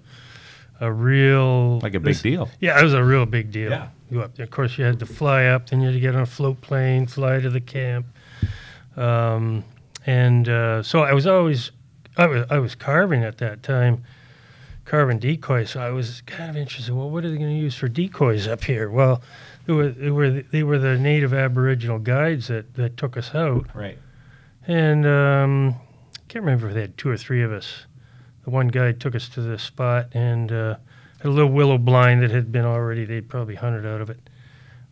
a 0.79 0.93
real 0.93 1.79
like 1.81 1.95
a 1.95 2.01
big 2.01 2.05
this- 2.15 2.21
deal 2.23 2.51
Yeah, 2.61 2.79
it 2.79 2.83
was 2.83 2.93
a 2.93 3.03
real 3.03 3.25
big 3.27 3.51
deal. 3.51 3.71
Yeah. 3.71 3.89
You 4.11 4.23
up. 4.23 4.39
Of 4.39 4.51
course, 4.51 4.77
you 4.79 4.85
had 4.85 4.99
to 5.01 5.07
fly 5.07 5.47
up, 5.47 5.71
then 5.71 5.81
you 5.81 5.87
had 5.87 5.95
to 5.95 6.01
get 6.01 6.15
on 6.15 6.21
a 6.23 6.27
float 6.27 6.61
plane, 6.61 7.07
fly 7.07 7.41
to 7.41 7.49
the 7.51 7.61
camp, 7.63 8.07
um, 8.97 9.65
and 10.07 10.49
uh, 10.49 10.83
so 10.83 11.01
I 11.01 11.13
was 11.13 11.27
always, 11.27 11.73
I 12.17 12.27
was, 12.27 12.47
I 12.51 12.59
was 12.59 12.75
carving 12.75 13.25
at 13.25 13.39
that 13.39 13.63
time, 13.63 14.05
carving 14.87 15.19
decoys. 15.19 15.71
So 15.71 15.81
I 15.81 15.91
was 15.91 16.23
kind 16.23 16.49
of 16.49 16.57
interested. 16.57 16.95
Well, 16.95 17.11
what 17.11 17.25
are 17.25 17.31
they 17.31 17.37
going 17.37 17.55
to 17.55 17.63
use 17.63 17.77
for 17.77 17.89
decoys 17.89 18.49
up 18.49 18.65
here? 18.65 18.89
Well, 18.89 19.23
they 19.67 19.75
were, 19.75 19.89
they 19.91 20.11
were, 20.11 20.31
they 20.31 20.63
were 20.63 20.79
the 20.79 20.97
native 20.97 21.35
Aboriginal 21.35 21.99
guides 21.99 22.49
that 22.49 22.75
that 22.75 22.97
took 22.97 23.17
us 23.17 23.35
out, 23.35 23.67
right 23.75 23.99
and 24.67 25.07
um, 25.07 25.77
I 26.15 26.21
can't 26.29 26.45
remember 26.45 26.69
if 26.69 26.75
they 26.75 26.81
had 26.83 26.99
two 26.99 27.09
or 27.09 27.17
three 27.17 27.43
of 27.43 27.53
us. 27.53 27.87
The 28.45 28.51
one 28.51 28.69
guy 28.69 28.93
took 28.93 29.15
us 29.15 29.29
to 29.31 29.41
this 29.41 29.63
spot 29.63 30.09
and 30.13 30.51
uh, 30.51 30.77
had 31.19 31.29
a 31.29 31.31
little 31.31 31.51
willow 31.51 31.79
blind 31.79 32.23
that 32.23 32.31
had 32.31 32.51
been 32.53 32.65
already, 32.65 33.05
they'd 33.05 33.29
probably 33.29 33.55
hunted 33.55 33.87
out 33.87 34.01
of 34.01 34.11
it. 34.11 34.19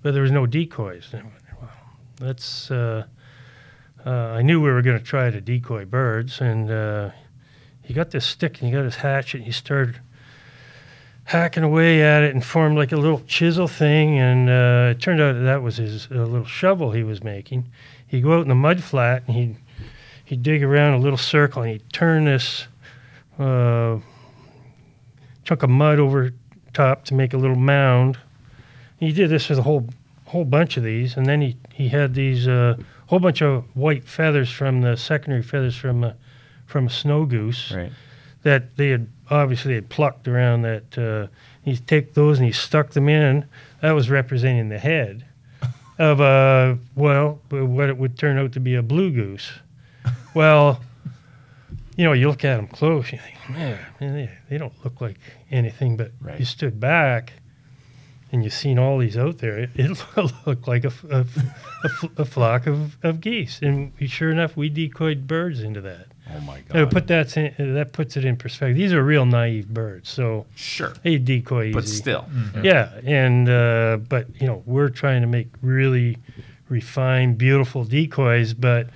But 0.02 0.12
there 0.12 0.22
was 0.22 0.30
no 0.30 0.46
decoys. 0.46 1.08
And 1.12 1.22
I 1.22 1.24
went, 1.24 1.60
well, 1.60 1.70
let's, 2.20 2.70
uh, 2.70 3.06
uh, 4.04 4.10
I 4.10 4.42
knew 4.42 4.60
we 4.60 4.70
were 4.70 4.82
going 4.82 4.98
to 4.98 5.04
try 5.04 5.30
to 5.30 5.40
decoy 5.40 5.84
birds. 5.84 6.40
And 6.40 6.70
uh, 6.70 7.10
he 7.84 7.94
got 7.94 8.10
this 8.10 8.24
stick 8.24 8.58
and 8.58 8.68
he 8.68 8.74
got 8.74 8.84
his 8.84 8.96
hatchet 8.96 9.38
and 9.38 9.46
he 9.46 9.52
started 9.52 10.00
hacking 11.24 11.62
away 11.62 12.02
at 12.02 12.22
it 12.22 12.34
and 12.34 12.44
formed 12.44 12.76
like 12.76 12.92
a 12.92 12.96
little 12.96 13.20
chisel 13.26 13.68
thing. 13.68 14.18
And 14.18 14.48
uh, 14.48 14.92
it 14.96 15.00
turned 15.00 15.20
out 15.20 15.34
that, 15.34 15.40
that 15.40 15.62
was 15.62 15.76
his 15.76 16.08
uh, 16.10 16.16
little 16.16 16.46
shovel 16.46 16.92
he 16.92 17.02
was 17.02 17.22
making. 17.22 17.70
He'd 18.06 18.22
go 18.22 18.38
out 18.38 18.42
in 18.42 18.48
the 18.48 18.54
mud 18.54 18.82
flat 18.82 19.22
and 19.26 19.36
he'd, 19.36 19.56
he'd 20.24 20.42
dig 20.42 20.62
around 20.62 20.94
a 20.94 20.98
little 20.98 21.18
circle 21.18 21.62
and 21.62 21.72
he'd 21.72 21.92
turn 21.92 22.24
this 22.24 22.66
uh, 23.38 23.98
chunk 25.44 25.62
of 25.62 25.70
mud 25.70 25.98
over 25.98 26.32
top 26.72 27.04
to 27.04 27.14
make 27.14 27.32
a 27.32 27.36
little 27.36 27.56
mound. 27.56 28.18
He 28.98 29.12
did 29.12 29.30
this 29.30 29.48
with 29.48 29.58
a 29.58 29.62
whole 29.62 29.88
whole 30.26 30.44
bunch 30.44 30.76
of 30.76 30.82
these, 30.82 31.16
and 31.16 31.26
then 31.26 31.40
he 31.40 31.56
he 31.72 31.88
had 31.88 32.14
these 32.14 32.48
uh, 32.48 32.76
whole 33.06 33.20
bunch 33.20 33.42
of 33.42 33.64
white 33.76 34.04
feathers 34.04 34.50
from 34.50 34.80
the 34.80 34.96
secondary 34.96 35.42
feathers 35.42 35.76
from 35.76 36.02
a 36.02 36.16
from 36.66 36.86
a 36.86 36.90
snow 36.90 37.24
goose 37.26 37.70
right 37.72 37.92
that 38.42 38.76
they 38.76 38.90
had 38.90 39.08
obviously 39.30 39.74
had 39.74 39.88
plucked 39.88 40.28
around 40.28 40.62
that. 40.62 40.98
Uh, 40.98 41.26
he 41.62 41.76
take 41.78 42.12
those 42.12 42.38
and 42.38 42.46
he 42.46 42.52
stuck 42.52 42.90
them 42.90 43.08
in. 43.08 43.46
That 43.80 43.92
was 43.92 44.10
representing 44.10 44.68
the 44.68 44.78
head 44.78 45.24
of 45.98 46.20
a 46.20 46.78
well, 46.94 47.40
what 47.48 47.88
it 47.88 47.96
would 47.96 48.18
turn 48.18 48.36
out 48.38 48.52
to 48.52 48.60
be 48.60 48.74
a 48.74 48.82
blue 48.82 49.10
goose. 49.10 49.50
Well, 50.34 50.80
you 51.96 52.04
know, 52.04 52.12
you 52.12 52.28
look 52.28 52.44
at 52.44 52.56
them 52.56 52.66
close, 52.68 53.10
you 53.12 53.18
think, 53.18 53.38
man, 53.48 53.78
man, 54.00 54.14
they, 54.14 54.30
they 54.50 54.58
don't 54.58 54.74
look 54.84 55.00
like 55.00 55.16
anything. 55.50 55.96
But 55.96 56.12
Right. 56.20 56.38
you 56.38 56.44
stood 56.44 56.78
back, 56.78 57.32
and 58.30 58.44
you've 58.44 58.52
seen 58.52 58.78
all 58.78 58.98
these 58.98 59.16
out 59.16 59.38
there, 59.38 59.58
it, 59.58 59.70
it 59.74 60.04
looked 60.46 60.68
like 60.68 60.84
a 60.84 60.92
a 62.18 62.24
flock 62.24 62.66
of, 62.66 62.96
of 63.02 63.20
geese. 63.20 63.60
And 63.62 63.92
we, 63.98 64.06
sure 64.06 64.30
enough, 64.30 64.54
we 64.56 64.68
decoyed 64.68 65.26
birds 65.26 65.60
into 65.62 65.80
that. 65.82 66.08
Oh 66.32 66.40
my 66.40 66.60
god. 66.60 66.90
put 66.90 67.06
that 67.08 67.36
in, 67.36 67.74
that 67.74 67.92
puts 67.92 68.16
it 68.16 68.24
in 68.24 68.36
perspective. 68.36 68.76
These 68.76 68.92
are 68.92 69.04
real 69.04 69.26
naive 69.26 69.68
birds, 69.68 70.08
so 70.08 70.46
sure. 70.54 70.94
they 71.02 71.18
decoy 71.18 71.66
easy. 71.66 71.74
But 71.74 71.88
still. 71.88 72.26
Yeah, 72.62 72.98
and 73.04 73.48
uh, 73.48 73.98
but 74.08 74.28
you 74.40 74.46
know 74.46 74.62
we're 74.64 74.88
trying 74.88 75.20
to 75.20 75.28
make 75.28 75.48
really 75.60 76.18
refined, 76.68 77.36
beautiful 77.38 77.84
decoys, 77.84 78.54
but 78.54 78.88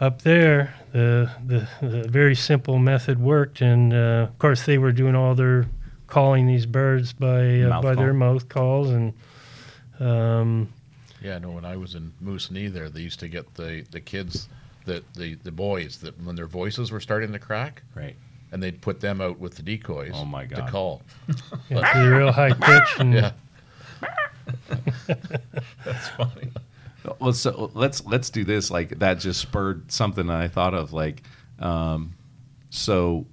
up 0.00 0.22
there 0.22 0.74
the 0.92 1.30
the, 1.46 1.68
the 1.86 2.08
very 2.08 2.34
simple 2.34 2.78
method 2.78 3.20
worked, 3.20 3.60
and 3.60 3.92
uh, 3.92 4.26
of 4.28 4.38
course 4.38 4.64
they 4.64 4.78
were 4.78 4.92
doing 4.92 5.14
all 5.14 5.34
their 5.34 5.66
calling 6.06 6.46
these 6.46 6.66
birds 6.66 7.12
by 7.12 7.62
uh, 7.62 7.68
Mouth 7.68 7.82
by 7.82 7.94
their 7.94 8.12
mouth 8.12 8.48
calls, 8.48 8.90
and 8.90 9.14
um, 10.00 10.72
Yeah, 11.22 11.36
I 11.36 11.38
know 11.38 11.50
when 11.50 11.64
I 11.64 11.76
was 11.76 11.94
in 11.94 12.12
Moosonee 12.22 12.72
there, 12.72 12.90
they 12.90 13.00
used 13.00 13.20
to 13.20 13.28
get 13.28 13.54
the, 13.54 13.84
the 13.90 14.00
kids, 14.00 14.48
the, 14.84 15.02
the, 15.14 15.34
the 15.36 15.52
boys, 15.52 15.98
that 15.98 16.20
when 16.22 16.36
their 16.36 16.46
voices 16.46 16.90
were 16.90 17.00
starting 17.00 17.32
to 17.32 17.38
crack, 17.38 17.82
Right. 17.94 18.16
and 18.50 18.62
they'd 18.62 18.80
put 18.80 19.00
them 19.00 19.20
out 19.20 19.38
with 19.38 19.54
the 19.56 19.62
decoys 19.62 20.12
Oh 20.14 20.24
my 20.24 20.44
god. 20.46 20.66
to 20.66 20.70
call. 20.70 21.02
yeah, 21.70 21.92
they're 21.94 22.18
real 22.18 22.32
high 22.32 22.52
pitch, 22.52 22.98
and 22.98 23.12
Yeah. 23.14 23.32
That's 25.84 26.08
funny. 26.16 26.50
let's 27.20 27.38
so 27.38 27.70
let's 27.74 28.04
let's 28.06 28.30
do 28.30 28.44
this 28.44 28.70
like 28.70 28.98
that 29.00 29.14
just 29.18 29.40
spurred 29.40 29.90
something 29.90 30.30
i 30.30 30.46
thought 30.48 30.72
of 30.74 30.92
like 30.92 31.22
um 31.58 32.12
so 32.70 33.26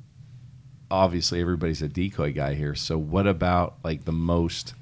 obviously 0.90 1.40
everybody's 1.40 1.82
a 1.84 1.88
decoy 1.88 2.32
guy 2.34 2.54
here 2.56 2.74
so 2.76 2.98
what 2.98 3.28
about 3.28 3.76
like 3.84 4.06
the 4.06 4.12
most 4.12 4.74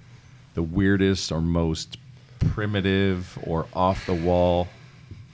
the 0.53 0.63
weirdest 0.63 1.31
or 1.31 1.41
most 1.41 1.97
primitive 2.39 3.37
or 3.43 3.65
off 3.73 4.05
the 4.05 4.13
wall 4.13 4.67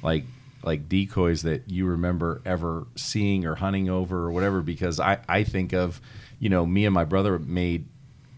like 0.02 0.24
like 0.63 0.88
decoys 0.88 1.41
that 1.43 1.69
you 1.69 1.86
remember 1.86 2.41
ever 2.45 2.88
seeing 2.95 3.45
or 3.45 3.56
hunting 3.56 3.89
over 3.89 4.26
or 4.26 4.32
whatever 4.32 4.62
because 4.62 4.99
i 4.99 5.17
i 5.28 5.43
think 5.43 5.73
of 5.73 6.02
you 6.39 6.49
know 6.49 6.65
me 6.65 6.86
and 6.86 6.93
my 6.93 7.04
brother 7.04 7.38
made 7.39 7.86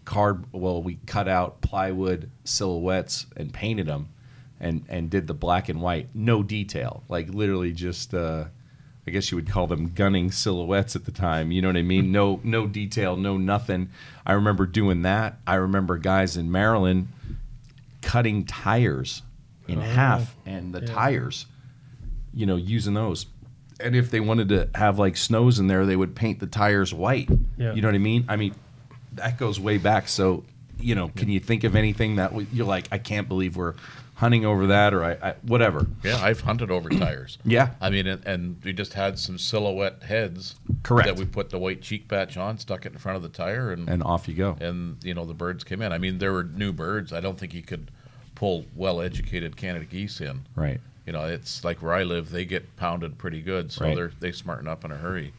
card 0.04 0.44
well 0.52 0.82
we 0.82 0.98
cut 1.06 1.28
out 1.28 1.60
plywood 1.60 2.30
silhouettes 2.44 3.26
and 3.36 3.52
painted 3.52 3.86
them 3.86 4.08
and 4.60 4.84
and 4.88 5.10
did 5.10 5.26
the 5.26 5.34
black 5.34 5.68
and 5.68 5.80
white 5.80 6.08
no 6.14 6.42
detail 6.42 7.02
like 7.08 7.28
literally 7.28 7.72
just 7.72 8.14
uh 8.14 8.44
i 9.06 9.10
guess 9.10 9.30
you 9.30 9.36
would 9.36 9.48
call 9.48 9.66
them 9.66 9.92
gunning 9.94 10.30
silhouettes 10.30 10.96
at 10.96 11.04
the 11.04 11.12
time 11.12 11.50
you 11.52 11.60
know 11.60 11.68
what 11.68 11.76
i 11.76 11.82
mean? 11.82 12.12
No 12.12 12.40
no 12.42 12.66
detail 12.66 13.16
no 13.16 13.36
nothing. 13.36 13.90
I 14.24 14.32
remember 14.32 14.66
doing 14.66 15.02
that. 15.02 15.38
I 15.46 15.56
remember 15.56 15.98
guys 15.98 16.36
in 16.36 16.50
maryland 16.50 17.08
cutting 18.02 18.44
tires 18.44 19.22
in 19.68 19.80
half 19.80 20.36
and 20.46 20.72
the 20.72 20.80
tires 20.80 21.46
you 22.36 22.46
know 22.46 22.54
using 22.56 22.94
those 22.94 23.26
and 23.80 23.96
if 23.96 24.10
they 24.10 24.20
wanted 24.20 24.48
to 24.50 24.68
have 24.76 24.98
like 24.98 25.16
snows 25.16 25.58
in 25.58 25.66
there 25.66 25.84
they 25.86 25.96
would 25.96 26.14
paint 26.14 26.38
the 26.38 26.46
tires 26.46 26.94
white 26.94 27.28
Yeah. 27.58 27.72
you 27.72 27.82
know 27.82 27.88
what 27.88 27.94
i 27.96 27.98
mean 27.98 28.24
i 28.28 28.36
mean 28.36 28.54
that 29.14 29.38
goes 29.38 29.58
way 29.58 29.78
back 29.78 30.06
so 30.06 30.44
you 30.78 30.94
know 30.94 31.08
can 31.16 31.28
you 31.30 31.40
think 31.40 31.64
of 31.64 31.74
anything 31.74 32.16
that 32.16 32.30
w- 32.30 32.46
you're 32.52 32.66
like 32.66 32.86
i 32.92 32.98
can't 32.98 33.26
believe 33.28 33.56
we're 33.56 33.74
hunting 34.16 34.44
over 34.46 34.68
that 34.68 34.94
or 34.94 35.02
i, 35.04 35.12
I 35.30 35.34
whatever 35.42 35.86
Yeah, 36.04 36.16
I've 36.22 36.40
hunted 36.40 36.70
over 36.70 36.88
tires. 36.88 37.36
Yeah. 37.44 37.70
I 37.82 37.90
mean, 37.90 38.06
and, 38.06 38.24
and 38.24 38.56
we 38.64 38.72
just 38.72 38.94
had 38.94 39.18
some 39.18 39.36
silhouette 39.36 40.04
heads. 40.04 40.54
Correct. 40.84 41.06
That 41.06 41.16
we 41.18 41.26
put 41.26 41.50
the 41.50 41.58
white 41.58 41.82
cheek 41.82 42.08
patch 42.08 42.38
on, 42.38 42.56
stuck 42.58 42.86
it 42.86 42.92
in 42.92 42.98
front 42.98 43.16
of 43.16 43.22
the 43.22 43.28
tire, 43.28 43.72
and 43.72 43.90
and 43.90 44.02
off 44.02 44.26
you 44.26 44.32
go 44.32 44.56
and 44.58 44.96
you 45.04 45.12
know 45.12 45.26
the 45.26 45.34
birds 45.34 45.64
came 45.64 45.82
in. 45.82 45.92
I 45.92 45.98
mean, 45.98 46.16
there 46.16 46.32
were 46.32 46.44
new 46.44 46.72
birds. 46.72 47.12
I 47.12 47.20
don't 47.20 47.38
think 47.38 47.52
you 47.52 47.60
could 47.62 47.90
pull 48.34 48.64
well-educated 48.74 49.58
Canada 49.58 49.84
geese 49.84 50.18
in. 50.22 50.46
right 50.54 50.80
You 51.06 51.12
know, 51.12 51.24
it's 51.24 51.62
like 51.64 51.80
where 51.82 51.92
I 51.94 52.02
live; 52.02 52.30
they 52.30 52.44
get 52.44 52.76
pounded 52.76 53.16
pretty 53.16 53.40
good, 53.40 53.70
so 53.72 53.84
Right. 53.84 53.94
they're 53.94 54.12
they 54.20 54.32
smarten 54.32 54.66
up 54.68 54.84
in 54.84 54.90
a 54.90 54.96
hurry. 54.96 55.32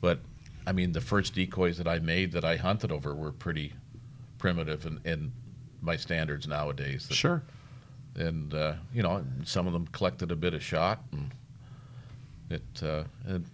But 0.00 0.20
I 0.66 0.72
mean, 0.72 0.92
the 0.92 1.00
first 1.00 1.34
decoys 1.34 1.78
that 1.78 1.86
I 1.88 1.98
made 2.00 2.32
that 2.32 2.44
I 2.44 2.56
hunted 2.56 2.90
over 2.92 3.14
were 3.14 3.32
pretty 3.32 3.72
primitive 4.38 4.84
in, 4.86 5.00
in 5.04 5.32
my 5.80 5.96
standards 5.96 6.46
nowadays. 6.48 7.06
That- 7.08 7.14
sure 7.14 7.42
and 8.16 8.52
uh, 8.52 8.74
you 8.92 9.02
know 9.02 9.24
some 9.44 9.68
of 9.68 9.72
them 9.72 9.86
collected 9.92 10.32
a 10.32 10.36
bit 10.36 10.52
of 10.52 10.60
shot 10.62 11.00
and 11.12 11.30
it 12.50 12.82
uh, 12.82 13.04
and 13.26 13.44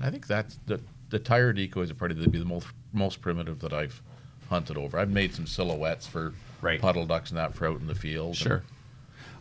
I 0.00 0.10
think 0.10 0.26
that's 0.26 0.58
the 0.66 0.80
the 1.10 1.18
tire 1.20 1.52
decoys 1.52 1.90
are 1.90 1.94
probably 1.94 2.24
the, 2.24 2.30
the 2.38 2.44
most 2.44 2.66
most 2.92 3.20
primitive 3.20 3.60
that 3.60 3.72
I've 3.72 4.02
hunted 4.50 4.76
over. 4.76 4.98
I've 4.98 5.10
made 5.10 5.32
some 5.34 5.46
silhouettes 5.46 6.06
for 6.06 6.32
Right. 6.60 6.80
puddle 6.80 7.06
ducks 7.06 7.30
and 7.30 7.38
that 7.38 7.54
for 7.54 7.68
out 7.68 7.78
in 7.80 7.86
the 7.86 7.94
field. 7.94 8.28
and- 8.30 8.36
Sure. 8.36 8.62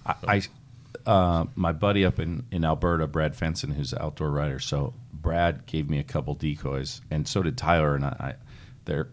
I, 0.06 0.16
I 0.28 0.42
uh, 1.06 1.46
my 1.56 1.72
buddy 1.72 2.06
up 2.06 2.20
in, 2.20 2.46
in 2.52 2.64
Alberta, 2.64 3.08
Brad 3.08 3.34
Fenson, 3.34 3.74
who's 3.74 3.94
an 3.94 4.00
outdoor 4.02 4.32
writer. 4.32 4.60
So 4.60 4.94
Brad 5.12 5.66
gave 5.66 5.90
me 5.90 6.00
a 6.00 6.04
couple 6.04 6.36
decoys, 6.36 7.02
and 7.12 7.28
so 7.28 7.44
did 7.44 7.58
Tyler. 7.58 7.96
And 7.96 8.06
I, 8.06 8.10
I 8.20 8.36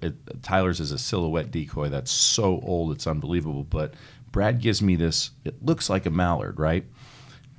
it, 0.03 0.43
Tyler's 0.43 0.81
is 0.81 0.93
a 0.93 0.99
silhouette 0.99 1.51
decoy 1.51 1.89
that's 1.89 2.11
so 2.11 2.61
old 2.65 2.93
it's 2.93 3.07
unbelievable. 3.07 3.65
But 3.65 3.95
Brad 4.33 4.61
gives 4.61 4.83
me 4.83 4.97
this. 4.97 5.31
It 5.45 5.65
looks 5.65 5.89
like 5.89 6.07
a 6.07 6.11
mallard, 6.11 6.59
right? 6.59 6.85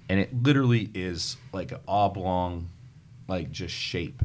And 0.10 0.20
it 0.20 0.44
literally 0.44 0.90
is 0.94 1.38
like 1.54 1.72
an 1.72 1.80
oblong, 1.88 2.70
like 3.28 3.52
just 3.52 3.74
shape, 3.74 4.22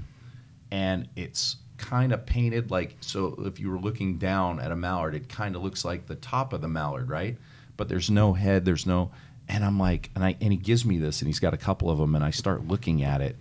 and 0.70 1.08
it's 1.16 1.56
kind 1.76 2.12
of 2.12 2.26
painted 2.26 2.70
like 2.70 2.96
so. 3.00 3.40
If 3.46 3.60
you 3.60 3.70
were 3.70 3.78
looking 3.78 4.18
down 4.18 4.60
at 4.60 4.72
a 4.72 4.76
mallard, 4.76 5.14
it 5.14 5.28
kind 5.28 5.54
of 5.54 5.62
looks 5.62 5.84
like 5.84 6.06
the 6.06 6.16
top 6.16 6.52
of 6.52 6.60
the 6.60 6.68
mallard, 6.68 7.08
right? 7.08 7.36
But 7.76 7.88
there's 7.88 8.10
no 8.10 8.32
head. 8.32 8.64
There's 8.64 8.86
no. 8.86 9.10
And 9.48 9.64
I'm 9.64 9.78
like, 9.78 10.10
and 10.14 10.24
I 10.24 10.36
and 10.40 10.52
he 10.52 10.58
gives 10.58 10.84
me 10.84 10.98
this, 10.98 11.20
and 11.20 11.28
he's 11.28 11.38
got 11.38 11.54
a 11.54 11.58
couple 11.58 11.90
of 11.90 11.98
them, 11.98 12.14
and 12.14 12.24
I 12.24 12.30
start 12.30 12.66
looking 12.66 13.02
at 13.02 13.20
it, 13.20 13.36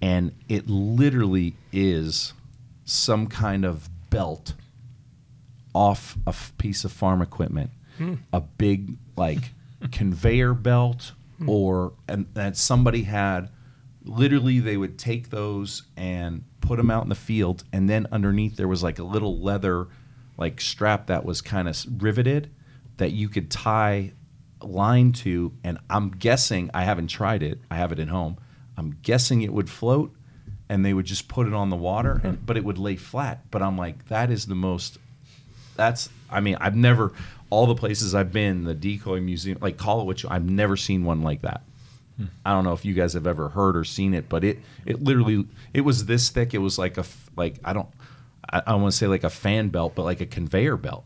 and 0.00 0.32
it 0.48 0.68
literally 0.68 1.54
is 1.72 2.32
some 2.84 3.26
kind 3.26 3.64
of 3.64 3.88
belt 4.10 4.54
off 5.74 6.16
a 6.26 6.30
f- 6.30 6.52
piece 6.58 6.84
of 6.84 6.92
farm 6.92 7.22
equipment, 7.22 7.70
hmm. 7.98 8.14
a 8.32 8.40
big 8.40 8.96
like 9.16 9.52
conveyor 9.92 10.54
belt, 10.54 11.12
hmm. 11.38 11.48
or 11.48 11.92
and 12.08 12.26
that 12.34 12.56
somebody 12.56 13.02
had. 13.02 13.50
Literally, 14.02 14.60
they 14.60 14.78
would 14.78 14.98
take 14.98 15.28
those 15.28 15.82
and 15.94 16.42
put 16.62 16.78
them 16.78 16.90
out 16.90 17.02
in 17.02 17.10
the 17.10 17.14
field, 17.14 17.64
and 17.70 17.88
then 17.88 18.06
underneath 18.10 18.56
there 18.56 18.66
was 18.66 18.82
like 18.82 18.98
a 18.98 19.02
little 19.02 19.40
leather, 19.40 19.88
like 20.38 20.58
strap 20.58 21.08
that 21.08 21.26
was 21.26 21.42
kind 21.42 21.68
of 21.68 21.76
riveted, 22.02 22.50
that 22.96 23.10
you 23.10 23.28
could 23.28 23.50
tie 23.50 24.12
line 24.62 25.12
to. 25.12 25.52
And 25.64 25.78
I'm 25.88 26.10
guessing 26.10 26.70
I 26.74 26.84
haven't 26.84 27.08
tried 27.08 27.42
it. 27.42 27.58
I 27.70 27.76
have 27.76 27.92
it 27.92 27.98
at 27.98 28.08
home. 28.08 28.38
I'm 28.76 28.96
guessing 29.02 29.42
it 29.42 29.52
would 29.52 29.68
float, 29.68 30.14
and 30.68 30.84
they 30.84 30.94
would 30.94 31.04
just 31.04 31.28
put 31.28 31.46
it 31.46 31.52
on 31.52 31.68
the 31.68 31.76
water, 31.76 32.20
and 32.24 32.44
but 32.44 32.56
it 32.56 32.64
would 32.64 32.78
lay 32.78 32.96
flat. 32.96 33.50
But 33.50 33.62
I'm 33.62 33.76
like, 33.76 34.08
that 34.08 34.30
is 34.30 34.46
the 34.46 34.54
most 34.54 34.98
that's 35.80 36.10
I 36.30 36.40
mean 36.40 36.56
I've 36.60 36.76
never 36.76 37.12
all 37.48 37.66
the 37.66 37.74
places 37.74 38.14
I've 38.14 38.32
been 38.32 38.64
the 38.64 38.74
decoy 38.74 39.20
museum 39.20 39.58
like 39.60 39.76
call 39.76 40.02
it 40.02 40.04
what 40.04 40.22
you 40.22 40.28
I've 40.30 40.48
never 40.48 40.76
seen 40.76 41.04
one 41.04 41.22
like 41.22 41.42
that. 41.42 41.62
Hmm. 42.16 42.26
I 42.44 42.52
don't 42.52 42.64
know 42.64 42.72
if 42.72 42.84
you 42.84 42.92
guys 42.92 43.14
have 43.14 43.26
ever 43.26 43.48
heard 43.48 43.76
or 43.76 43.84
seen 43.84 44.14
it, 44.14 44.28
but 44.28 44.44
it 44.44 44.58
it 44.84 45.02
literally 45.02 45.46
it 45.72 45.80
was 45.80 46.06
this 46.06 46.28
thick. 46.28 46.52
It 46.54 46.58
was 46.58 46.78
like 46.78 46.98
a 46.98 47.04
like 47.36 47.56
I 47.64 47.72
don't 47.72 47.88
I, 48.48 48.62
I 48.66 48.74
want 48.74 48.92
to 48.92 48.96
say 48.96 49.06
like 49.06 49.24
a 49.24 49.30
fan 49.30 49.68
belt, 49.70 49.94
but 49.94 50.04
like 50.04 50.20
a 50.20 50.26
conveyor 50.26 50.76
belt. 50.76 51.04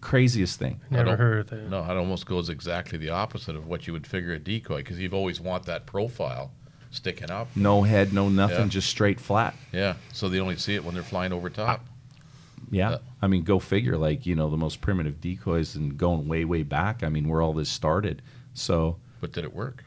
Craziest 0.00 0.58
thing. 0.58 0.80
Never 0.90 1.16
heard 1.16 1.38
of 1.40 1.50
that. 1.50 1.68
No, 1.70 1.80
it 1.84 1.96
almost 1.96 2.26
goes 2.26 2.48
exactly 2.48 2.98
the 2.98 3.10
opposite 3.10 3.56
of 3.56 3.66
what 3.66 3.86
you 3.86 3.92
would 3.92 4.06
figure 4.06 4.32
a 4.32 4.38
decoy 4.38 4.78
because 4.78 4.98
you've 4.98 5.14
always 5.14 5.40
want 5.40 5.64
that 5.66 5.86
profile 5.86 6.52
sticking 6.90 7.30
up. 7.30 7.48
No 7.56 7.82
head, 7.82 8.12
no 8.12 8.28
nothing, 8.28 8.58
Yeah. 8.62 8.68
just 8.68 8.88
straight 8.88 9.20
flat. 9.20 9.54
Yeah, 9.72 9.94
so 10.12 10.28
they 10.28 10.40
only 10.40 10.56
see 10.56 10.74
it 10.74 10.84
when 10.84 10.94
they're 10.94 11.02
flying 11.02 11.32
over 11.32 11.50
top. 11.50 11.84
Yeah. 12.70 12.90
Yeah. 12.90 12.98
I 13.20 13.26
mean, 13.26 13.42
go 13.42 13.58
figure. 13.58 13.96
Like 13.98 14.24
you 14.26 14.34
know, 14.34 14.48
the 14.48 14.56
most 14.56 14.80
primitive 14.80 15.20
decoys 15.20 15.74
and 15.76 15.96
going 15.98 16.26
way 16.28 16.44
way 16.44 16.62
back. 16.62 17.02
I 17.02 17.08
mean, 17.08 17.28
where 17.28 17.42
all 17.42 17.52
this 17.52 17.68
started. 17.68 18.22
So 18.54 18.96
But 19.20 19.32
did 19.32 19.44
it 19.44 19.54
work? 19.54 19.84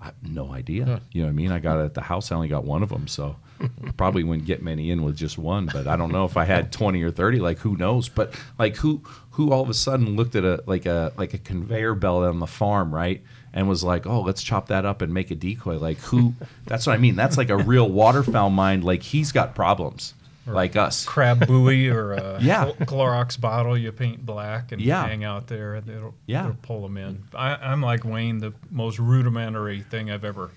I 0.00 0.12
no 0.22 0.52
idea. 0.52 0.84
Huh. 0.86 0.98
You 1.12 1.22
know 1.22 1.26
what 1.28 1.32
I 1.32 1.34
mean? 1.34 1.52
I 1.52 1.58
got 1.58 1.78
it 1.80 1.84
at 1.84 1.94
the 1.94 2.02
house. 2.02 2.30
I 2.32 2.36
only 2.36 2.48
got 2.48 2.64
one 2.64 2.82
of 2.82 2.88
them, 2.88 3.06
so 3.06 3.36
probably 3.96 4.24
wouldn't 4.24 4.46
get 4.46 4.62
many 4.62 4.90
in 4.90 5.02
with 5.04 5.16
just 5.16 5.38
one. 5.38 5.66
But 5.72 5.86
I 5.86 5.96
don't 5.96 6.12
know 6.12 6.24
if 6.24 6.36
I 6.36 6.44
had 6.44 6.72
twenty 6.72 7.02
or 7.02 7.10
thirty. 7.10 7.40
Like 7.40 7.58
who 7.58 7.76
knows? 7.76 8.08
But 8.08 8.34
like 8.58 8.76
who 8.76 9.02
who 9.32 9.52
all 9.52 9.62
of 9.62 9.68
a 9.68 9.74
sudden 9.74 10.16
looked 10.16 10.34
at 10.36 10.44
a 10.44 10.62
like 10.66 10.86
a 10.86 11.12
like 11.16 11.34
a 11.34 11.38
conveyor 11.38 11.94
belt 11.94 12.24
on 12.24 12.40
the 12.40 12.46
farm, 12.46 12.94
right? 12.94 13.22
And 13.52 13.68
was 13.68 13.84
like, 13.84 14.04
oh, 14.04 14.20
let's 14.22 14.42
chop 14.42 14.66
that 14.68 14.84
up 14.84 15.00
and 15.00 15.14
make 15.14 15.30
a 15.30 15.36
decoy. 15.36 15.78
Like 15.78 15.98
who? 15.98 16.34
that's 16.66 16.86
what 16.86 16.94
I 16.94 16.98
mean. 16.98 17.14
That's 17.14 17.38
like 17.38 17.50
a 17.50 17.56
real 17.56 17.88
waterfowl 17.88 18.50
mind. 18.50 18.82
Like 18.82 19.02
he's 19.02 19.30
got 19.30 19.54
problems, 19.54 20.12
like 20.44 20.74
us. 20.74 21.04
crab 21.04 21.46
buoy 21.46 21.88
or 21.88 22.14
a 22.14 22.38
Yeah. 22.42 22.72
Clorox 22.80 23.40
bottle 23.40 23.78
you 23.78 23.92
paint 23.92 24.26
black 24.26 24.72
and 24.72 24.82
Yeah. 24.82 25.06
hang 25.06 25.22
out 25.22 25.46
there. 25.46 25.74
and 25.76 25.88
It'll, 25.88 26.14
Yeah. 26.26 26.42
it'll 26.46 26.56
pull 26.62 26.82
them 26.82 26.96
in. 26.96 27.22
I, 27.32 27.54
I'm 27.54 27.80
like 27.80 28.04
Wayne. 28.04 28.38
The 28.38 28.52
most 28.72 28.98
rudimentary 28.98 29.82
thing 29.82 30.10
I've 30.10 30.24
ever 30.24 30.50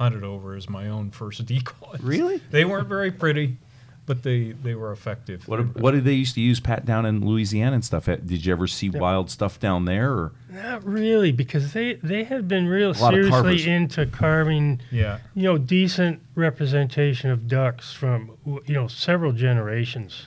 hunted 0.00 0.24
over 0.24 0.56
as 0.56 0.68
my 0.68 0.88
own 0.88 1.10
first 1.10 1.44
decoys. 1.52 2.00
Really? 2.00 2.40
They 2.50 2.64
weren't 2.64 2.88
very 2.88 3.10
pretty. 3.10 3.58
but 4.06 4.22
they 4.24 4.52
they 4.52 4.74
were 4.74 4.90
effective. 4.90 5.46
What 5.46 5.76
what 5.78 5.92
did 5.92 6.04
they 6.04 6.14
used 6.14 6.34
to 6.34 6.40
use 6.40 6.58
Pat 6.58 6.84
down 6.84 7.06
in 7.06 7.24
Louisiana 7.24 7.74
and 7.74 7.84
stuff? 7.84 8.06
Did 8.06 8.44
you 8.44 8.50
ever 8.52 8.66
see 8.66 8.88
wild 8.90 9.30
stuff 9.30 9.60
down 9.60 9.84
there? 9.84 10.10
Or 10.10 10.32
Not 10.50 10.84
really, 10.84 11.30
because 11.32 11.72
they 11.74 11.94
they 12.02 12.24
had 12.24 12.48
been 12.48 12.66
real 12.66 12.92
lot 12.94 13.14
of 13.14 13.28
carvers. 13.28 13.62
seriously 13.62 13.70
into 13.72 14.06
carving, 14.06 14.80
Yeah. 14.90 15.18
you 15.34 15.44
know, 15.44 15.58
decent 15.58 16.20
representation 16.34 17.30
of 17.30 17.46
ducks 17.46 17.92
from 17.92 18.32
you 18.66 18.74
know 18.74 18.88
several 18.88 19.32
generations. 19.32 20.26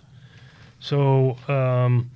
So, 0.80 1.38
um, 1.48 2.12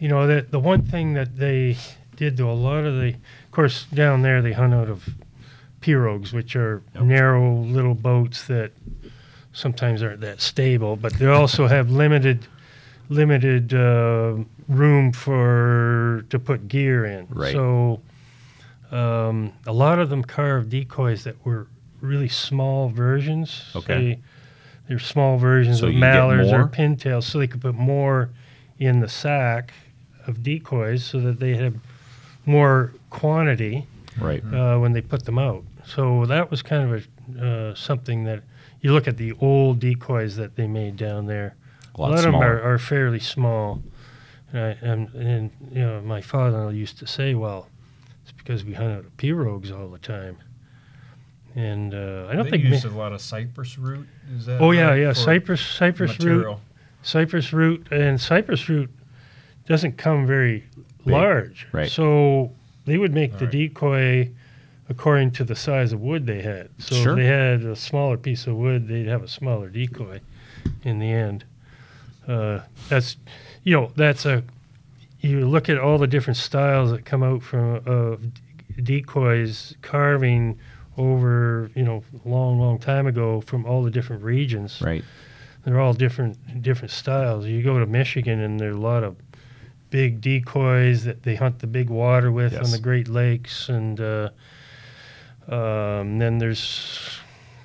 you 0.00 0.08
know, 0.08 0.26
that 0.26 0.50
the 0.50 0.60
one 0.60 0.82
thing 0.82 1.14
that 1.14 1.36
they 1.36 1.76
did 2.16 2.36
to 2.38 2.50
a 2.50 2.52
lot 2.52 2.84
of 2.84 2.94
the, 3.00 3.10
of 3.10 3.50
course, 3.52 3.84
down 3.94 4.22
there 4.22 4.42
they 4.42 4.52
hunt 4.52 4.74
out 4.74 4.88
of 4.88 5.08
pirogues, 5.80 6.32
which 6.32 6.56
are 6.56 6.82
narrow 7.00 7.54
little 7.54 7.94
boats 7.94 8.46
that 8.46 8.72
sometimes 9.52 10.02
aren't 10.02 10.20
that 10.20 10.40
stable, 10.40 10.96
but 10.96 11.12
they 11.14 11.26
also 11.26 11.66
have 11.66 11.90
limited 11.90 12.46
limited 13.10 13.72
uh, 13.72 14.36
room 14.68 15.12
for 15.12 16.24
to 16.30 16.38
put 16.38 16.68
gear 16.68 17.04
in. 17.04 17.26
Right. 17.30 17.52
So 17.52 18.00
um, 18.90 19.52
a 19.66 19.72
lot 19.72 19.98
of 19.98 20.10
them 20.10 20.22
carved 20.22 20.70
decoys 20.70 21.24
that 21.24 21.44
were 21.44 21.66
really 22.00 22.28
small 22.28 22.88
versions. 22.88 23.64
Okay. 23.74 23.94
They, 23.94 24.20
they're 24.88 24.98
small 24.98 25.36
versions 25.36 25.80
So 25.80 25.88
of 25.88 25.94
mallards 25.94 26.50
or 26.50 26.66
pintails, 26.66 27.24
so 27.24 27.38
they 27.38 27.46
could 27.46 27.60
put 27.60 27.74
more 27.74 28.30
in 28.78 29.00
the 29.00 29.08
sack 29.08 29.72
of 30.26 30.42
decoys, 30.42 31.04
so 31.04 31.20
that 31.20 31.40
they 31.40 31.54
have 31.56 31.74
more 32.46 32.94
quantity 33.10 33.86
right? 34.18 34.42
uh, 34.52 34.78
when 34.78 34.92
they 34.92 35.02
put 35.02 35.24
them 35.24 35.38
out. 35.38 35.64
So 35.94 36.26
that 36.26 36.50
was 36.50 36.62
kind 36.62 36.92
of 36.94 37.08
a 37.40 37.46
uh, 37.70 37.74
something 37.74 38.24
that 38.24 38.42
you 38.80 38.92
look 38.92 39.08
at 39.08 39.16
the 39.16 39.32
old 39.40 39.80
decoys 39.80 40.36
that 40.36 40.56
they 40.56 40.66
made 40.66 40.96
down 40.96 41.26
there. 41.26 41.56
A 41.94 42.00
lot 42.00 42.14
of 42.14 42.22
them 42.22 42.34
are, 42.36 42.60
are 42.62 42.78
fairly 42.78 43.18
small, 43.20 43.82
and, 44.52 44.60
I, 44.62 44.76
and 44.86 45.08
and 45.14 45.50
you 45.72 45.80
know 45.80 46.00
my 46.02 46.20
father 46.20 46.70
used 46.72 46.98
to 46.98 47.06
say, 47.06 47.34
"Well, 47.34 47.68
it's 48.22 48.32
because 48.32 48.64
we 48.64 48.74
hunt 48.74 48.92
out 48.92 49.04
of 49.04 49.16
pirogues 49.16 49.72
all 49.76 49.88
the 49.88 49.98
time." 49.98 50.36
And 51.54 51.92
uh, 51.94 52.26
I 52.30 52.34
don't 52.34 52.44
they 52.44 52.50
think. 52.50 52.64
used 52.64 52.84
ma- 52.84 52.92
a 52.92 52.96
lot 52.96 53.12
of 53.12 53.20
cypress 53.20 53.78
root. 53.78 54.06
Is 54.36 54.46
that 54.46 54.60
oh 54.60 54.70
yeah, 54.70 54.94
yeah, 54.94 55.08
for 55.12 55.18
cypress 55.20 55.60
cypress 55.60 56.20
root, 56.20 56.56
cypress 57.02 57.52
root, 57.52 57.88
and 57.90 58.20
cypress 58.20 58.68
root 58.68 58.90
doesn't 59.66 59.96
come 59.98 60.26
very 60.26 60.64
Big, 61.04 61.12
large. 61.14 61.66
right. 61.72 61.90
So 61.90 62.52
they 62.84 62.96
would 62.98 63.12
make 63.12 63.38
the 63.38 63.46
Right. 63.46 63.52
decoy 63.52 64.30
according 64.88 65.30
to 65.32 65.44
the 65.44 65.54
size 65.56 65.92
of 65.92 66.00
wood 66.00 66.26
they 66.26 66.42
had. 66.42 66.68
So 66.78 66.94
Sure. 66.96 67.12
if 67.12 67.16
they 67.18 67.26
had 67.26 67.62
a 67.62 67.76
smaller 67.76 68.16
piece 68.16 68.46
of 68.46 68.56
wood, 68.56 68.88
they'd 68.88 69.06
have 69.06 69.22
a 69.22 69.28
smaller 69.28 69.68
decoy 69.68 70.20
in 70.82 70.98
the 70.98 71.10
end. 71.10 71.44
Uh, 72.26 72.60
that's, 72.88 73.16
you 73.64 73.74
know, 73.74 73.90
that's 73.96 74.24
a. 74.26 74.42
You 75.20 75.46
look 75.48 75.68
at 75.68 75.78
all 75.78 75.98
the 75.98 76.06
different 76.06 76.36
styles 76.36 76.90
that 76.92 77.04
come 77.04 77.22
out 77.22 77.42
from 77.42 77.80
of 77.86 78.20
decoys 78.82 79.74
carving 79.82 80.58
over, 80.96 81.70
you 81.74 81.82
know, 81.82 82.02
a 82.24 82.28
long, 82.28 82.58
long 82.60 82.78
time 82.78 83.06
ago 83.06 83.40
from 83.40 83.64
all 83.66 83.82
the 83.82 83.90
different 83.90 84.22
regions 84.22 84.80
Right. 84.80 85.04
they're 85.64 85.80
all 85.80 85.92
different 85.92 86.62
different 86.62 86.90
styles. 86.92 87.46
You 87.46 87.62
go 87.62 87.78
to 87.78 87.86
Michigan 87.86 88.40
and 88.40 88.58
there 88.60 88.70
are 88.70 88.74
a 88.74 88.80
lot 88.80 89.02
of 89.04 89.16
big 89.90 90.20
decoys 90.20 91.04
that 91.04 91.22
they 91.22 91.34
hunt 91.34 91.58
the 91.60 91.66
big 91.66 91.88
water 91.90 92.30
with 92.30 92.54
on 92.56 92.70
the 92.70 92.78
Great 92.78 93.08
Lakes, 93.08 93.68
and 93.68 94.00
uh, 94.00 94.28
um, 95.48 96.18
then 96.18 96.38
there's 96.38 97.18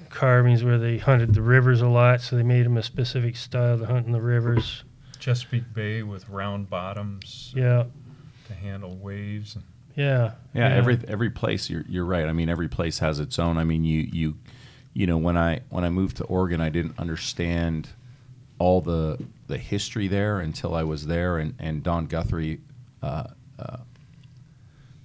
carvings 0.09 0.63
where 0.63 0.77
they 0.77 0.97
hunted 0.97 1.33
the 1.33 1.41
rivers 1.41 1.81
a 1.81 1.87
lot, 1.87 2.21
so 2.21 2.35
they 2.35 2.43
made 2.43 2.65
them 2.65 2.77
a 2.77 2.83
specific 2.83 3.35
style 3.35 3.77
to 3.77 3.85
hunt 3.85 4.05
in 4.05 4.11
the 4.11 4.21
rivers. 4.21 4.83
Chesapeake 5.19 5.73
Bay 5.73 6.03
with 6.03 6.27
round 6.29 6.69
bottoms 6.69 7.53
Yeah, 7.55 7.85
to 8.47 8.53
handle 8.53 8.95
waves. 8.95 9.55
And 9.55 9.63
yeah, 9.95 10.31
Yeah, 10.53 10.69
every 10.69 10.99
every 11.07 11.29
place 11.29 11.69
you're 11.69 11.85
you're 11.87 12.05
right. 12.05 12.25
I 12.25 12.33
mean, 12.33 12.49
every 12.49 12.67
place 12.67 12.99
has 12.99 13.19
its 13.19 13.39
own. 13.39 13.57
I 13.57 13.63
mean, 13.63 13.83
you 13.83 14.01
you 14.11 14.37
you 14.93 15.07
know 15.07 15.17
when 15.17 15.37
I 15.37 15.61
when 15.69 15.83
I 15.83 15.89
moved 15.89 16.17
to 16.17 16.23
Oregon, 16.25 16.61
I 16.61 16.69
didn't 16.69 16.99
understand 16.99 17.89
all 18.59 18.81
the 18.81 19.17
the 19.47 19.57
history 19.57 20.07
there 20.07 20.39
until 20.39 20.73
I 20.73 20.83
was 20.83 21.07
there, 21.07 21.37
and 21.37 21.55
and 21.59 21.83
Don 21.83 22.05
Guthrie, 22.05 22.61
uh, 23.01 23.27
uh, 23.59 23.77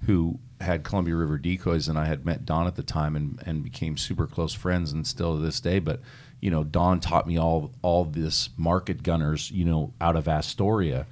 who 0.07 0.39
had 0.61 0.85
Columbia 0.85 1.15
River 1.15 1.39
decoys, 1.39 1.89
and 1.89 1.99
I 1.99 2.07
had 2.07 2.25
met 2.25 2.45
Don 2.45 2.67
at 2.67 2.77
the 2.77 2.83
time, 2.83 3.17
and 3.17 3.43
and 3.47 3.63
became 3.63 3.97
super 3.97 4.27
close 4.27 4.55
friends, 4.55 4.93
and 4.93 5.07
still 5.07 5.37
to 5.37 5.43
this 5.43 5.61
day. 5.61 5.79
But 5.79 6.01
you 6.41 6.51
know, 6.51 6.65
Don 6.65 7.01
taught 7.01 7.27
me 7.27 7.39
all 7.39 7.71
all 7.83 8.05
this 8.05 8.51
market 8.57 9.03
gunners, 9.03 9.51
you 9.51 9.65
know, 9.65 9.93
out 10.01 10.17
of 10.17 10.29
Astoria 10.29 11.07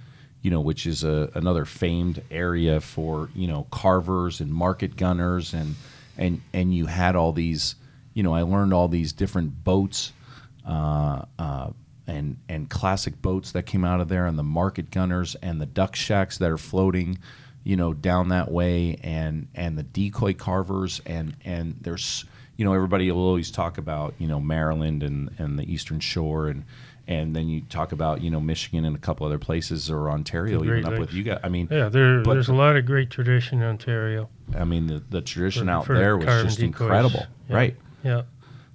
you 0.46 0.50
know, 0.50 0.60
which 0.60 0.86
is 0.86 1.02
a, 1.02 1.28
another 1.34 1.64
famed 1.64 2.22
area 2.30 2.80
for 2.80 3.28
you 3.34 3.48
know 3.48 3.66
carvers 3.72 4.40
and 4.40 4.54
market 4.54 4.94
gunners, 4.94 5.52
and 5.52 5.74
and 6.16 6.40
and 6.52 6.72
you 6.72 6.86
had 6.86 7.16
all 7.16 7.32
these, 7.32 7.74
you 8.14 8.22
know, 8.22 8.32
I 8.32 8.42
learned 8.42 8.72
all 8.72 8.86
these 8.86 9.12
different 9.12 9.64
boats, 9.64 10.12
uh, 10.64 11.22
uh, 11.36 11.70
and 12.06 12.36
and 12.48 12.70
classic 12.70 13.20
boats 13.20 13.50
that 13.50 13.64
came 13.64 13.84
out 13.84 14.00
of 14.00 14.06
there, 14.06 14.24
and 14.24 14.38
the 14.38 14.44
market 14.44 14.92
gunners 14.92 15.34
and 15.42 15.60
the 15.60 15.66
duck 15.66 15.96
shacks 15.96 16.38
that 16.38 16.48
are 16.48 16.58
floating, 16.58 17.18
you 17.66 17.74
know, 17.76 17.92
down 17.92 18.28
that 18.28 18.50
way, 18.52 18.96
and 19.02 19.48
and 19.54 19.76
the 19.76 19.82
decoy 19.82 20.32
carvers, 20.34 21.00
and 21.04 21.34
and 21.44 21.76
there's 21.80 22.24
you 22.56 22.64
know 22.64 22.72
everybody 22.72 23.10
will 23.10 23.26
always 23.26 23.50
talk 23.50 23.76
about 23.76 24.14
you 24.18 24.28
know 24.28 24.40
Maryland 24.40 25.02
and 25.02 25.30
and 25.38 25.58
the 25.58 25.70
Eastern 25.70 25.98
Shore 26.00 26.46
and 26.48 26.64
and 27.08 27.34
then 27.36 27.48
you 27.48 27.60
talk 27.62 27.90
about 27.92 28.20
you 28.22 28.30
know 28.30 28.40
Michigan 28.40 28.84
and 28.84 28.94
a 28.94 28.98
couple 29.00 29.26
other 29.26 29.38
places 29.38 29.90
or 29.90 30.10
Ontario 30.10 30.62
even 30.64 30.84
up 30.86 30.98
with 30.98 31.12
you 31.12 31.24
guys. 31.24 31.40
I 31.42 31.48
mean, 31.48 31.68
yeah. 31.70 31.88
There, 31.88 32.22
But 32.22 32.34
there's 32.34 32.48
a 32.48 32.54
lot 32.54 32.76
of 32.76 32.86
great 32.86 33.10
tradition 33.10 33.62
in 33.62 33.68
Ontario. 33.68 34.28
I 34.56 34.64
mean 34.64 34.86
the, 34.86 35.02
the 35.10 35.20
tradition 35.20 35.66
For- 35.66 35.70
out 35.72 35.86
for 35.86 35.98
there 35.98 36.16
was 36.16 36.24
just 36.26 36.58
decoys. 36.58 36.62
incredible, 36.62 37.26
Yeah. 37.48 37.56
right? 37.56 37.76
Yeah, 38.04 38.22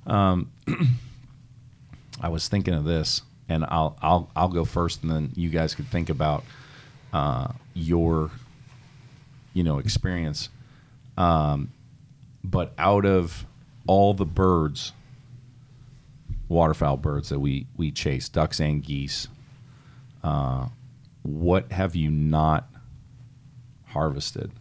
Um, 0.06 0.52
I 2.22 2.28
was 2.30 2.48
thinking 2.48 2.74
of 2.74 2.84
this, 2.84 3.22
and 3.50 3.64
I'll 3.66 3.98
I'll 4.02 4.30
I'll 4.36 4.50
go 4.50 4.66
first, 4.66 5.02
and 5.02 5.12
then 5.12 5.32
you 5.36 5.50
guys 5.50 5.76
could 5.76 5.88
think 5.88 6.10
about 6.10 6.44
uh, 7.14 7.48
your 7.74 8.30
you 9.54 9.64
know 9.64 9.78
experience. 9.80 10.50
Um, 11.18 11.72
but 12.44 12.74
out 12.78 13.06
of 13.06 13.46
all 13.88 14.14
the 14.14 14.26
birds, 14.26 14.94
waterfowl 16.50 16.98
birds 16.98 17.30
that 17.30 17.40
we 17.40 17.68
we 17.78 17.92
chase, 17.92 18.30
ducks 18.30 18.60
and 18.60 18.84
geese, 18.84 19.28
uh, 20.24 20.68
what 21.24 21.72
have 21.72 21.96
you 21.96 22.10
not 22.10 22.68
harvested? 23.88 24.52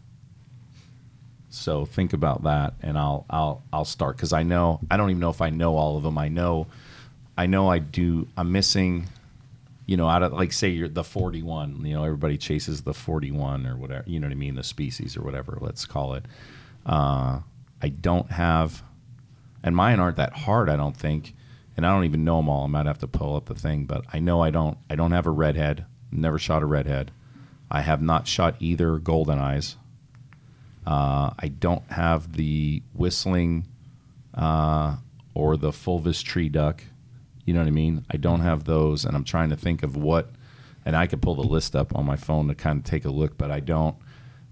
So 1.51 1.85
think 1.85 2.13
about 2.13 2.45
that, 2.45 2.75
and 2.83 2.97
I'll 2.97 3.27
I'll 3.29 3.63
I'll 3.73 3.85
start 3.85 4.17
because 4.17 4.33
I 4.33 4.43
know 4.43 4.81
I 4.91 4.97
don't 4.97 5.11
even 5.11 5.21
know 5.21 5.31
if 5.31 5.41
I 5.41 5.51
know 5.51 5.77
all 5.77 5.97
of 5.97 6.03
them. 6.03 6.17
I 6.17 6.29
know 6.29 6.67
I 7.37 7.47
know 7.47 7.69
I 7.69 7.79
do. 7.79 8.29
I'm 8.37 8.53
missing, 8.53 9.07
you 9.91 9.97
know, 9.97 10.09
out 10.09 10.23
of 10.23 10.33
like 10.33 10.53
say 10.53 10.69
you're 10.69 10.89
the 10.89 11.03
41. 11.03 11.85
You 11.85 11.95
know, 11.95 12.05
everybody 12.05 12.39
chases 12.39 12.83
the 12.83 12.95
41 12.95 13.67
or 13.67 13.77
whatever. 13.77 14.05
You 14.07 14.21
know 14.21 14.29
what 14.29 14.33
I 14.33 14.37
mean? 14.37 14.55
The 14.55 14.63
species 14.63 15.17
or 15.17 15.23
whatever. 15.23 15.59
Let's 15.61 15.85
call 15.85 16.15
it. 16.15 16.27
Uh, 16.87 17.41
I 17.83 17.89
don't 17.89 18.31
have, 18.31 18.85
and 19.65 19.75
mine 19.75 19.99
aren't 19.99 20.17
that 20.17 20.33
hard. 20.33 20.71
I 20.71 20.77
don't 20.77 20.97
think, 20.97 21.35
and 21.77 21.85
I 21.85 21.93
don't 21.93 22.05
even 22.05 22.23
know 22.23 22.37
them 22.37 22.49
all. 22.49 22.63
I 22.63 22.67
might 22.69 22.87
have 22.87 22.99
to 22.99 23.09
pull 23.09 23.35
up 23.35 23.47
the 23.47 23.57
thing, 23.57 23.85
but 23.87 24.05
I 24.13 24.21
know 24.21 24.41
I 24.41 24.51
don't. 24.51 24.79
I 24.89 24.95
don't 24.95 25.11
have 25.11 25.27
a 25.27 25.31
redhead. 25.31 25.87
Never 26.13 26.39
shot 26.39 26.63
a 26.63 26.67
redhead. 26.67 27.11
I 27.69 27.81
have 27.81 28.01
not 28.01 28.29
shot 28.29 28.55
either 28.61 28.97
golden 29.01 29.41
eyes. 29.41 29.75
Uh, 30.87 31.31
I 31.37 31.49
don't 31.49 31.91
have 31.91 32.37
the 32.37 32.85
whistling 32.95 33.67
uh, 34.35 34.99
or 35.35 35.57
the 35.57 35.73
fulvous 35.73 36.23
tree 36.23 36.49
duck. 36.49 36.85
You 37.51 37.55
know 37.55 37.63
what 37.63 37.67
I 37.67 37.73
mean? 37.73 38.05
I 38.09 38.17
don't 38.17 38.43
have 38.43 38.63
those, 38.63 39.05
and 39.05 39.17
I'm 39.17 39.25
trying 39.25 39.51
to 39.51 39.57
think 39.57 39.83
of 39.83 39.97
what. 39.97 40.31
And 40.85 40.95
I 40.95 41.09
could 41.09 41.21
pull 41.21 41.35
the 41.35 41.43
list 41.43 41.75
up 41.75 41.97
on 41.97 42.07
my 42.07 42.15
phone 42.15 42.47
to 42.47 42.55
kind 42.55 42.79
of 42.79 42.85
take 42.85 43.05
a 43.05 43.11
look, 43.11 43.37
but 43.37 43.51
I 43.51 43.59
don't. 43.59 43.97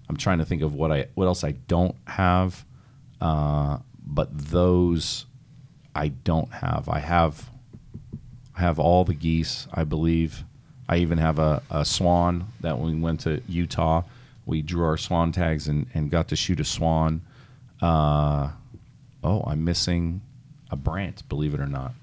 I'm 0.09 0.17
trying 0.17 0.39
to 0.39 0.45
think 0.45 0.61
of 0.61 0.73
what 0.73 0.91
I 0.91 1.07
what 1.15 1.27
else 1.27 1.45
I 1.45 1.51
don't 1.51 1.95
have, 2.07 2.65
uh, 3.21 3.77
but 4.05 4.37
those 4.37 5.27
I 5.95 6.09
don't 6.09 6.51
have. 6.51 6.89
I 6.89 6.99
have 6.99 7.49
I 8.53 8.59
have 8.59 8.79
all 8.79 9.05
the 9.05 9.13
geese, 9.13 9.65
I 9.73 9.85
believe. 9.85 10.43
I 10.89 10.97
even 10.97 11.19
have 11.19 11.39
a, 11.39 11.63
a 11.71 11.85
swan 11.85 12.51
that 12.59 12.79
when 12.79 12.95
we 12.95 12.99
went 12.99 13.21
to 13.21 13.41
Utah, 13.47 14.03
we 14.45 14.61
drew 14.61 14.83
our 14.83 14.97
swan 14.97 15.31
tags 15.31 15.69
and, 15.69 15.87
and 15.93 16.11
got 16.11 16.27
to 16.27 16.35
shoot 16.35 16.59
a 16.59 16.65
swan. 16.65 17.21
Uh, 17.81 18.49
oh, 19.23 19.41
I'm 19.47 19.63
missing 19.63 20.19
a 20.69 20.75
brant, 20.75 21.29
believe 21.29 21.53
it 21.53 21.61
or 21.61 21.65
not. 21.65 21.93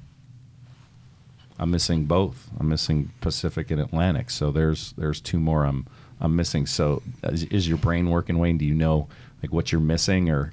I'm 1.59 1.71
missing 1.71 2.05
both. 2.05 2.51
I'm 2.61 2.69
missing 2.69 3.11
Pacific 3.21 3.71
and 3.71 3.81
Atlantic. 3.81 4.31
So 4.31 4.51
there's 4.51 4.93
there's 4.93 5.21
two 5.21 5.39
more 5.41 5.65
I'm 5.65 5.87
I'm 6.21 6.35
missing. 6.37 6.67
So 6.67 7.03
is, 7.25 7.45
is 7.45 7.69
your 7.69 7.79
brain 7.79 8.11
working, 8.11 8.39
Wayne? 8.39 8.59
Do 8.59 8.65
you 8.65 8.75
know 8.75 9.09
like 9.43 9.53
what 9.53 9.73
you're 9.73 9.81
missing 9.81 10.31
or? 10.31 10.53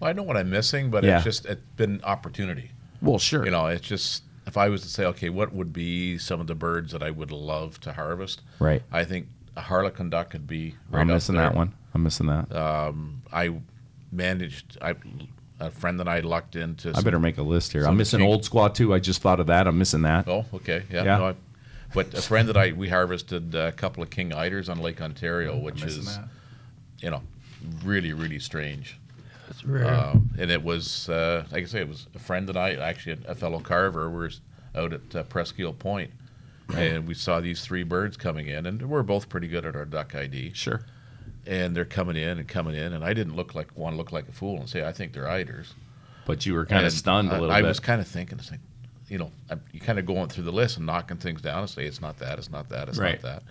Well, 0.00 0.10
I 0.10 0.12
know 0.12 0.22
what 0.24 0.36
I'm 0.36 0.50
missing, 0.50 0.90
but 0.90 1.04
Yeah. 1.04 1.16
it's 1.16 1.24
just 1.24 1.46
it's 1.46 1.62
been 1.76 2.00
opportunity. 2.04 2.70
Well, 3.00 3.18
sure. 3.18 3.44
You 3.44 3.50
know, 3.50 3.66
it's 3.66 3.86
just 3.86 4.22
if 4.46 4.56
I 4.56 4.68
was 4.68 4.82
to 4.82 4.88
say, 4.88 5.04
okay, 5.06 5.30
what 5.30 5.52
would 5.54 5.72
be 5.72 6.18
some 6.18 6.40
of 6.40 6.46
the 6.46 6.54
birds 6.54 6.92
that 6.92 7.02
I 7.02 7.10
would 7.10 7.30
love 7.30 7.80
to 7.80 7.92
harvest? 7.92 8.42
Right. 8.58 8.82
I 8.92 9.04
think 9.04 9.28
a 9.56 9.60
harlequin 9.62 10.10
duck 10.10 10.30
could 10.30 10.46
be. 10.46 10.74
Right 10.90 11.02
I'm 11.02 11.06
missing 11.06 11.36
that 11.36 11.54
one. 11.54 11.74
I'm 11.94 12.02
missing 12.02 12.26
that. 12.26 12.54
Um, 12.54 13.22
I 13.32 13.54
managed. 14.10 14.78
I 14.82 14.94
a 15.66 15.70
friend 15.70 15.98
that 16.00 16.08
I 16.08 16.20
lucked 16.20 16.56
into. 16.56 16.90
I 16.90 16.92
some- 16.92 17.04
better 17.04 17.18
make 17.18 17.38
a 17.38 17.42
list 17.42 17.72
here. 17.72 17.86
I'm 17.86 17.96
missing 17.96 18.20
cheap- 18.20 18.28
old 18.28 18.42
squaw 18.42 18.72
too. 18.72 18.92
I 18.94 18.98
just 18.98 19.20
thought 19.22 19.40
of 19.40 19.46
that. 19.48 19.66
I'm 19.66 19.78
missing 19.78 20.02
that. 20.02 20.28
Oh, 20.28 20.44
okay, 20.54 20.82
yeah. 20.90 21.04
Yeah. 21.04 21.18
No, 21.18 21.26
I, 21.28 21.34
but 21.94 22.12
a 22.14 22.22
friend 22.22 22.48
that 22.48 22.56
I 22.56 22.72
we 22.72 22.88
harvested 22.88 23.54
a 23.54 23.72
couple 23.72 24.02
of 24.02 24.10
king 24.10 24.30
eiders 24.30 24.68
on 24.68 24.80
Lake 24.80 25.00
Ontario, 25.00 25.56
which 25.56 25.82
missing 25.84 26.00
is 26.00 26.16
that. 26.16 26.28
you 27.00 27.10
know 27.10 27.22
really 27.84 28.12
really 28.12 28.38
strange. 28.38 28.98
It's 29.50 29.64
rare. 29.64 29.86
Um, 29.92 30.30
and 30.38 30.50
it 30.50 30.64
was, 30.64 31.08
uh, 31.10 31.44
like 31.52 31.64
I 31.64 31.66
say, 31.66 31.80
it 31.80 31.88
was 31.88 32.06
a 32.14 32.18
friend 32.18 32.48
that 32.48 32.56
I 32.56 32.74
actually 32.76 33.18
a 33.28 33.34
fellow 33.34 33.60
carver. 33.60 34.08
We're 34.10 34.30
out 34.74 34.92
at 34.94 35.14
uh, 35.14 35.22
Presqu'île 35.24 35.78
Point, 35.78 36.10
and 36.74 37.06
we 37.06 37.12
saw 37.14 37.40
these 37.40 37.60
three 37.62 37.82
birds 37.82 38.16
coming 38.16 38.48
in, 38.48 38.64
and 38.66 38.88
we're 38.88 39.02
both 39.02 39.28
pretty 39.28 39.46
good 39.48 39.66
at 39.66 39.76
our 39.76 39.84
duck 39.84 40.14
ID. 40.14 40.52
Sure. 40.54 40.80
And 41.46 41.76
they're 41.76 41.84
coming 41.84 42.16
in 42.16 42.38
and 42.38 42.48
coming 42.48 42.74
in, 42.74 42.92
and 42.94 43.04
I 43.04 43.12
didn't 43.12 43.36
look 43.36 43.54
like 43.54 43.76
want 43.76 43.94
to 43.94 43.98
look 43.98 44.12
like 44.12 44.28
a 44.28 44.32
fool 44.32 44.58
and 44.58 44.68
say 44.68 44.84
I 44.84 44.92
think 44.92 45.12
they're 45.12 45.28
eiders. 45.28 45.74
But 46.26 46.46
you 46.46 46.54
were 46.54 46.64
kind 46.64 46.86
of 46.86 46.92
stunned 46.92 47.28
a 47.30 47.32
little 47.38 47.50
I 47.50 47.60
bit. 47.60 47.66
I 47.66 47.68
was 47.68 47.80
kind 47.80 48.00
of 48.00 48.08
thinking, 48.08 48.38
it's 48.38 48.50
like, 48.50 48.60
you 49.08 49.18
know, 49.18 49.30
I'm, 49.50 49.60
you 49.72 49.80
kind 49.80 49.98
of 49.98 50.06
going 50.06 50.28
through 50.30 50.44
the 50.44 50.52
list 50.52 50.78
and 50.78 50.86
knocking 50.86 51.18
things 51.18 51.42
down 51.42 51.58
and 51.60 51.68
say 51.68 51.84
it's 51.84 52.00
not 52.00 52.18
that, 52.20 52.38
it's 52.38 52.50
not 52.50 52.70
that, 52.70 52.88
it's 52.88 52.98
Right. 52.98 53.22
not 53.22 53.30
that. 53.30 53.42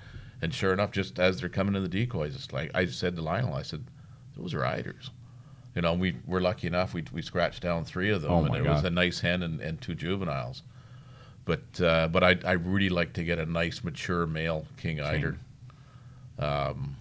And 0.42 0.52
sure 0.52 0.74
enough, 0.74 0.92
just 0.92 1.20
as 1.20 1.40
they're 1.40 1.50
coming 1.50 1.76
in 1.76 1.84
the 1.84 1.88
decoys, 1.88 2.36
it's 2.36 2.52
like 2.52 2.72
I 2.74 2.88
said 2.88 3.16
to 3.16 3.22
Lionel, 3.22 3.54
I 3.54 3.62
said, 3.62 3.84
those 4.36 4.56
are 4.56 4.62
eiders. 4.66 5.12
You 5.76 5.84
know, 5.84 5.94
we 5.94 6.16
were 6.26 6.42
lucky 6.42 6.66
enough. 6.68 6.96
We, 6.96 7.04
we 7.14 7.22
scratched 7.22 7.62
down 7.62 7.86
three 7.86 8.10
of 8.10 8.24
them, 8.24 8.32
Oh, 8.32 8.44
and 8.46 8.56
it 8.56 8.64
was 8.64 8.84
a 8.84 8.90
nice 8.90 9.20
hen 9.20 9.44
and, 9.44 9.62
and 9.62 9.80
two 9.80 9.94
juveniles. 9.96 10.64
But 11.46 11.80
uh, 11.82 12.08
but 12.08 12.24
I 12.24 12.38
I 12.46 12.54
really 12.54 12.90
like 12.90 13.14
to 13.14 13.24
get 13.24 13.38
a 13.38 13.46
nice 13.46 13.84
mature 13.84 14.26
male 14.26 14.66
king 14.78 15.00
eider. 15.02 15.38
Um, 16.40 16.96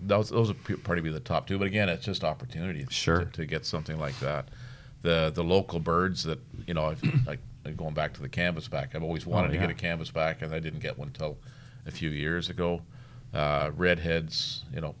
those 0.00 0.30
those 0.30 0.48
would 0.48 0.82
probably 0.84 1.02
be 1.02 1.10
the 1.10 1.20
top 1.20 1.46
two. 1.46 1.58
But 1.58 1.66
again, 1.66 1.88
it's 1.88 2.04
just 2.04 2.24
opportunity 2.24 2.86
Sure. 2.90 3.24
to, 3.24 3.30
to 3.32 3.46
get 3.46 3.64
something 3.66 3.98
like 3.98 4.18
that. 4.20 4.48
The 5.02 5.30
the 5.34 5.44
local 5.44 5.78
birds 5.80 6.24
that 6.24 6.38
you 6.66 6.74
know, 6.74 6.86
I've, 6.86 7.02
like 7.26 7.40
going 7.76 7.94
back 7.94 8.14
to 8.14 8.22
the 8.22 8.28
canvasback, 8.28 8.94
I've 8.94 9.02
always 9.02 9.26
wanted 9.26 9.50
Oh, 9.50 9.52
to 9.54 9.58
get 9.58 9.70
a 9.70 9.74
canvasback, 9.74 10.42
and 10.42 10.54
I 10.54 10.58
didn't 10.58 10.80
get 10.80 10.98
one 10.98 11.08
until 11.08 11.38
a 11.86 11.90
few 11.90 12.10
years 12.10 12.48
ago. 12.48 12.82
Uh, 13.34 13.70
redheads, 13.76 14.64
you 14.74 14.80
know, 14.80 14.94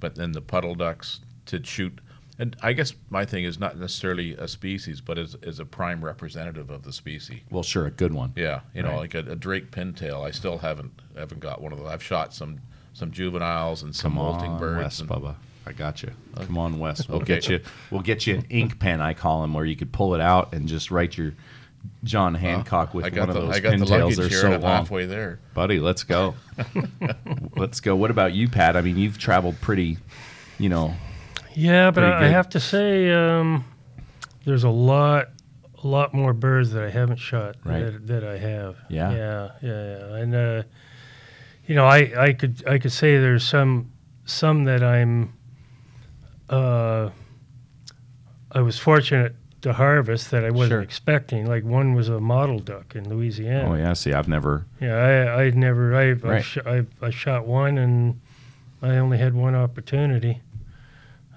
but 0.00 0.14
then 0.14 0.32
the 0.32 0.40
puddle 0.40 0.74
ducks 0.74 1.20
to 1.46 1.62
shoot. 1.62 2.00
And 2.38 2.56
I 2.62 2.72
guess 2.72 2.94
my 3.10 3.24
thing 3.26 3.44
is 3.44 3.58
not 3.58 3.78
necessarily 3.78 4.34
a 4.34 4.48
species, 4.48 5.00
but 5.02 5.18
is, 5.18 5.36
is 5.42 5.58
a 5.58 5.64
prime 5.64 6.04
representative 6.04 6.68
of 6.70 6.82
the 6.84 6.92
species. 6.92 7.40
well, 7.50 7.62
sure, 7.62 7.86
a 7.86 7.90
good 7.90 8.12
one. 8.14 8.32
Yeah, 8.36 8.60
you 8.74 8.82
know, 8.82 8.96
like 8.96 9.14
a, 9.14 9.20
a 9.20 9.36
Drake 9.36 9.70
pintail. 9.70 10.26
I 10.26 10.30
still 10.30 10.58
haven't 10.58 10.92
haven't 11.16 11.40
got 11.40 11.60
one 11.62 11.72
of 11.72 11.78
those. 11.78 11.88
I've 11.88 12.02
shot 12.02 12.32
some 12.34 12.60
some 12.96 13.10
juveniles 13.10 13.82
and 13.82 13.94
some 13.94 14.12
Come 14.12 14.22
molting 14.22 14.52
on, 14.52 14.58
birds. 14.58 14.78
West, 14.82 15.00
and- 15.00 15.10
Bubba. 15.10 15.34
I 15.66 15.72
got 15.72 16.02
you. 16.02 16.12
Come 16.36 16.56
on, 16.58 16.78
West. 16.78 17.08
We'll 17.08 17.18
Okay. 17.18 17.34
get 17.34 17.48
you. 17.48 17.60
We'll 17.90 18.00
get 18.00 18.26
you 18.26 18.36
an 18.36 18.46
ink 18.50 18.78
pen. 18.78 19.00
I 19.00 19.14
call 19.14 19.42
them, 19.42 19.52
where 19.52 19.64
you 19.64 19.74
could 19.74 19.92
pull 19.92 20.14
it 20.14 20.20
out 20.20 20.54
and 20.54 20.68
just 20.68 20.90
write 20.92 21.18
your 21.18 21.32
John 22.04 22.34
Hancock 22.34 22.94
with 22.94 23.04
I 23.04 23.10
got 23.10 23.28
one 23.28 23.30
of 23.30 23.34
those 23.46 23.56
I 23.56 23.60
got 23.60 23.70
the 23.78 23.84
pintails. 23.84 24.16
They're 24.16 24.30
so 24.30 24.46
and 24.46 24.54
I'm 24.54 24.60
long, 24.62 24.70
halfway 24.78 25.06
there. 25.06 25.40
buddy. 25.54 25.80
Let's 25.80 26.04
go. 26.04 26.36
let's 27.56 27.80
go. 27.80 27.96
What 27.96 28.10
about 28.10 28.32
you, 28.32 28.48
Pat? 28.48 28.76
I 28.76 28.80
mean, 28.80 28.96
you've 28.96 29.18
traveled 29.18 29.60
pretty. 29.60 29.98
You 30.58 30.68
know, 30.70 30.94
Yeah, 31.54 31.90
but 31.90 32.02
I, 32.04 32.24
I 32.24 32.28
have 32.28 32.48
to 32.50 32.60
say, 32.60 33.12
um, 33.12 33.64
there's 34.46 34.64
a 34.64 34.70
lot, 34.70 35.26
a 35.82 35.86
lot 35.86 36.14
more 36.14 36.32
birds 36.32 36.70
that 36.72 36.82
I 36.82 36.88
haven't 36.90 37.18
shot 37.18 37.56
Right. 37.64 37.80
that, 37.84 38.06
that 38.06 38.24
I 38.24 38.38
have. 38.38 38.76
Yeah. 38.88 39.10
yeah, 39.12 39.48
yeah, 39.60 39.98
yeah. 39.98 40.14
And 40.16 40.34
uh, 40.34 40.62
you 41.66 41.74
know, 41.74 41.84
I, 41.86 42.12
I 42.28 42.32
could 42.32 42.62
I 42.66 42.78
could 42.78 42.92
say 42.92 43.18
there's 43.18 43.44
some 43.46 43.90
some 44.24 44.64
that 44.64 44.82
I'm. 44.82 45.32
Uh, 46.48 47.10
I 48.52 48.60
was 48.60 48.78
fortunate 48.78 49.34
to 49.62 49.72
harvest 49.72 50.30
that 50.30 50.44
I 50.44 50.50
wasn't 50.50 50.70
Sure. 50.70 50.80
expecting. 50.80 51.46
Like 51.46 51.64
one 51.64 51.94
was 51.94 52.08
a 52.08 52.20
mottled 52.20 52.64
duck 52.64 52.94
in 52.94 53.08
Louisiana. 53.08 53.70
oh 53.70 53.74
yeah. 53.74 53.92
See, 53.94 54.12
I've 54.12 54.28
never. 54.28 54.64
Yeah, 54.80 54.96
I 55.34 55.42
I'd 55.42 55.56
never 55.56 55.94
I 55.94 56.14
I, 56.36 56.40
sh- 56.40 56.58
I 56.64 56.86
I 57.02 57.10
shot 57.10 57.46
one 57.46 57.76
and 57.78 58.20
I 58.82 58.96
only 58.98 59.18
had 59.18 59.34
one 59.34 59.54
opportunity. 59.54 60.40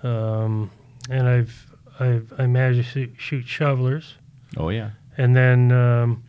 Um, 0.03 0.69
and 1.09 1.27
I've 1.27 1.65
I've 1.99 2.31
I 2.37 2.45
managed 2.47 2.79
to 2.79 2.83
shoot, 2.93 3.13
shoot 3.17 3.47
shovelers, 3.47 4.13
Oh 4.55 4.69
yeah. 4.69 4.91
and 5.17 5.35
then 5.35 5.71
um, 5.71 6.23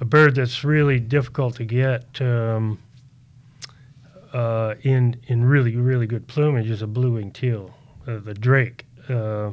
a 0.00 0.04
bird 0.04 0.34
that's 0.34 0.64
really 0.64 1.00
difficult 1.00 1.56
to 1.56 1.64
get 1.64 2.20
um, 2.20 2.78
uh, 4.32 4.74
in 4.82 5.20
in 5.26 5.44
really 5.44 5.76
really 5.76 6.06
good 6.06 6.26
plumage 6.26 6.70
is 6.70 6.82
a 6.82 6.86
blue-winged 6.86 7.34
teal, 7.34 7.74
uh, 8.06 8.18
the 8.18 8.34
drake. 8.34 8.84
Uh, 9.08 9.52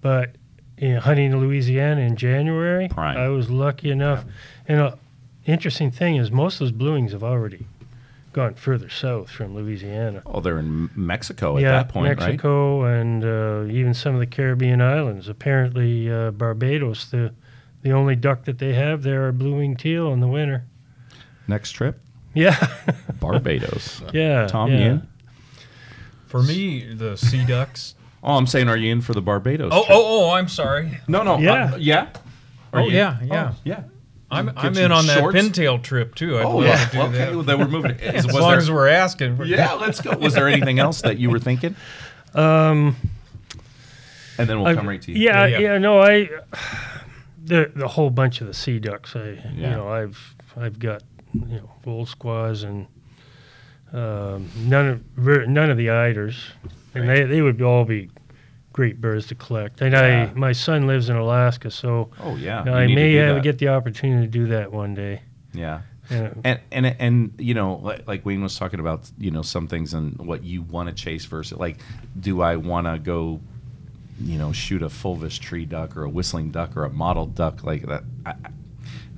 but 0.00 0.36
in 0.82 0.96
hunting 0.96 1.32
in 1.32 1.40
Louisiana 1.40 2.00
in 2.00 2.16
January, 2.16 2.88
Prime. 2.88 3.16
I 3.16 3.28
was 3.28 3.50
lucky 3.50 3.90
enough. 3.90 4.24
And 4.66 4.80
an 4.80 4.94
interesting 5.46 5.90
thing 5.90 6.16
is 6.16 6.32
most 6.32 6.54
of 6.54 6.60
those 6.60 6.72
blue 6.72 6.94
wings 6.94 7.12
have 7.12 7.22
already 7.22 7.66
gone 8.32 8.54
further 8.54 8.88
south 8.88 9.30
from 9.30 9.54
Louisiana. 9.54 10.22
Oh, 10.26 10.40
they're 10.40 10.58
in 10.58 10.90
Mexico 10.96 11.56
at 11.56 11.62
yeah, 11.62 11.72
that 11.72 11.88
point, 11.88 12.08
right? 12.08 12.18
Mexico 12.18 12.84
and 12.84 13.24
uh, 13.24 13.72
even 13.72 13.94
some 13.94 14.14
of 14.14 14.20
the 14.20 14.26
Caribbean 14.26 14.80
islands. 14.80 15.28
Apparently, 15.28 16.10
uh, 16.10 16.32
Barbados, 16.32 17.10
the 17.10 17.32
the 17.82 17.90
only 17.92 18.16
duck 18.16 18.44
that 18.44 18.58
they 18.58 18.72
have 18.74 19.02
there 19.02 19.26
are 19.28 19.32
blue-winged 19.32 19.78
teal 19.78 20.12
in 20.12 20.20
the 20.20 20.28
winter. 20.28 20.64
Next 21.48 21.72
trip, 21.72 22.00
Yeah, 22.34 22.56
Barbados. 23.20 24.02
yeah. 24.12 24.46
Tom, 24.46 24.70
yeah. 24.70 24.78
you 24.78 24.84
in? 24.84 25.08
For 26.26 26.42
me, 26.42 26.94
the 26.94 27.16
sea 27.16 27.44
ducks. 27.44 27.94
Oh, 28.22 28.36
I'm 28.36 28.46
saying, 28.46 28.68
are 28.68 28.76
you 28.76 28.90
in 28.92 29.00
for 29.02 29.12
the 29.12 29.20
Barbados? 29.20 29.70
Oh, 29.74 29.84
trip? 29.84 29.96
oh, 29.96 30.28
oh! 30.28 30.30
I'm 30.30 30.48
sorry. 30.48 30.98
no, 31.08 31.22
no. 31.24 31.38
Yeah. 31.38 31.72
uh, 31.74 31.76
yeah. 31.76 32.08
Are 32.72 32.80
Oh 32.80 32.84
you- 32.86 32.96
yeah, 32.96 33.18
yeah. 33.22 33.50
Oh, 33.52 33.56
yeah. 33.64 33.82
I'm 34.30 34.50
I'm 34.56 34.74
in 34.78 34.92
on 34.92 35.06
that 35.08 35.22
pintail 35.24 35.82
trip 35.82 36.14
too. 36.14 36.38
I'd 36.38 36.44
Oh, 36.46 36.56
love 36.56 36.64
yeah. 36.64 36.84
to 36.86 36.90
do 36.96 37.02
okay. 37.02 37.18
that. 37.18 37.34
Well, 37.34 37.42
then 37.42 37.58
we're 37.58 37.68
moving. 37.68 37.90
Is, 38.00 38.24
as 38.24 38.32
long 38.32 38.50
there, 38.52 38.58
as 38.60 38.70
we're 38.70 38.88
asking. 38.88 39.42
yeah, 39.44 39.74
let's 39.74 40.00
go. 40.00 40.16
Was 40.16 40.32
there 40.32 40.48
anything 40.48 40.78
else 40.78 41.02
that 41.02 41.18
you 41.18 41.28
were 41.30 41.38
thinking? 41.40 41.76
Um, 42.34 42.96
And 44.38 44.48
then 44.48 44.56
we'll 44.60 44.68
I- 44.68 44.74
come 44.74 44.88
right 44.88 45.02
to 45.02 45.12
you. 45.12 45.18
Yeah, 45.22 45.44
Yeah, 45.44 45.58
yeah, 45.58 45.72
yeah. 45.72 45.78
no, 45.78 46.00
I 46.00 46.30
the 47.44 47.70
the 47.74 47.88
whole 47.88 48.10
bunch 48.10 48.40
of 48.40 48.46
the 48.46 48.54
sea 48.54 48.78
ducks. 48.78 49.14
I 49.16 49.30
Yeah. 49.54 49.70
you 49.70 49.76
know 49.76 49.88
I've 49.88 50.34
I've 50.56 50.78
got 50.78 51.02
you 51.32 51.56
know 51.58 51.70
gold 51.84 52.08
squaws 52.08 52.62
and 52.62 52.86
um, 53.92 54.48
none 54.56 54.88
of 54.88 55.48
none 55.48 55.70
of 55.70 55.76
the 55.76 55.88
eiders, 55.88 56.36
and 56.94 57.08
they 57.08 57.24
they 57.24 57.42
would 57.42 57.60
all 57.60 57.84
be 57.84 58.10
great 58.72 59.00
birds 59.00 59.26
to 59.26 59.34
collect. 59.34 59.80
And 59.82 59.92
Yeah. 59.92 60.30
I 60.32 60.38
my 60.38 60.52
son 60.52 60.86
lives 60.86 61.08
in 61.10 61.16
Alaska, 61.16 61.70
so 61.70 62.10
Oh 62.20 62.36
yeah. 62.36 62.62
I 62.62 62.86
may 62.86 63.14
have, 63.14 63.36
that. 63.36 63.42
get 63.44 63.58
the 63.58 63.68
opportunity 63.68 64.26
to 64.26 64.30
do 64.30 64.46
that 64.46 64.72
one 64.72 64.94
day. 64.94 65.22
Yeah. 65.52 65.82
And, 66.10 66.40
And 66.44 66.60
and 66.72 66.86
and 66.98 67.32
you 67.38 67.52
know, 67.54 67.76
like, 67.76 68.06
like 68.08 68.24
Wayne 68.26 68.42
was 68.42 68.56
talking 68.58 68.80
about, 68.80 69.10
you 69.18 69.30
know, 69.30 69.42
some 69.42 69.66
things 69.68 69.92
and 69.94 70.16
what 70.18 70.42
you 70.42 70.62
want 70.62 70.88
to 70.88 70.94
chase 70.94 71.26
versus 71.26 71.58
like, 71.58 71.78
do 72.18 72.40
I 72.40 72.56
want 72.56 72.86
to 72.86 72.98
go, 72.98 73.40
you 74.20 74.38
know, 74.38 74.52
shoot 74.52 74.82
a 74.82 74.88
fulvous 74.88 75.38
tree 75.38 75.64
duck 75.64 75.96
or 75.96 76.04
a 76.04 76.08
whistling 76.08 76.50
duck 76.50 76.76
or 76.76 76.84
a 76.84 76.90
mottled 76.90 77.34
duck 77.34 77.64
like 77.64 77.82
that? 77.86 78.04
I, 78.26 78.34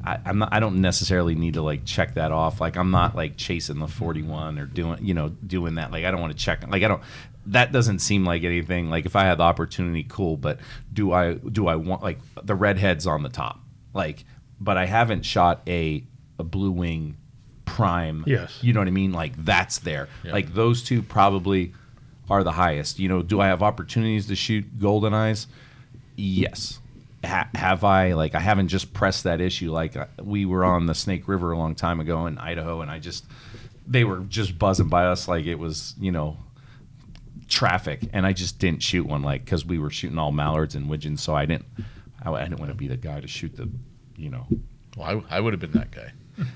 I, 0.04 0.18
I'm 0.26 0.38
not. 0.38 0.50
I 0.52 0.60
don't 0.60 0.80
necessarily 0.80 1.34
need 1.34 1.54
to 1.54 1.62
like 1.62 1.84
check 1.84 2.14
that 2.14 2.30
off. 2.32 2.60
Like 2.60 2.76
I'm 2.76 2.90
not 2.90 3.16
like 3.16 3.36
chasing 3.36 3.78
the 3.78 3.88
41 3.88 4.58
or 4.58 4.66
doing, 4.66 5.04
you 5.04 5.14
know, 5.14 5.30
doing 5.30 5.76
that. 5.76 5.90
Like 5.90 6.04
I 6.04 6.10
don't 6.10 6.20
want 6.20 6.32
to 6.32 6.38
check. 6.38 6.66
Like 6.68 6.82
I 6.82 6.88
don't. 6.88 7.02
That 7.46 7.72
doesn't 7.72 7.98
seem 7.98 8.24
like 8.24 8.44
anything. 8.44 8.90
Like 8.90 9.06
if 9.06 9.16
I 9.16 9.24
had 9.24 9.38
the 9.38 9.44
opportunity, 9.44 10.04
cool. 10.04 10.36
But 10.36 10.60
do 10.92 11.12
I? 11.12 11.34
Do 11.34 11.68
I 11.68 11.76
want 11.76 12.02
like 12.02 12.18
the 12.42 12.54
redheads 12.54 13.06
on 13.06 13.22
the 13.22 13.28
top? 13.28 13.60
Like, 13.94 14.24
but 14.60 14.76
I 14.76 14.86
haven't 14.86 15.22
shot 15.24 15.62
a 15.66 16.04
a 16.38 16.44
blue 16.44 16.70
wing 16.70 17.16
prime. 17.64 18.24
Yes. 18.26 18.58
You 18.62 18.72
know 18.72 18.80
what 18.80 18.88
I 18.88 18.92
mean? 18.92 19.12
Like 19.12 19.36
that's 19.36 19.78
there. 19.78 20.08
Yeah. 20.22 20.32
Like 20.32 20.54
those 20.54 20.82
two 20.82 21.02
probably 21.02 21.72
are 22.30 22.42
the 22.44 22.52
highest. 22.52 22.98
You 22.98 23.08
know, 23.08 23.22
do 23.22 23.40
I 23.40 23.46
have 23.48 23.62
opportunities 23.62 24.26
to 24.28 24.36
shoot 24.36 24.78
golden 24.78 25.12
eyes? 25.14 25.46
Yes. 26.16 26.80
Ha- 27.24 27.48
have 27.54 27.84
I 27.84 28.12
like 28.12 28.34
I 28.34 28.40
haven't 28.40 28.68
just 28.68 28.92
pressed 28.92 29.24
that 29.24 29.40
issue 29.40 29.72
like 29.72 29.96
uh, 29.96 30.06
we 30.22 30.44
were 30.44 30.62
on 30.62 30.84
the 30.84 30.94
Snake 30.94 31.26
River 31.26 31.52
a 31.52 31.58
long 31.58 31.74
time 31.74 31.98
ago 31.98 32.26
in 32.26 32.36
Idaho 32.36 32.82
and 32.82 32.90
I 32.90 32.98
just 32.98 33.24
they 33.86 34.04
were 34.04 34.18
just 34.20 34.58
buzzing 34.58 34.88
by 34.88 35.06
us 35.06 35.26
like 35.26 35.46
it 35.46 35.54
was 35.54 35.94
you 35.98 36.12
know 36.12 36.36
traffic 37.48 38.00
and 38.12 38.26
I 38.26 38.34
just 38.34 38.58
didn't 38.58 38.82
shoot 38.82 39.06
one 39.06 39.22
like 39.22 39.42
because 39.44 39.64
we 39.64 39.78
were 39.78 39.90
shooting 39.90 40.18
all 40.18 40.32
mallards 40.32 40.74
and 40.74 40.88
widgeons 40.88 41.22
so 41.22 41.34
I 41.34 41.46
didn't 41.46 41.64
I, 42.22 42.30
I 42.30 42.42
didn't 42.44 42.58
want 42.60 42.70
to 42.72 42.76
be 42.76 42.88
the 42.88 42.96
guy 42.98 43.20
to 43.20 43.26
shoot 43.28 43.56
the 43.56 43.70
you 44.16 44.28
know 44.28 44.46
Well, 44.96 45.24
I, 45.30 45.36
I 45.36 45.40
would 45.40 45.54
have 45.54 45.60
been 45.60 45.72
that 45.72 45.90
guy. 45.90 46.12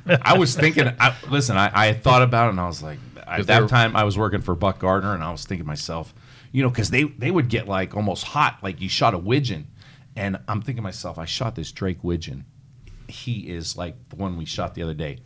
I 0.07 0.39
was 0.39 0.57
thinking. 0.57 0.93
I, 0.99 1.15
listen, 1.29 1.57
I, 1.57 1.71
I 1.73 1.93
thought 1.93 2.23
about 2.23 2.47
it, 2.47 2.51
and 2.51 2.61
I 2.61 2.67
was 2.67 2.83
like, 2.83 2.99
at 3.27 3.47
that 3.47 3.69
time, 3.69 3.95
I 3.97 4.05
was 4.05 4.17
working 4.19 4.41
for 4.41 4.55
Buck 4.55 4.79
Gardner, 4.79 5.15
and 5.15 5.23
I 5.23 5.31
was 5.31 5.45
thinking 5.45 5.65
to 5.65 5.69
myself, 5.69 6.15
you 6.53 6.63
know, 6.63 6.71
because 6.71 6.91
they 6.91 7.05
they 7.05 7.31
would 7.31 7.49
get 7.49 7.69
like 7.69 7.95
almost 7.95 8.25
hot, 8.25 8.59
like 8.63 8.81
you 8.81 8.89
shot 8.89 9.15
a 9.15 9.19
widgeon, 9.19 9.69
and 10.17 10.39
I'm 10.49 10.61
thinking 10.61 10.77
to 10.77 10.83
myself, 10.83 11.19
I 11.19 11.27
shot 11.27 11.55
this 11.55 11.71
Drake 11.73 12.03
widgeon, 12.03 12.45
he 13.09 13.51
is 13.51 13.77
like 13.77 14.09
the 14.09 14.17
one 14.17 14.37
we 14.37 14.45
shot 14.45 14.75
the 14.75 14.83
other 14.83 14.95
day, 14.95 15.19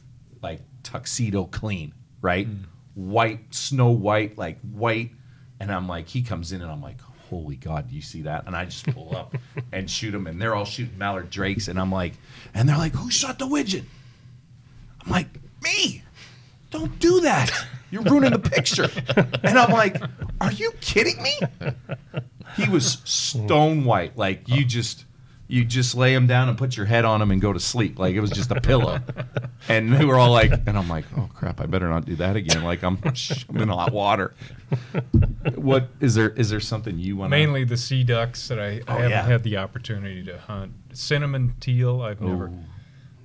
like 0.42 0.60
tuxedo 0.82 1.44
clean, 1.44 1.94
right? 2.20 2.48
Mm. 2.48 2.64
White, 2.94 3.54
snow 3.54 3.90
white, 3.90 4.38
like 4.38 4.60
white. 4.60 5.10
And 5.60 5.72
I'm 5.72 5.86
like, 5.88 6.08
he 6.08 6.22
comes 6.22 6.52
in 6.52 6.60
and 6.60 6.70
I'm 6.70 6.82
like, 6.82 7.00
holy 7.30 7.56
God, 7.56 7.88
do 7.88 7.94
you 7.94 8.02
see 8.02 8.22
that? 8.22 8.46
And 8.46 8.54
I 8.54 8.64
just 8.64 8.86
pull 8.86 9.16
up 9.16 9.34
and 9.72 9.90
shoot 9.90 10.14
him. 10.14 10.26
And 10.26 10.40
they're 10.40 10.54
all 10.54 10.64
shooting 10.64 10.98
Mallard 10.98 11.30
Drakes. 11.30 11.68
And 11.68 11.78
I'm 11.78 11.90
like, 11.90 12.14
and 12.52 12.68
they're 12.68 12.76
like, 12.76 12.94
who 12.94 13.10
shot 13.10 13.38
the 13.38 13.46
widgeon? 13.46 13.86
I'm 15.04 15.10
like, 15.10 15.28
me. 15.62 16.02
Don't 16.70 16.98
do 16.98 17.20
that. 17.20 17.50
You're 17.90 18.02
ruining 18.02 18.30
the 18.32 18.38
picture. 18.38 18.88
And 19.42 19.58
I'm 19.58 19.70
like, 19.72 20.00
are 20.40 20.52
you 20.52 20.72
kidding 20.80 21.22
me? 21.22 21.38
He 22.56 22.68
was 22.68 22.98
stone 23.04 23.84
white. 23.84 24.16
Like 24.16 24.48
you 24.48 24.64
just 24.64 25.04
you 25.48 25.66
just 25.66 25.94
lay 25.94 26.14
him 26.14 26.26
down 26.26 26.48
and 26.48 26.56
put 26.56 26.78
your 26.78 26.86
head 26.86 27.04
on 27.04 27.20
him 27.20 27.30
and 27.30 27.38
go 27.38 27.52
to 27.52 27.60
sleep. 27.60 27.98
Like 27.98 28.14
it 28.14 28.20
was 28.20 28.30
just 28.30 28.50
a 28.50 28.58
pillow. 28.60 29.00
And 29.68 29.92
they 29.92 30.06
were 30.06 30.18
all 30.18 30.30
like, 30.32 30.50
and 30.66 30.78
I'm 30.78 30.88
like, 30.88 31.04
oh 31.16 31.28
crap, 31.34 31.60
I 31.60 31.66
better 31.66 31.88
not 31.90 32.06
do 32.06 32.16
that 32.16 32.36
again. 32.36 32.64
Like 32.64 32.82
I'm, 32.82 32.98
I'm 33.50 33.56
in 33.58 33.68
hot 33.68 33.92
water. 33.92 34.32
What 35.54 35.90
is 36.00 36.14
there? 36.14 36.30
Is 36.30 36.48
there 36.48 36.60
something 36.60 36.98
you 36.98 37.16
want? 37.16 37.30
Mainly 37.30 37.64
the 37.64 37.76
sea 37.76 38.04
ducks 38.04 38.48
that 38.48 38.58
I, 38.58 38.64
I 38.66 38.80
Oh, 38.88 38.92
haven't 38.94 39.10
yeah. 39.10 39.22
had 39.24 39.42
the 39.42 39.58
opportunity 39.58 40.24
to 40.24 40.38
hunt. 40.38 40.72
Cinnamon 40.94 41.54
teal, 41.60 42.00
I've 42.00 42.20
never 42.22 42.46
Ooh. 42.46 42.58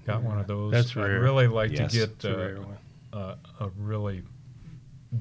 Got 0.07 0.23
one 0.23 0.39
of 0.39 0.47
those. 0.47 0.71
That's 0.71 0.95
rare. 0.95 1.17
I'd 1.17 1.21
really 1.21 1.47
like 1.47 1.71
Yes, 1.71 1.91
to 1.91 1.97
get 2.07 2.23
a 2.25 2.61
uh, 3.13 3.35
a, 3.59 3.65
a 3.65 3.69
really 3.77 4.23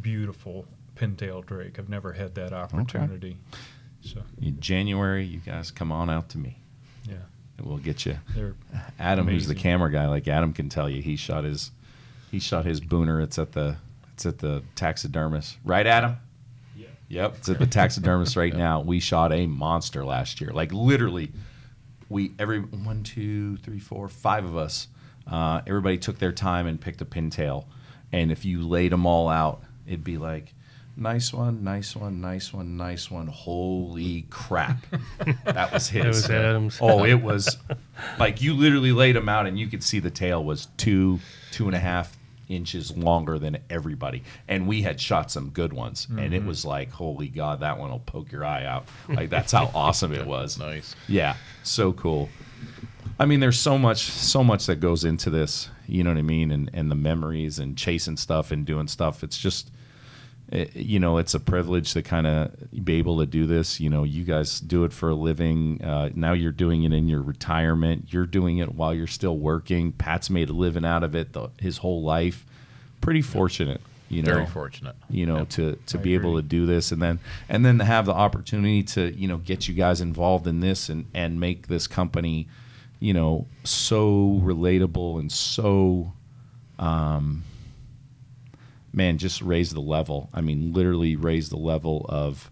beautiful 0.00 0.66
pintail 0.96 1.44
drake. 1.44 1.78
I've 1.78 1.88
never 1.88 2.12
had 2.12 2.34
that 2.36 2.52
opportunity. 2.52 3.36
So 4.00 4.22
in 4.40 4.58
January, 4.60 5.24
you 5.24 5.40
guys 5.40 5.70
come 5.70 5.90
on 5.92 6.08
out 6.10 6.28
to 6.30 6.38
me. 6.38 6.58
yeah, 7.08 7.16
and 7.58 7.66
We'll 7.66 7.78
get 7.78 8.06
you. 8.06 8.18
they're 8.34 8.54
Adam, 8.98 9.26
who's 9.26 9.48
the 9.48 9.54
camera 9.54 9.90
guy, 9.90 10.06
like 10.08 10.28
Adam 10.28 10.52
can 10.52 10.68
tell 10.68 10.88
you, 10.88 11.02
he 11.02 11.16
shot 11.16 11.44
his 11.44 11.70
he 12.30 12.38
shot 12.38 12.64
his 12.64 12.80
booner. 12.80 13.22
It's 13.22 13.38
at 13.38 13.52
the 13.52 13.76
it's 14.14 14.24
at 14.26 14.38
the 14.38 14.62
taxidermist, 14.76 15.58
right, 15.64 15.86
Adam? 15.86 16.16
Yeah. 16.76 16.86
Yep, 17.08 17.34
it's 17.38 17.48
at 17.50 17.58
the 17.58 17.66
taxidermist 17.66 18.36
right 18.36 18.54
now. 18.56 18.80
We 18.80 19.00
shot 19.00 19.32
a 19.32 19.46
monster 19.46 20.04
last 20.04 20.40
year, 20.40 20.50
like 20.52 20.72
literally. 20.72 21.32
We 22.08 22.32
every 22.38 22.60
one, 22.60 23.02
two, 23.02 23.56
three, 23.58 23.78
four, 23.78 24.08
five 24.08 24.44
of 24.44 24.56
us. 24.56 24.88
Uh, 25.26 25.60
everybody 25.66 25.98
took 25.98 26.18
their 26.18 26.32
time 26.32 26.66
and 26.66 26.80
picked 26.80 27.00
a 27.00 27.04
pintail, 27.04 27.66
and 28.12 28.30
if 28.30 28.44
you 28.44 28.66
laid 28.66 28.92
them 28.92 29.06
all 29.06 29.28
out, 29.28 29.62
it'd 29.86 30.04
be 30.04 30.18
like. 30.18 30.54
Nice 30.98 31.30
one, 31.30 31.62
nice 31.62 31.94
one, 31.94 32.22
nice 32.22 32.54
one, 32.54 32.78
nice 32.78 33.10
one. 33.10 33.26
Holy 33.26 34.22
crap. 34.30 34.86
That 35.44 35.70
was 35.72 35.88
his. 35.88 36.02
That 36.02 36.08
was 36.08 36.30
Adam's. 36.30 36.78
Oh, 36.80 37.04
it 37.04 37.22
was 37.22 37.58
like 38.18 38.40
you 38.40 38.54
literally 38.54 38.92
laid 38.92 39.14
him 39.14 39.28
out 39.28 39.46
and 39.46 39.58
you 39.58 39.66
could 39.66 39.82
see 39.82 39.98
the 39.98 40.10
tail 40.10 40.42
was 40.42 40.68
two, 40.78 41.20
two 41.50 41.66
and 41.66 41.74
a 41.74 41.78
half 41.78 42.16
inches 42.48 42.96
longer 42.96 43.38
than 43.38 43.58
everybody. 43.70 44.22
And 44.48 44.66
we 44.66 44.82
had 44.82 45.00
shot 45.00 45.30
some 45.30 45.50
good 45.50 45.72
ones. 45.72 46.06
And 46.10 46.32
it 46.32 46.38
mm-hmm. 46.38 46.48
was 46.48 46.64
like, 46.64 46.90
holy 46.90 47.28
God, 47.28 47.60
that 47.60 47.78
one 47.78 47.90
will 47.90 48.00
poke 48.00 48.32
your 48.32 48.44
eye 48.44 48.64
out. 48.64 48.86
Like 49.08 49.30
that's 49.30 49.52
how 49.52 49.70
awesome 49.74 50.12
it 50.12 50.26
was. 50.26 50.58
Nice. 50.58 50.94
Yeah, 51.08 51.36
so 51.62 51.92
cool. 51.92 52.28
I 53.18 53.24
mean, 53.24 53.40
there's 53.40 53.58
so 53.58 53.78
much, 53.78 54.02
so 54.02 54.44
much 54.44 54.66
that 54.66 54.80
goes 54.80 55.04
into 55.04 55.30
this. 55.30 55.70
You 55.86 56.04
know 56.04 56.10
what 56.10 56.18
I 56.18 56.22
mean? 56.22 56.50
And 56.50 56.70
and 56.74 56.90
the 56.90 56.96
memories 56.96 57.58
and 57.58 57.76
chasing 57.76 58.16
stuff 58.16 58.50
and 58.50 58.66
doing 58.66 58.88
stuff. 58.88 59.22
It's 59.22 59.38
just, 59.38 59.70
it, 60.50 60.76
you 60.76 61.00
know, 61.00 61.18
it's 61.18 61.34
a 61.34 61.40
privilege 61.40 61.92
to 61.94 62.02
kind 62.02 62.26
of 62.26 62.52
be 62.84 62.94
able 62.94 63.18
to 63.18 63.26
do 63.26 63.46
this. 63.46 63.80
You 63.80 63.90
know, 63.90 64.04
you 64.04 64.22
guys 64.24 64.60
do 64.60 64.84
it 64.84 64.92
for 64.92 65.08
a 65.10 65.14
living. 65.14 65.82
Uh, 65.82 66.10
now 66.14 66.32
you're 66.34 66.52
doing 66.52 66.84
it 66.84 66.92
in 66.92 67.08
your 67.08 67.20
retirement. 67.22 68.12
You're 68.12 68.26
doing 68.26 68.58
it 68.58 68.74
while 68.74 68.94
you're 68.94 69.06
still 69.08 69.36
working. 69.36 69.92
Pat's 69.92 70.30
made 70.30 70.48
a 70.48 70.52
living 70.52 70.84
out 70.84 71.02
of 71.02 71.14
it 71.16 71.32
the, 71.32 71.48
his 71.60 71.78
whole 71.78 72.02
life. 72.02 72.46
Pretty 73.00 73.22
fortunate. 73.22 73.80
You 74.08 74.22
know, 74.22 74.34
Very 74.34 74.46
fortunate. 74.46 74.94
you 75.10 75.26
know 75.26 75.38
Yep. 75.38 75.48
to 75.48 75.78
to 75.86 75.98
I 75.98 76.00
be 76.00 76.14
able 76.14 76.36
to 76.36 76.42
do 76.42 76.64
this 76.64 76.92
and 76.92 77.02
then 77.02 77.18
and 77.48 77.64
then 77.66 77.78
to 77.78 77.84
have 77.84 78.06
the 78.06 78.12
opportunity 78.14 78.84
to 78.84 79.12
you 79.18 79.26
know 79.26 79.38
get 79.38 79.66
you 79.66 79.74
guys 79.74 80.00
involved 80.00 80.46
in 80.46 80.60
this 80.60 80.88
and 80.88 81.06
and 81.12 81.40
make 81.40 81.66
this 81.66 81.88
company 81.88 82.46
you 83.00 83.12
know 83.12 83.46
so 83.64 84.40
relatable 84.44 85.18
and 85.18 85.32
so 85.32 86.12
um 86.78 87.42
man 88.96 89.18
just 89.18 89.40
raise 89.40 89.70
the 89.70 89.80
level 89.80 90.28
i 90.34 90.40
mean 90.40 90.72
literally 90.72 91.14
raise 91.14 91.48
the 91.50 91.56
level 91.56 92.04
of 92.08 92.50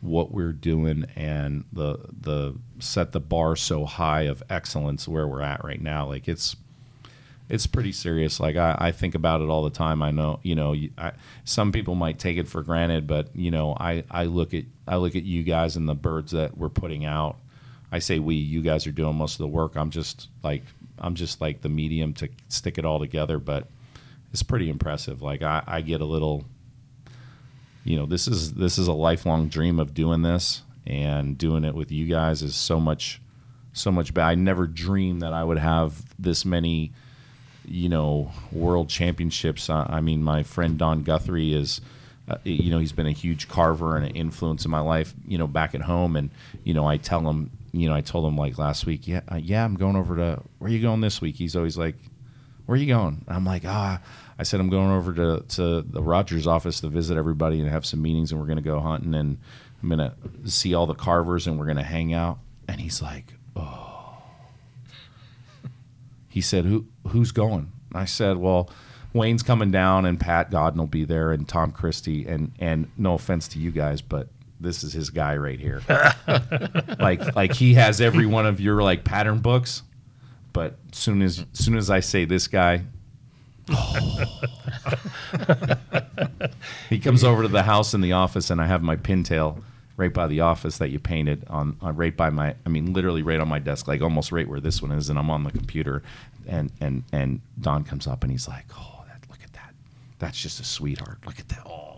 what 0.00 0.32
we're 0.32 0.52
doing 0.52 1.06
and 1.14 1.64
the 1.72 1.96
the 2.20 2.54
set 2.80 3.12
the 3.12 3.20
bar 3.20 3.54
so 3.54 3.84
high 3.84 4.22
of 4.22 4.42
excellence 4.50 5.06
where 5.06 5.28
we're 5.28 5.42
at 5.42 5.62
right 5.62 5.80
now 5.80 6.08
like 6.08 6.26
it's 6.26 6.56
it's 7.52 7.66
pretty 7.66 7.92
serious. 7.92 8.40
Like 8.40 8.56
I, 8.56 8.76
I 8.78 8.92
think 8.92 9.14
about 9.14 9.42
it 9.42 9.50
all 9.50 9.62
the 9.62 9.70
time. 9.70 10.02
I 10.02 10.10
know, 10.10 10.40
you 10.42 10.54
know, 10.54 10.74
I, 10.96 11.12
some 11.44 11.70
people 11.70 11.94
might 11.94 12.18
take 12.18 12.38
it 12.38 12.48
for 12.48 12.62
granted, 12.62 13.06
but 13.06 13.28
you 13.36 13.50
know, 13.50 13.76
I, 13.78 14.04
I 14.10 14.24
look 14.24 14.54
at 14.54 14.64
I 14.88 14.96
look 14.96 15.14
at 15.16 15.24
you 15.24 15.42
guys 15.42 15.76
and 15.76 15.86
the 15.86 15.94
birds 15.94 16.32
that 16.32 16.56
we're 16.56 16.70
putting 16.70 17.04
out. 17.04 17.36
I 17.92 17.98
say 17.98 18.18
we, 18.18 18.36
you 18.36 18.62
guys 18.62 18.86
are 18.86 18.92
doing 18.92 19.16
most 19.16 19.34
of 19.34 19.38
the 19.40 19.48
work. 19.48 19.76
I'm 19.76 19.90
just 19.90 20.28
like 20.42 20.62
I'm 20.98 21.14
just 21.14 21.42
like 21.42 21.60
the 21.60 21.68
medium 21.68 22.14
to 22.14 22.30
stick 22.48 22.78
it 22.78 22.86
all 22.86 22.98
together. 22.98 23.38
But 23.38 23.68
it's 24.32 24.42
pretty 24.42 24.68
impressive. 24.68 25.22
Like 25.22 25.42
I, 25.42 25.62
I 25.66 25.80
get 25.80 26.00
a 26.00 26.04
little, 26.04 26.44
you 27.84 27.96
know, 27.96 28.06
this 28.06 28.26
is 28.26 28.54
this 28.54 28.78
is 28.78 28.88
a 28.88 28.92
lifelong 28.92 29.48
dream 29.48 29.78
of 29.78 29.94
doing 29.94 30.22
this 30.22 30.62
and 30.86 31.38
doing 31.38 31.64
it 31.64 31.74
with 31.74 31.92
you 31.92 32.06
guys 32.06 32.42
is 32.42 32.56
so 32.56 32.80
much 32.80 33.20
so 33.72 33.90
much 33.90 34.12
bad. 34.12 34.28
I 34.28 34.34
never 34.34 34.66
dreamed 34.66 35.22
that 35.22 35.32
I 35.32 35.44
would 35.44 35.58
have 35.58 36.02
this 36.18 36.44
many 36.44 36.92
you 37.66 37.88
know, 37.88 38.30
world 38.50 38.88
championships. 38.88 39.70
Uh, 39.70 39.86
I 39.88 40.00
mean, 40.00 40.22
my 40.22 40.42
friend 40.42 40.78
Don 40.78 41.02
Guthrie 41.02 41.54
is, 41.54 41.80
uh, 42.28 42.36
you 42.44 42.70
know, 42.70 42.78
he's 42.78 42.92
been 42.92 43.06
a 43.06 43.12
huge 43.12 43.48
carver 43.48 43.96
and 43.96 44.04
an 44.04 44.12
influence 44.12 44.64
in 44.64 44.70
my 44.70 44.80
life, 44.80 45.14
you 45.26 45.38
know, 45.38 45.46
back 45.46 45.74
at 45.74 45.82
home. 45.82 46.16
And, 46.16 46.30
you 46.64 46.74
know, 46.74 46.86
I 46.86 46.96
tell 46.96 47.20
him, 47.20 47.50
you 47.72 47.88
know, 47.88 47.94
I 47.94 48.00
told 48.00 48.26
him 48.26 48.36
like 48.36 48.58
last 48.58 48.86
week, 48.86 49.06
yeah, 49.06 49.20
uh, 49.28 49.36
yeah, 49.36 49.64
I'm 49.64 49.76
going 49.76 49.96
over 49.96 50.16
to, 50.16 50.42
where 50.58 50.70
are 50.70 50.74
you 50.74 50.82
going 50.82 51.00
this 51.00 51.20
week? 51.20 51.36
He's 51.36 51.56
always 51.56 51.78
like, 51.78 51.96
where 52.66 52.74
are 52.74 52.78
you 52.78 52.86
going? 52.86 53.24
I'm 53.28 53.44
like, 53.44 53.64
ah, 53.66 54.00
I 54.38 54.42
said, 54.42 54.60
I'm 54.60 54.70
going 54.70 54.90
over 54.90 55.12
to, 55.14 55.44
to 55.56 55.82
the 55.82 56.02
Rogers 56.02 56.46
office 56.46 56.80
to 56.80 56.88
visit 56.88 57.16
everybody 57.16 57.60
and 57.60 57.68
have 57.68 57.84
some 57.86 58.02
meetings 58.02 58.32
and 58.32 58.40
we're 58.40 58.46
going 58.46 58.56
to 58.56 58.62
go 58.62 58.80
hunting 58.80 59.14
and 59.14 59.38
I'm 59.82 59.88
going 59.88 59.98
to 59.98 60.50
see 60.50 60.74
all 60.74 60.86
the 60.86 60.94
carvers 60.94 61.46
and 61.46 61.58
we're 61.58 61.66
going 61.66 61.76
to 61.76 61.82
hang 61.82 62.12
out. 62.14 62.38
And 62.68 62.80
he's 62.80 63.02
like, 63.02 63.34
oh, 63.56 63.92
he 66.32 66.40
said, 66.40 66.64
"Who 66.64 66.86
who's 67.08 67.30
going?" 67.30 67.70
I 67.94 68.06
said, 68.06 68.38
"Well, 68.38 68.70
Wayne's 69.12 69.42
coming 69.42 69.70
down, 69.70 70.06
and 70.06 70.18
Pat 70.18 70.50
Godin 70.50 70.78
will 70.78 70.86
be 70.86 71.04
there, 71.04 71.30
and 71.30 71.46
Tom 71.46 71.72
Christie, 71.72 72.26
and 72.26 72.52
and 72.58 72.90
no 72.96 73.14
offense 73.14 73.48
to 73.48 73.58
you 73.58 73.70
guys, 73.70 74.00
but 74.00 74.28
this 74.58 74.82
is 74.82 74.94
his 74.94 75.10
guy 75.10 75.36
right 75.36 75.60
here. 75.60 75.82
like 76.98 77.36
like 77.36 77.52
he 77.52 77.74
has 77.74 78.00
every 78.00 78.24
one 78.24 78.46
of 78.46 78.60
your 78.60 78.82
like 78.82 79.04
pattern 79.04 79.40
books, 79.40 79.82
but 80.52 80.76
soon 80.92 81.22
as 81.22 81.44
soon 81.52 81.76
as 81.76 81.90
I 81.90 82.00
say 82.00 82.24
this 82.24 82.48
guy." 82.48 82.82
he 86.90 86.98
comes 86.98 87.22
over 87.22 87.42
to 87.42 87.48
the 87.48 87.62
house 87.62 87.94
in 87.94 88.00
the 88.00 88.12
office, 88.12 88.50
and 88.50 88.60
I 88.60 88.66
have 88.66 88.82
my 88.82 88.96
pintail 88.96 89.62
right 89.96 90.12
by 90.12 90.26
the 90.26 90.40
office 90.40 90.78
that 90.78 90.90
you 90.90 90.98
painted 90.98 91.44
on, 91.48 91.76
on 91.80 91.96
right 91.96 92.16
by 92.16 92.30
my 92.30 92.54
I 92.64 92.68
mean 92.68 92.92
literally 92.92 93.22
right 93.22 93.40
on 93.40 93.48
my 93.48 93.58
desk 93.58 93.86
like 93.88 94.02
almost 94.02 94.32
right 94.32 94.48
where 94.48 94.60
this 94.60 94.82
one 94.82 94.92
is 94.92 95.08
and 95.10 95.18
I'm 95.18 95.30
on 95.30 95.44
the 95.44 95.50
computer 95.50 96.02
and 96.46 96.72
and 96.80 97.04
and 97.12 97.40
Don 97.60 97.84
comes 97.84 98.06
up 98.06 98.22
and 98.22 98.32
he's 98.32 98.48
like 98.48 98.64
oh 98.76 99.04
that 99.06 99.28
look 99.28 99.42
at 99.42 99.52
that 99.52 99.74
that's 100.18 100.40
just 100.40 100.60
a 100.60 100.64
sweetheart 100.64 101.18
look 101.26 101.38
at 101.38 101.48
that 101.50 101.62
oh 101.66 101.72
look 101.72 101.76
at 101.76 101.78
that. 101.78 101.91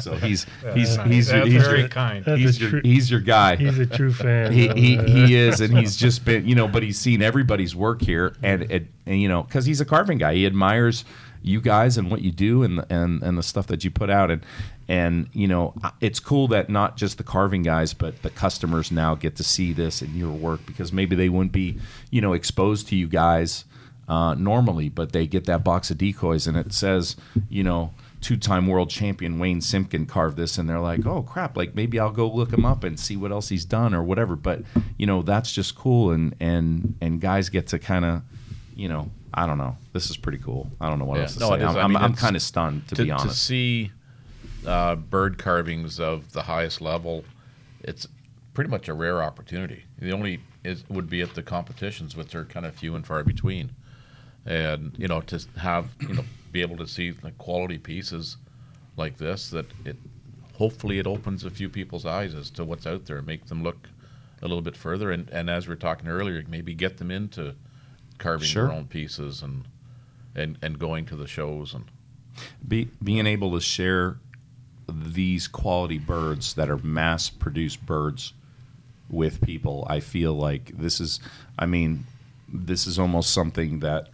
So 0.00 0.14
he's 0.16 0.46
he's 0.74 0.96
nice. 0.96 1.08
he's 1.08 1.28
your, 1.30 1.38
That's 1.40 1.50
he's 1.52 1.62
very 1.62 1.80
your, 1.80 1.88
kind. 1.88 2.24
That's 2.24 2.40
he's 2.40 2.56
a 2.56 2.60
your 2.60 2.70
true- 2.70 2.80
he's 2.84 3.10
your 3.10 3.20
guy 3.20 3.56
He's 3.56 3.78
a 3.78 3.86
true 3.86 4.12
fan. 4.12 4.52
he, 4.52 4.68
he, 4.68 4.96
he 4.96 5.34
is, 5.36 5.60
and 5.60 5.76
he's 5.76 5.96
just 5.96 6.24
been, 6.24 6.46
you 6.46 6.54
know, 6.54 6.68
but 6.68 6.82
he's 6.82 6.98
seen 6.98 7.22
everybody's 7.22 7.74
work 7.74 8.02
here, 8.02 8.34
and 8.42 8.62
it, 8.70 8.86
and 9.06 9.20
you 9.20 9.28
know, 9.28 9.42
because 9.42 9.64
he's 9.66 9.80
a 9.80 9.84
carving 9.84 10.18
guy, 10.18 10.34
he 10.34 10.46
admires 10.46 11.04
you 11.42 11.60
guys 11.60 11.96
and 11.96 12.10
what 12.10 12.20
you 12.22 12.30
do, 12.30 12.62
and 12.62 12.84
and 12.90 13.22
and 13.22 13.38
the 13.38 13.42
stuff 13.42 13.66
that 13.68 13.84
you 13.84 13.90
put 13.90 14.10
out, 14.10 14.30
and 14.30 14.44
and 14.88 15.28
you 15.32 15.48
know, 15.48 15.74
it's 16.00 16.20
cool 16.20 16.48
that 16.48 16.68
not 16.68 16.96
just 16.96 17.16
the 17.18 17.24
carving 17.24 17.62
guys, 17.62 17.94
but 17.94 18.22
the 18.22 18.30
customers 18.30 18.90
now 18.92 19.14
get 19.14 19.36
to 19.36 19.44
see 19.44 19.72
this 19.72 20.02
in 20.02 20.14
your 20.16 20.32
work 20.32 20.60
because 20.66 20.92
maybe 20.92 21.16
they 21.16 21.28
wouldn't 21.28 21.52
be, 21.52 21.78
you 22.10 22.20
know, 22.20 22.32
exposed 22.32 22.88
to 22.88 22.96
you 22.96 23.08
guys 23.08 23.64
uh, 24.08 24.34
normally, 24.34 24.88
but 24.88 25.12
they 25.12 25.26
get 25.26 25.46
that 25.46 25.62
box 25.64 25.90
of 25.90 25.96
decoys, 25.98 26.46
and 26.46 26.56
it 26.56 26.72
says, 26.72 27.16
you 27.48 27.62
know 27.64 27.92
two-time 28.20 28.66
world 28.66 28.90
champion 28.90 29.38
Wayne 29.38 29.60
Simpkin 29.60 30.06
carved 30.06 30.36
this, 30.36 30.58
and 30.58 30.68
they're 30.68 30.80
like, 30.80 31.06
"Oh 31.06 31.22
crap! 31.22 31.56
Like 31.56 31.74
maybe 31.74 31.98
I'll 31.98 32.10
go 32.12 32.28
look 32.28 32.52
him 32.52 32.64
up 32.64 32.84
and 32.84 32.98
see 33.00 33.16
what 33.16 33.32
else 33.32 33.48
he's 33.48 33.64
done 33.64 33.94
or 33.94 34.02
whatever." 34.02 34.36
But 34.36 34.62
you 34.98 35.06
know, 35.06 35.22
that's 35.22 35.52
just 35.52 35.74
cool, 35.74 36.10
and 36.12 36.34
and 36.40 36.96
and 37.00 37.20
guys 37.20 37.48
get 37.48 37.66
to 37.68 37.78
kind 37.78 38.04
of, 38.04 38.22
you 38.74 38.88
know, 38.88 39.10
I 39.32 39.46
don't 39.46 39.58
know. 39.58 39.76
This 39.92 40.10
is 40.10 40.16
pretty 40.16 40.38
cool. 40.38 40.70
I 40.80 40.88
don't 40.88 40.98
know 40.98 41.04
what 41.06 41.16
Yeah. 41.16 41.22
else 41.22 41.34
to 41.34 41.40
No, 41.40 41.48
say. 41.50 41.54
it 41.56 41.62
is. 41.62 41.68
I'm, 41.70 41.76
I 41.76 41.80
I'm, 41.82 41.92
mean, 41.92 42.02
I'm 42.02 42.14
kind 42.14 42.36
of 42.36 42.42
stunned 42.42 42.88
to, 42.88 42.94
to, 42.96 43.04
be 43.04 43.10
honest. 43.10 43.28
to 43.28 43.34
see 43.34 43.90
uh, 44.66 44.96
bird 44.96 45.38
carvings 45.38 45.98
of 45.98 46.32
the 46.32 46.42
highest 46.42 46.80
level, 46.80 47.24
it's 47.82 48.06
pretty 48.52 48.68
much 48.70 48.88
a 48.88 48.94
rare 48.94 49.22
opportunity. 49.22 49.84
The 49.98 50.12
only 50.12 50.40
is 50.64 50.84
would 50.90 51.08
be 51.08 51.22
at 51.22 51.34
the 51.34 51.42
competitions, 51.42 52.16
which 52.16 52.34
are 52.34 52.44
kind 52.44 52.66
of 52.66 52.74
few 52.74 52.94
and 52.94 53.06
far 53.06 53.24
between, 53.24 53.70
and 54.50 54.92
you 54.98 55.06
know 55.06 55.20
to 55.20 55.38
have 55.58 55.86
you 56.00 56.14
know 56.14 56.24
be 56.50 56.60
able 56.60 56.76
to 56.76 56.86
see 56.86 57.14
like 57.22 57.38
quality 57.38 57.78
pieces 57.78 58.36
like 58.96 59.16
this 59.18 59.50
that 59.50 59.66
it 59.84 59.96
hopefully 60.54 60.98
it 60.98 61.06
opens 61.06 61.44
a 61.44 61.50
few 61.50 61.68
people's 61.70 62.04
eyes 62.04 62.34
as 62.34 62.50
to 62.50 62.64
what's 62.64 62.86
out 62.86 63.06
there, 63.06 63.22
make 63.22 63.46
them 63.46 63.62
look 63.62 63.88
a 64.42 64.48
little 64.48 64.60
bit 64.60 64.76
further, 64.76 65.10
and 65.12 65.30
and 65.30 65.48
as 65.48 65.66
we 65.68 65.72
are 65.72 65.76
talking 65.76 66.08
earlier, 66.08 66.42
maybe 66.48 66.74
get 66.74 66.98
them 66.98 67.10
into 67.10 67.54
carving 68.18 68.48
Sure. 68.48 68.66
their 68.66 68.76
own 68.76 68.86
pieces 68.86 69.42
and 69.42 69.64
and 70.34 70.58
and 70.60 70.78
going 70.78 71.06
to 71.06 71.16
the 71.16 71.26
shows 71.28 71.72
and 71.72 71.84
Be, 72.66 72.88
being 73.02 73.26
able 73.26 73.52
to 73.52 73.60
share 73.60 74.18
these 74.88 75.46
quality 75.46 75.98
birds 75.98 76.54
that 76.54 76.68
are 76.68 76.78
mass 76.78 77.30
produced 77.30 77.86
birds 77.86 78.32
with 79.08 79.40
people, 79.40 79.86
I 79.88 80.00
feel 80.00 80.34
like 80.34 80.76
this 80.76 81.00
is, 81.00 81.20
I 81.58 81.66
mean, 81.66 82.04
this 82.52 82.86
is 82.86 82.98
almost 82.98 83.32
something 83.32 83.80
that 83.80 84.08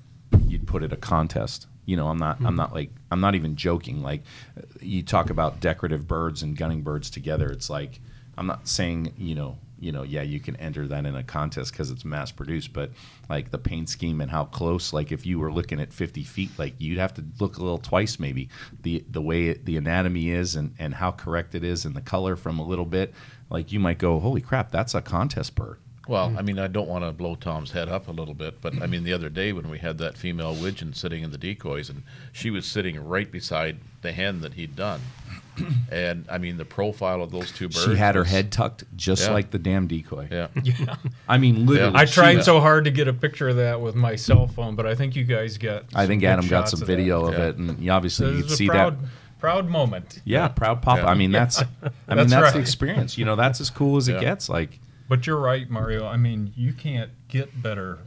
you'd 0.56 0.66
put 0.66 0.82
at 0.82 0.92
a 0.92 0.96
contest. 0.96 1.66
You 1.84 1.96
know, 1.96 2.08
I'm 2.08 2.16
not, 2.18 2.38
I'm 2.40 2.46
hmm. 2.46 2.56
not 2.56 2.72
like, 2.72 2.90
I'm 3.10 3.20
not 3.20 3.34
even 3.34 3.56
joking. 3.56 4.02
Like, 4.02 4.22
uh, 4.58 4.62
you 4.80 5.02
talk 5.02 5.30
about 5.30 5.60
decorative 5.60 6.08
birds 6.08 6.42
and 6.42 6.56
gunning 6.56 6.80
birds 6.80 7.10
together. 7.10 7.50
It's 7.50 7.68
like, 7.68 8.00
I'm 8.38 8.46
not 8.46 8.66
saying, 8.66 9.12
you 9.18 9.34
know, 9.34 9.58
you 9.78 9.92
know, 9.92 10.02
yeah, 10.02 10.22
you 10.22 10.40
can 10.40 10.56
enter 10.56 10.88
that 10.88 11.04
in 11.04 11.14
a 11.14 11.22
contest 11.22 11.72
because 11.72 11.90
it's 11.90 12.04
mass 12.04 12.32
produced, 12.32 12.72
but 12.72 12.90
like 13.28 13.50
the 13.50 13.58
paint 13.58 13.90
scheme 13.90 14.22
and 14.22 14.30
how 14.30 14.46
close, 14.46 14.94
like 14.94 15.12
if 15.12 15.26
you 15.26 15.38
were 15.38 15.52
looking 15.52 15.78
at 15.80 15.92
50 15.92 16.24
feet, 16.24 16.50
like 16.58 16.74
you'd 16.78 16.98
have 16.98 17.12
to 17.14 17.24
look 17.38 17.58
a 17.58 17.60
little 17.60 17.78
twice 17.78 18.18
maybe. 18.18 18.48
The 18.80 19.04
the 19.10 19.20
way 19.20 19.48
it, 19.48 19.66
the 19.66 19.76
anatomy 19.76 20.30
is 20.30 20.56
and 20.56 20.74
and 20.78 20.94
how 20.94 21.10
correct 21.10 21.54
it 21.54 21.62
is 21.62 21.84
and 21.84 21.94
the 21.94 22.00
color 22.00 22.36
from 22.36 22.58
a 22.58 22.66
little 22.66 22.86
bit, 22.86 23.12
like 23.50 23.70
you 23.70 23.78
might 23.78 23.98
go, 23.98 24.18
holy 24.18 24.40
crap, 24.40 24.70
that's 24.70 24.94
a 24.94 25.02
contest 25.02 25.54
bird. 25.54 25.78
Well, 26.08 26.30
hmm. 26.30 26.38
I 26.38 26.42
mean, 26.42 26.58
I 26.58 26.68
don't 26.68 26.88
want 26.88 27.04
to 27.04 27.12
blow 27.12 27.34
Tom's 27.34 27.72
head 27.72 27.88
up 27.88 28.06
a 28.08 28.12
little 28.12 28.34
bit, 28.34 28.60
but 28.60 28.80
I 28.82 28.86
mean, 28.86 29.02
the 29.04 29.12
other 29.12 29.28
day 29.28 29.52
when 29.52 29.68
we 29.68 29.78
had 29.78 29.98
that 29.98 30.16
female 30.16 30.54
widgeon 30.54 30.92
sitting 30.94 31.22
in 31.24 31.30
the 31.32 31.38
decoys, 31.38 31.88
and 31.90 32.02
she 32.32 32.50
was 32.50 32.64
sitting 32.66 32.98
right 33.04 33.30
beside 33.30 33.78
the 34.02 34.12
hen 34.12 34.40
that 34.42 34.54
he'd 34.54 34.76
done, 34.76 35.00
and 35.90 36.24
I 36.30 36.38
mean, 36.38 36.58
the 36.58 36.64
profile 36.64 37.22
of 37.22 37.30
those 37.32 37.50
two 37.50 37.68
birds. 37.68 37.84
She 37.84 37.96
had 37.96 38.14
her 38.14 38.20
was- 38.22 38.30
head 38.30 38.52
tucked 38.52 38.84
just 38.96 39.26
Yeah. 39.26 39.32
like 39.32 39.50
the 39.50 39.58
damn 39.58 39.86
decoy. 39.86 40.28
Yeah, 40.30 40.48
Yeah. 40.62 40.96
I 41.28 41.38
mean, 41.38 41.66
literally. 41.66 41.92
Yeah. 41.94 41.98
I 42.00 42.04
she- 42.04 42.14
tried 42.14 42.44
so 42.44 42.60
hard 42.60 42.84
to 42.84 42.90
get 42.90 43.08
a 43.08 43.12
picture 43.12 43.48
of 43.48 43.56
that 43.56 43.80
with 43.80 43.94
my 43.94 44.14
cell 44.16 44.46
phone, 44.46 44.76
but 44.76 44.86
I 44.86 44.94
think 44.94 45.16
you 45.16 45.24
guys 45.24 45.58
got. 45.58 45.84
I 45.94 46.06
think 46.06 46.20
some 46.22 46.26
good 46.26 46.26
Adam 46.26 46.44
got 46.48 46.48
shots 46.48 46.70
some 46.72 46.82
of 46.82 46.86
that. 46.86 46.96
video 46.96 47.26
of 47.26 47.34
Yeah. 47.34 47.46
it, 47.48 47.56
and 47.56 47.78
you 47.80 47.90
obviously 47.90 48.26
This 48.30 48.38
you 48.38 48.44
is 48.46 48.52
a 48.52 48.56
see 48.56 48.68
proud, 48.68 49.00
that. 49.02 49.08
proud 49.40 49.68
moment. 49.68 50.20
Yeah, 50.24 50.46
proud 50.48 50.82
papa. 50.82 51.02
Yeah. 51.02 51.08
I 51.08 51.14
mean, 51.14 51.32
that's. 51.32 51.60
I 51.60 51.64
mean, 51.82 51.88
That's 52.06 52.30
that's, 52.30 52.30
the 52.30 52.40
right. 52.40 52.56
experience. 52.56 53.18
You 53.18 53.24
know, 53.24 53.34
that's 53.36 53.60
as 53.60 53.70
cool 53.70 53.96
as 53.96 54.08
it 54.08 54.14
Yeah. 54.14 54.20
gets. 54.20 54.48
Like, 54.48 54.78
But 55.08 55.26
you're 55.26 55.38
right, 55.40 55.68
Mario. 55.70 56.06
I 56.06 56.16
mean, 56.16 56.52
you 56.56 56.72
can't 56.72 57.10
get 57.28 57.62
better 57.62 57.98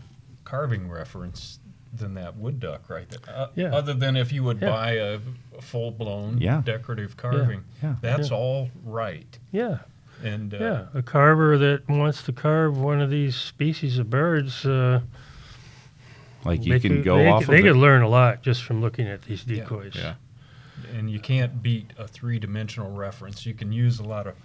carving 0.44 0.90
reference 0.90 1.60
than 1.94 2.14
that 2.16 2.36
wood 2.36 2.60
duck 2.60 2.90
right 2.90 3.10
there. 3.10 3.20
Uh, 3.36 3.48
Yeah. 3.56 3.74
Other 3.74 3.94
than 3.94 4.16
if 4.16 4.32
you 4.32 4.44
would 4.44 4.62
Yeah. 4.62 4.70
buy 4.70 4.92
a, 4.92 5.20
full 5.62 5.92
blown 5.92 6.38
Yeah. 6.40 6.62
decorative 6.64 7.18
carving. 7.18 7.64
Yeah. 7.84 7.96
That's 8.02 8.30
Yeah. 8.30 8.36
all 8.38 8.70
right. 8.86 9.38
Yeah, 9.52 9.80
And 10.24 10.54
uh, 10.54 10.58
yeah. 10.58 10.86
A 10.94 11.02
carver 11.02 11.58
that 11.58 11.88
wants 11.90 12.24
to 12.24 12.32
carve 12.32 12.78
one 12.78 13.02
of 13.02 13.10
these 13.10 13.36
species 13.36 13.98
of 13.98 14.10
birds, 14.10 14.66
uh, 14.66 15.02
like 16.46 16.66
you 16.66 16.74
they 16.74 16.80
can 16.80 17.02
go 17.02 17.18
they 17.18 17.28
off 17.28 17.46
could, 17.46 17.54
they 17.54 17.60
of 17.60 17.66
could 17.74 17.76
learn 17.78 18.02
a 18.02 18.08
lot 18.08 18.42
just 18.42 18.64
from 18.64 18.80
looking 18.82 19.08
at 19.08 19.24
these 19.24 19.46
Yeah. 19.46 19.64
decoys. 19.64 19.96
yeah. 19.96 20.16
and 20.96 21.12
you 21.12 21.20
can't 21.20 21.62
beat 21.62 21.92
a 21.98 22.08
three 22.08 22.40
dimensional 22.40 22.90
reference. 22.92 23.46
You 23.46 23.54
can 23.54 23.72
use 23.74 24.00
a 24.00 24.04
lot 24.04 24.28
of 24.28 24.36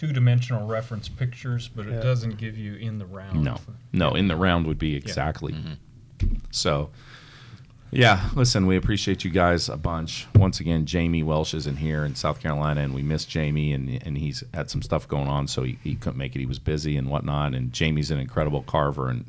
two 0.00 0.14
dimensional 0.14 0.66
reference 0.66 1.10
pictures, 1.10 1.68
but 1.68 1.86
it 1.86 1.92
Yeah. 1.92 2.00
doesn't 2.00 2.38
give 2.38 2.56
you 2.56 2.74
in 2.76 2.98
the 2.98 3.04
round. 3.04 3.44
No, 3.44 3.58
no, 3.92 4.14
in 4.14 4.28
the 4.28 4.36
round 4.36 4.66
would 4.66 4.78
be 4.78 4.96
exactly. 4.96 5.52
Mm-hmm. 5.52 6.36
So, 6.50 6.88
yeah, 7.90 8.30
listen, 8.34 8.66
we 8.66 8.76
appreciate 8.78 9.24
you 9.24 9.30
guys 9.30 9.68
a 9.68 9.76
bunch. 9.76 10.26
Once 10.34 10.58
again, 10.58 10.86
Jamie 10.86 11.22
Welsh 11.22 11.52
is 11.52 11.66
in 11.66 11.76
here 11.76 12.06
in 12.06 12.14
South 12.14 12.40
Carolina, 12.40 12.80
and 12.80 12.94
we 12.94 13.02
miss 13.02 13.26
Jamie, 13.26 13.74
and, 13.74 14.02
and 14.06 14.16
he's 14.16 14.42
had 14.54 14.70
some 14.70 14.80
stuff 14.80 15.06
going 15.06 15.28
on, 15.28 15.46
so 15.46 15.64
he, 15.64 15.78
he 15.84 15.96
couldn't 15.96 16.16
make 16.18 16.34
it. 16.34 16.38
He 16.38 16.46
was 16.46 16.58
busy 16.58 16.96
and 16.96 17.10
whatnot. 17.10 17.54
And 17.54 17.70
Jamie's 17.70 18.10
an 18.10 18.18
incredible 18.18 18.62
carver, 18.62 19.10
and 19.10 19.26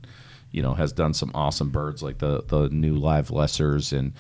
you 0.54 0.62
know 0.62 0.76
has 0.76 0.94
done 0.94 1.14
some 1.14 1.32
awesome 1.34 1.70
birds 1.70 2.02
like 2.02 2.20
the 2.20 2.44
the 2.48 2.70
new 2.70 2.96
live 2.96 3.28
lessers 3.28 3.92
and. 3.98 4.14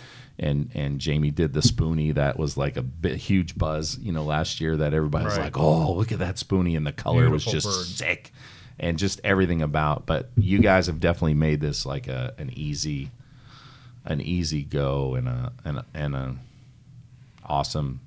And, 0.43 0.71
and 0.73 0.99
Jamie 0.99 1.29
did 1.29 1.53
the 1.53 1.59
spoonie 1.61 2.15
that 2.15 2.37
was 2.39 2.57
like 2.57 2.75
a 2.75 2.81
bit 2.81 3.15
huge 3.17 3.55
buzz, 3.55 3.97
you 3.99 4.11
know, 4.11 4.23
last 4.23 4.59
year 4.59 4.75
that 4.75 4.91
everybody 4.93 5.25
was 5.25 5.37
Right. 5.37 5.43
like, 5.45 5.57
"Oh, 5.59 5.93
look 5.93 6.11
at 6.11 6.17
that 6.19 6.35
spoonie!" 6.37 6.75
and 6.75 6.85
the 6.85 6.91
color 6.91 7.29
was 7.29 7.45
just 7.45 7.67
bird. 7.67 7.85
sick 7.85 8.33
and 8.79 8.97
just 8.97 9.21
everything 9.23 9.61
about 9.61 10.07
but 10.07 10.31
you 10.35 10.57
guys 10.57 10.87
have 10.87 10.99
definitely 10.99 11.35
made 11.35 11.61
this 11.61 11.85
like 11.85 12.07
a 12.07 12.33
an 12.39 12.49
easy 12.55 13.11
an 14.05 14.19
easy 14.19 14.63
go 14.63 15.13
and 15.13 15.27
a 15.27 15.51
and 15.63 15.77
a, 15.77 15.85
and 15.93 16.15
a 16.15 16.35
awesome 17.45 17.99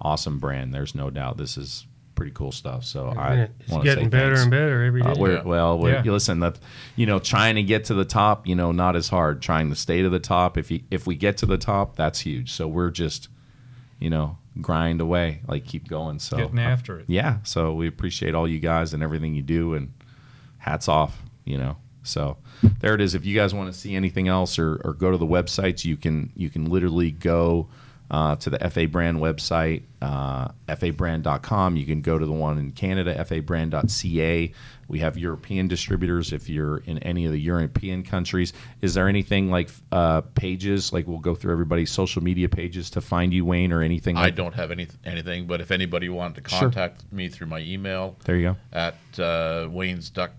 awesome 0.00 0.38
brand 0.38 0.72
there's 0.72 0.94
no 0.94 1.10
doubt 1.10 1.36
this 1.36 1.56
is 1.56 1.86
pretty 2.20 2.32
cool 2.32 2.52
stuff 2.52 2.84
so 2.84 3.08
And 3.08 3.18
i 3.18 3.34
it- 3.44 3.50
it's 3.60 3.76
getting 3.82 4.10
better 4.10 4.26
thanks. 4.36 4.42
and 4.42 4.50
better 4.50 4.84
every 4.84 5.00
day. 5.00 5.08
Uh, 5.08 5.14
we're, 5.16 5.42
well, 5.42 5.78
we're, 5.78 5.92
Yeah. 5.94 6.02
you 6.04 6.12
listen. 6.12 6.40
That 6.40 6.58
you 6.96 7.06
know, 7.06 7.18
trying 7.18 7.54
to 7.54 7.62
get 7.62 7.86
to 7.86 7.94
the 7.94 8.04
top, 8.04 8.46
you 8.46 8.54
know, 8.54 8.72
not 8.72 8.94
as 8.94 9.08
hard. 9.08 9.40
Trying 9.40 9.70
to 9.70 9.74
stay 9.74 10.02
to 10.02 10.10
the 10.10 10.20
top. 10.20 10.58
If 10.58 10.70
you 10.70 10.82
if 10.90 11.06
we 11.06 11.14
get 11.16 11.38
to 11.38 11.46
the 11.46 11.56
top, 11.56 11.96
that's 11.96 12.20
huge. 12.20 12.52
So 12.52 12.68
we're 12.68 12.90
just, 12.90 13.28
you 13.98 14.10
know, 14.10 14.36
grind 14.60 15.00
away, 15.00 15.40
like 15.48 15.64
keep 15.64 15.88
going. 15.88 16.18
So 16.18 16.36
Getting 16.36 16.58
after 16.58 16.98
it. 17.00 17.06
yeah. 17.08 17.38
So 17.42 17.72
we 17.72 17.86
appreciate 17.88 18.34
all 18.34 18.46
you 18.46 18.58
guys 18.60 18.92
and 18.92 19.02
everything 19.02 19.34
you 19.34 19.42
do, 19.42 19.72
and 19.72 19.92
hats 20.58 20.88
off. 20.88 21.22
You 21.46 21.56
know. 21.56 21.76
So 22.02 22.36
there 22.80 22.94
it 22.94 23.00
is. 23.00 23.14
If 23.14 23.24
you 23.24 23.34
guys 23.34 23.54
want 23.54 23.72
to 23.72 23.78
see 23.78 23.94
anything 23.94 24.28
else 24.28 24.58
or, 24.58 24.78
or 24.84 24.92
go 24.92 25.10
to 25.10 25.16
the 25.16 25.26
websites, 25.26 25.86
you 25.86 25.96
can 25.96 26.32
you 26.36 26.50
can 26.50 26.66
literally 26.68 27.12
go 27.12 27.68
uh, 28.10 28.34
to 28.36 28.50
the 28.50 28.58
FA 28.70 28.88
Brand 28.88 29.18
website, 29.18 29.82
uh, 30.02 30.48
fabrand.com. 30.68 31.76
You 31.76 31.86
can 31.86 32.00
go 32.00 32.18
to 32.18 32.26
the 32.26 32.32
one 32.32 32.58
in 32.58 32.72
Canada, 32.72 33.14
fabrand.ca. 33.24 34.52
We 34.88 34.98
have 34.98 35.16
European 35.16 35.68
distributors 35.68 36.32
if 36.32 36.48
you're 36.48 36.78
in 36.78 36.98
any 36.98 37.24
of 37.24 37.30
the 37.32 37.38
European 37.40 38.02
countries. 38.02 38.52
Is 38.80 38.94
there 38.94 39.06
anything 39.08 39.48
like 39.50 39.70
uh, 39.92 40.22
pages, 40.34 40.92
like 40.92 41.06
we'll 41.06 41.18
go 41.18 41.36
through 41.36 41.52
everybody's 41.52 41.92
social 41.92 42.22
media 42.24 42.48
pages 42.48 42.90
to 42.90 43.00
find 43.00 43.32
you, 43.32 43.44
Wayne, 43.44 43.72
or 43.72 43.82
anything? 43.82 44.16
I 44.16 44.22
like 44.22 44.34
don't 44.34 44.54
have 44.54 44.72
any 44.72 44.88
anything, 45.04 45.46
but 45.46 45.60
if 45.60 45.70
anybody 45.70 46.08
wanted 46.08 46.42
to 46.44 46.50
Sure. 46.50 46.60
contact 46.62 47.04
me 47.12 47.28
through 47.28 47.46
my 47.46 47.60
email 47.60 48.16
There 48.24 48.34
you 48.36 48.42
go. 48.42 48.56
at 48.72 48.96
uh, 49.20 49.68
Wayne's 49.70 50.10
Duck, 50.10 50.32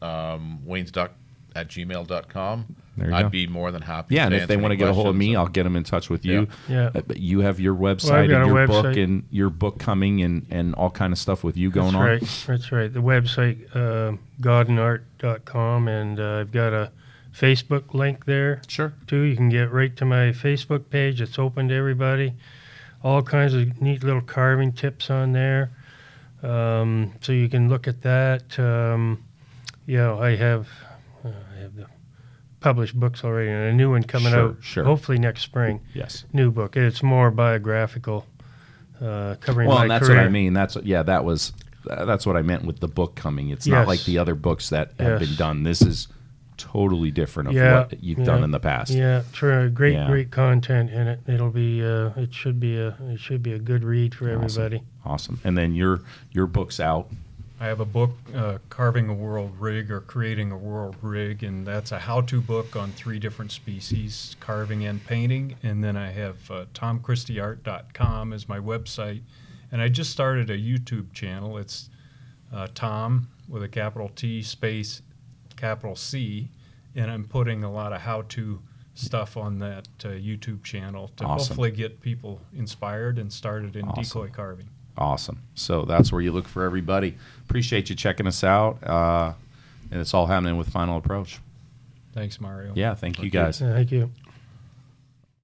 um, 0.00 0.64
Wayne's 0.64 0.92
Duck 0.92 1.10
at 1.56 1.66
gmail.com, 1.68 2.76
There 3.00 3.10
you 3.10 3.16
I'd 3.16 3.22
go. 3.22 3.28
be 3.30 3.46
more 3.46 3.70
than 3.72 3.82
happy. 3.82 4.14
Yeah, 4.14 4.22
to 4.22 4.26
and 4.26 4.34
if 4.42 4.48
they 4.48 4.56
want 4.56 4.72
to 4.72 4.76
get 4.76 4.88
a 4.88 4.92
hold 4.92 5.08
of 5.08 5.16
me, 5.16 5.34
I'll 5.36 5.48
get 5.48 5.64
them 5.64 5.74
in 5.76 5.84
touch 5.84 6.08
with 6.10 6.24
you. 6.24 6.46
Yeah. 6.68 6.90
Uh, 6.94 7.00
But 7.06 7.18
you 7.18 7.40
have 7.40 7.58
your 7.58 7.74
website 7.74 8.28
got 8.28 8.42
and 8.42 8.44
a 8.44 8.54
your 8.54 8.66
book 8.66 8.96
and 8.96 9.24
your 9.30 9.50
book 9.50 9.78
coming 9.78 10.22
and, 10.22 10.46
and 10.50 10.74
all 10.74 10.90
kind 10.90 11.12
of 11.12 11.18
stuff 11.18 11.42
with 11.42 11.56
you 11.56 11.70
going 11.70 11.92
That's 11.92 11.96
on. 11.96 12.06
right. 12.06 12.44
That's 12.46 12.72
right. 12.72 12.92
The 12.92 13.00
website, 13.02 13.74
uh, 13.74 14.16
godinart.com, 14.40 15.88
and 15.88 16.20
uh, 16.20 16.38
I've 16.40 16.52
got 16.52 16.72
a 16.72 16.92
Facebook 17.32 17.94
link 17.94 18.24
there 18.26 18.60
Sure. 18.66 18.92
too. 19.06 19.20
You 19.22 19.36
can 19.36 19.48
get 19.48 19.70
right 19.70 19.94
to 19.96 20.04
my 20.04 20.32
Facebook 20.32 20.90
page. 20.90 21.20
It's 21.20 21.38
open 21.38 21.68
to 21.68 21.74
everybody. 21.74 22.34
All 23.02 23.22
kinds 23.22 23.54
of 23.54 23.80
neat 23.80 24.02
little 24.04 24.20
carving 24.20 24.72
tips 24.72 25.10
on 25.10 25.32
there. 25.32 25.70
Um, 26.42 27.12
so 27.20 27.32
you 27.32 27.48
can 27.48 27.68
look 27.68 27.86
at 27.88 28.02
that. 28.02 28.58
Um, 28.58 29.22
yeah, 29.86 30.14
I 30.16 30.36
have 30.36 30.68
uh, 31.24 31.28
I 31.28 31.60
have 31.60 31.76
the 31.76 31.86
published 32.60 32.94
books 32.98 33.24
already, 33.24 33.50
and 33.50 33.64
a 33.70 33.72
new 33.72 33.90
one 33.90 34.02
coming 34.02 34.32
Sure, 34.32 34.48
out 34.50 34.56
sure. 34.60 34.84
hopefully 34.84 35.18
next 35.18 35.42
spring. 35.42 35.80
Yes. 35.94 36.24
New 36.32 36.50
book. 36.50 36.76
It's 36.76 37.02
more 37.02 37.30
biographical, 37.30 38.26
uh, 39.00 39.36
covering 39.40 39.68
Well, 39.68 39.78
and 39.78 39.90
that's 39.90 40.06
career. 40.06 40.18
what 40.18 40.26
I 40.26 40.30
mean. 40.30 40.52
That's 40.52 40.76
yeah, 40.82 41.02
that 41.02 41.24
was 41.24 41.52
uh, 41.88 42.04
that's 42.04 42.26
what 42.26 42.36
I 42.36 42.42
meant 42.42 42.64
with 42.64 42.80
the 42.80 42.88
book 42.88 43.14
coming. 43.16 43.48
It's 43.50 43.66
not 43.66 43.86
like 43.88 44.04
the 44.04 44.18
other 44.18 44.34
books 44.34 44.68
that 44.70 44.92
have 44.98 45.20
Yes. 45.20 45.28
been 45.28 45.36
done. 45.38 45.62
This 45.62 45.80
is 45.82 46.08
totally 46.58 47.10
different 47.10 47.48
of 47.48 47.54
Yeah, 47.54 47.78
what 47.88 48.02
you've 48.04 48.18
yeah. 48.18 48.24
done 48.26 48.44
in 48.44 48.50
the 48.50 48.60
past. 48.60 48.90
Yeah, 48.92 49.22
true. 49.32 49.70
Great, 49.70 49.94
Yeah. 49.94 50.06
great 50.06 50.30
content 50.30 50.90
in 50.90 51.08
it. 51.08 51.20
It'll 51.26 51.48
be. 51.50 51.82
Uh, 51.82 52.10
it 52.16 52.34
should 52.34 52.60
be 52.60 52.76
a. 52.78 52.88
It 53.08 53.18
should 53.18 53.42
be 53.42 53.54
a 53.54 53.58
good 53.58 53.82
read 53.82 54.14
for 54.14 54.26
Awesome. 54.26 54.44
everybody. 54.62 54.82
Awesome. 55.06 55.40
And 55.44 55.56
then 55.56 55.74
your 55.74 56.00
your 56.32 56.46
book's 56.46 56.78
out. 56.78 57.08
I 57.62 57.66
have 57.66 57.80
a 57.80 57.84
book, 57.84 58.12
uh, 58.34 58.56
Carving 58.70 59.10
a 59.10 59.12
World 59.14 59.52
Rig 59.60 59.90
or 59.90 60.00
Creating 60.00 60.50
a 60.50 60.56
World 60.56 60.96
Rig, 61.02 61.42
and 61.42 61.66
that's 61.66 61.92
a 61.92 61.98
how 61.98 62.22
to 62.22 62.40
book 62.40 62.74
on 62.74 62.90
three 62.92 63.18
different 63.18 63.52
species, 63.52 64.34
carving 64.40 64.86
and 64.86 65.04
painting. 65.04 65.56
And 65.62 65.84
then 65.84 65.94
I 65.94 66.10
have 66.10 66.50
uh, 66.50 66.64
tomchristieart.com 66.72 68.32
as 68.32 68.48
my 68.48 68.58
website. 68.58 69.20
And 69.70 69.82
I 69.82 69.88
just 69.88 70.10
started 70.10 70.48
a 70.48 70.56
YouTube 70.56 71.12
channel. 71.12 71.58
It's 71.58 71.90
uh, 72.50 72.68
Tom 72.74 73.28
with 73.46 73.62
a 73.62 73.68
capital 73.68 74.08
T 74.16 74.42
space 74.42 75.02
capital 75.56 75.96
C. 75.96 76.48
And 76.96 77.10
I'm 77.10 77.24
putting 77.24 77.62
a 77.62 77.70
lot 77.70 77.92
of 77.92 78.00
how 78.00 78.22
to 78.30 78.62
stuff 78.94 79.36
on 79.36 79.58
that 79.58 79.86
uh, 80.02 80.08
YouTube 80.08 80.64
channel 80.64 81.08
to 81.18 81.24
Awesome. 81.24 81.48
hopefully 81.48 81.70
get 81.72 82.00
people 82.00 82.40
inspired 82.56 83.18
and 83.18 83.30
started 83.30 83.76
in 83.76 83.84
Awesome. 83.86 84.02
decoy 84.02 84.28
carving. 84.34 84.69
Awesome. 84.96 85.42
So 85.54 85.84
that's 85.84 86.12
where 86.12 86.20
you 86.20 86.32
look 86.32 86.48
for 86.48 86.64
everybody. 86.64 87.16
Appreciate 87.48 87.90
you 87.90 87.96
checking 87.96 88.26
us 88.26 88.44
out. 88.44 88.82
Uh, 88.84 89.32
and 89.90 90.00
it's 90.00 90.14
all 90.14 90.26
happening 90.26 90.56
with 90.56 90.68
Final 90.68 90.98
Approach. 90.98 91.40
Thanks, 92.12 92.40
Mario. 92.40 92.72
Yeah, 92.74 92.94
thank, 92.94 93.18
you 93.18 93.24
you. 93.24 93.30
guys. 93.30 93.60
Yeah, 93.60 93.72
thank 93.72 93.92
you. 93.92 94.10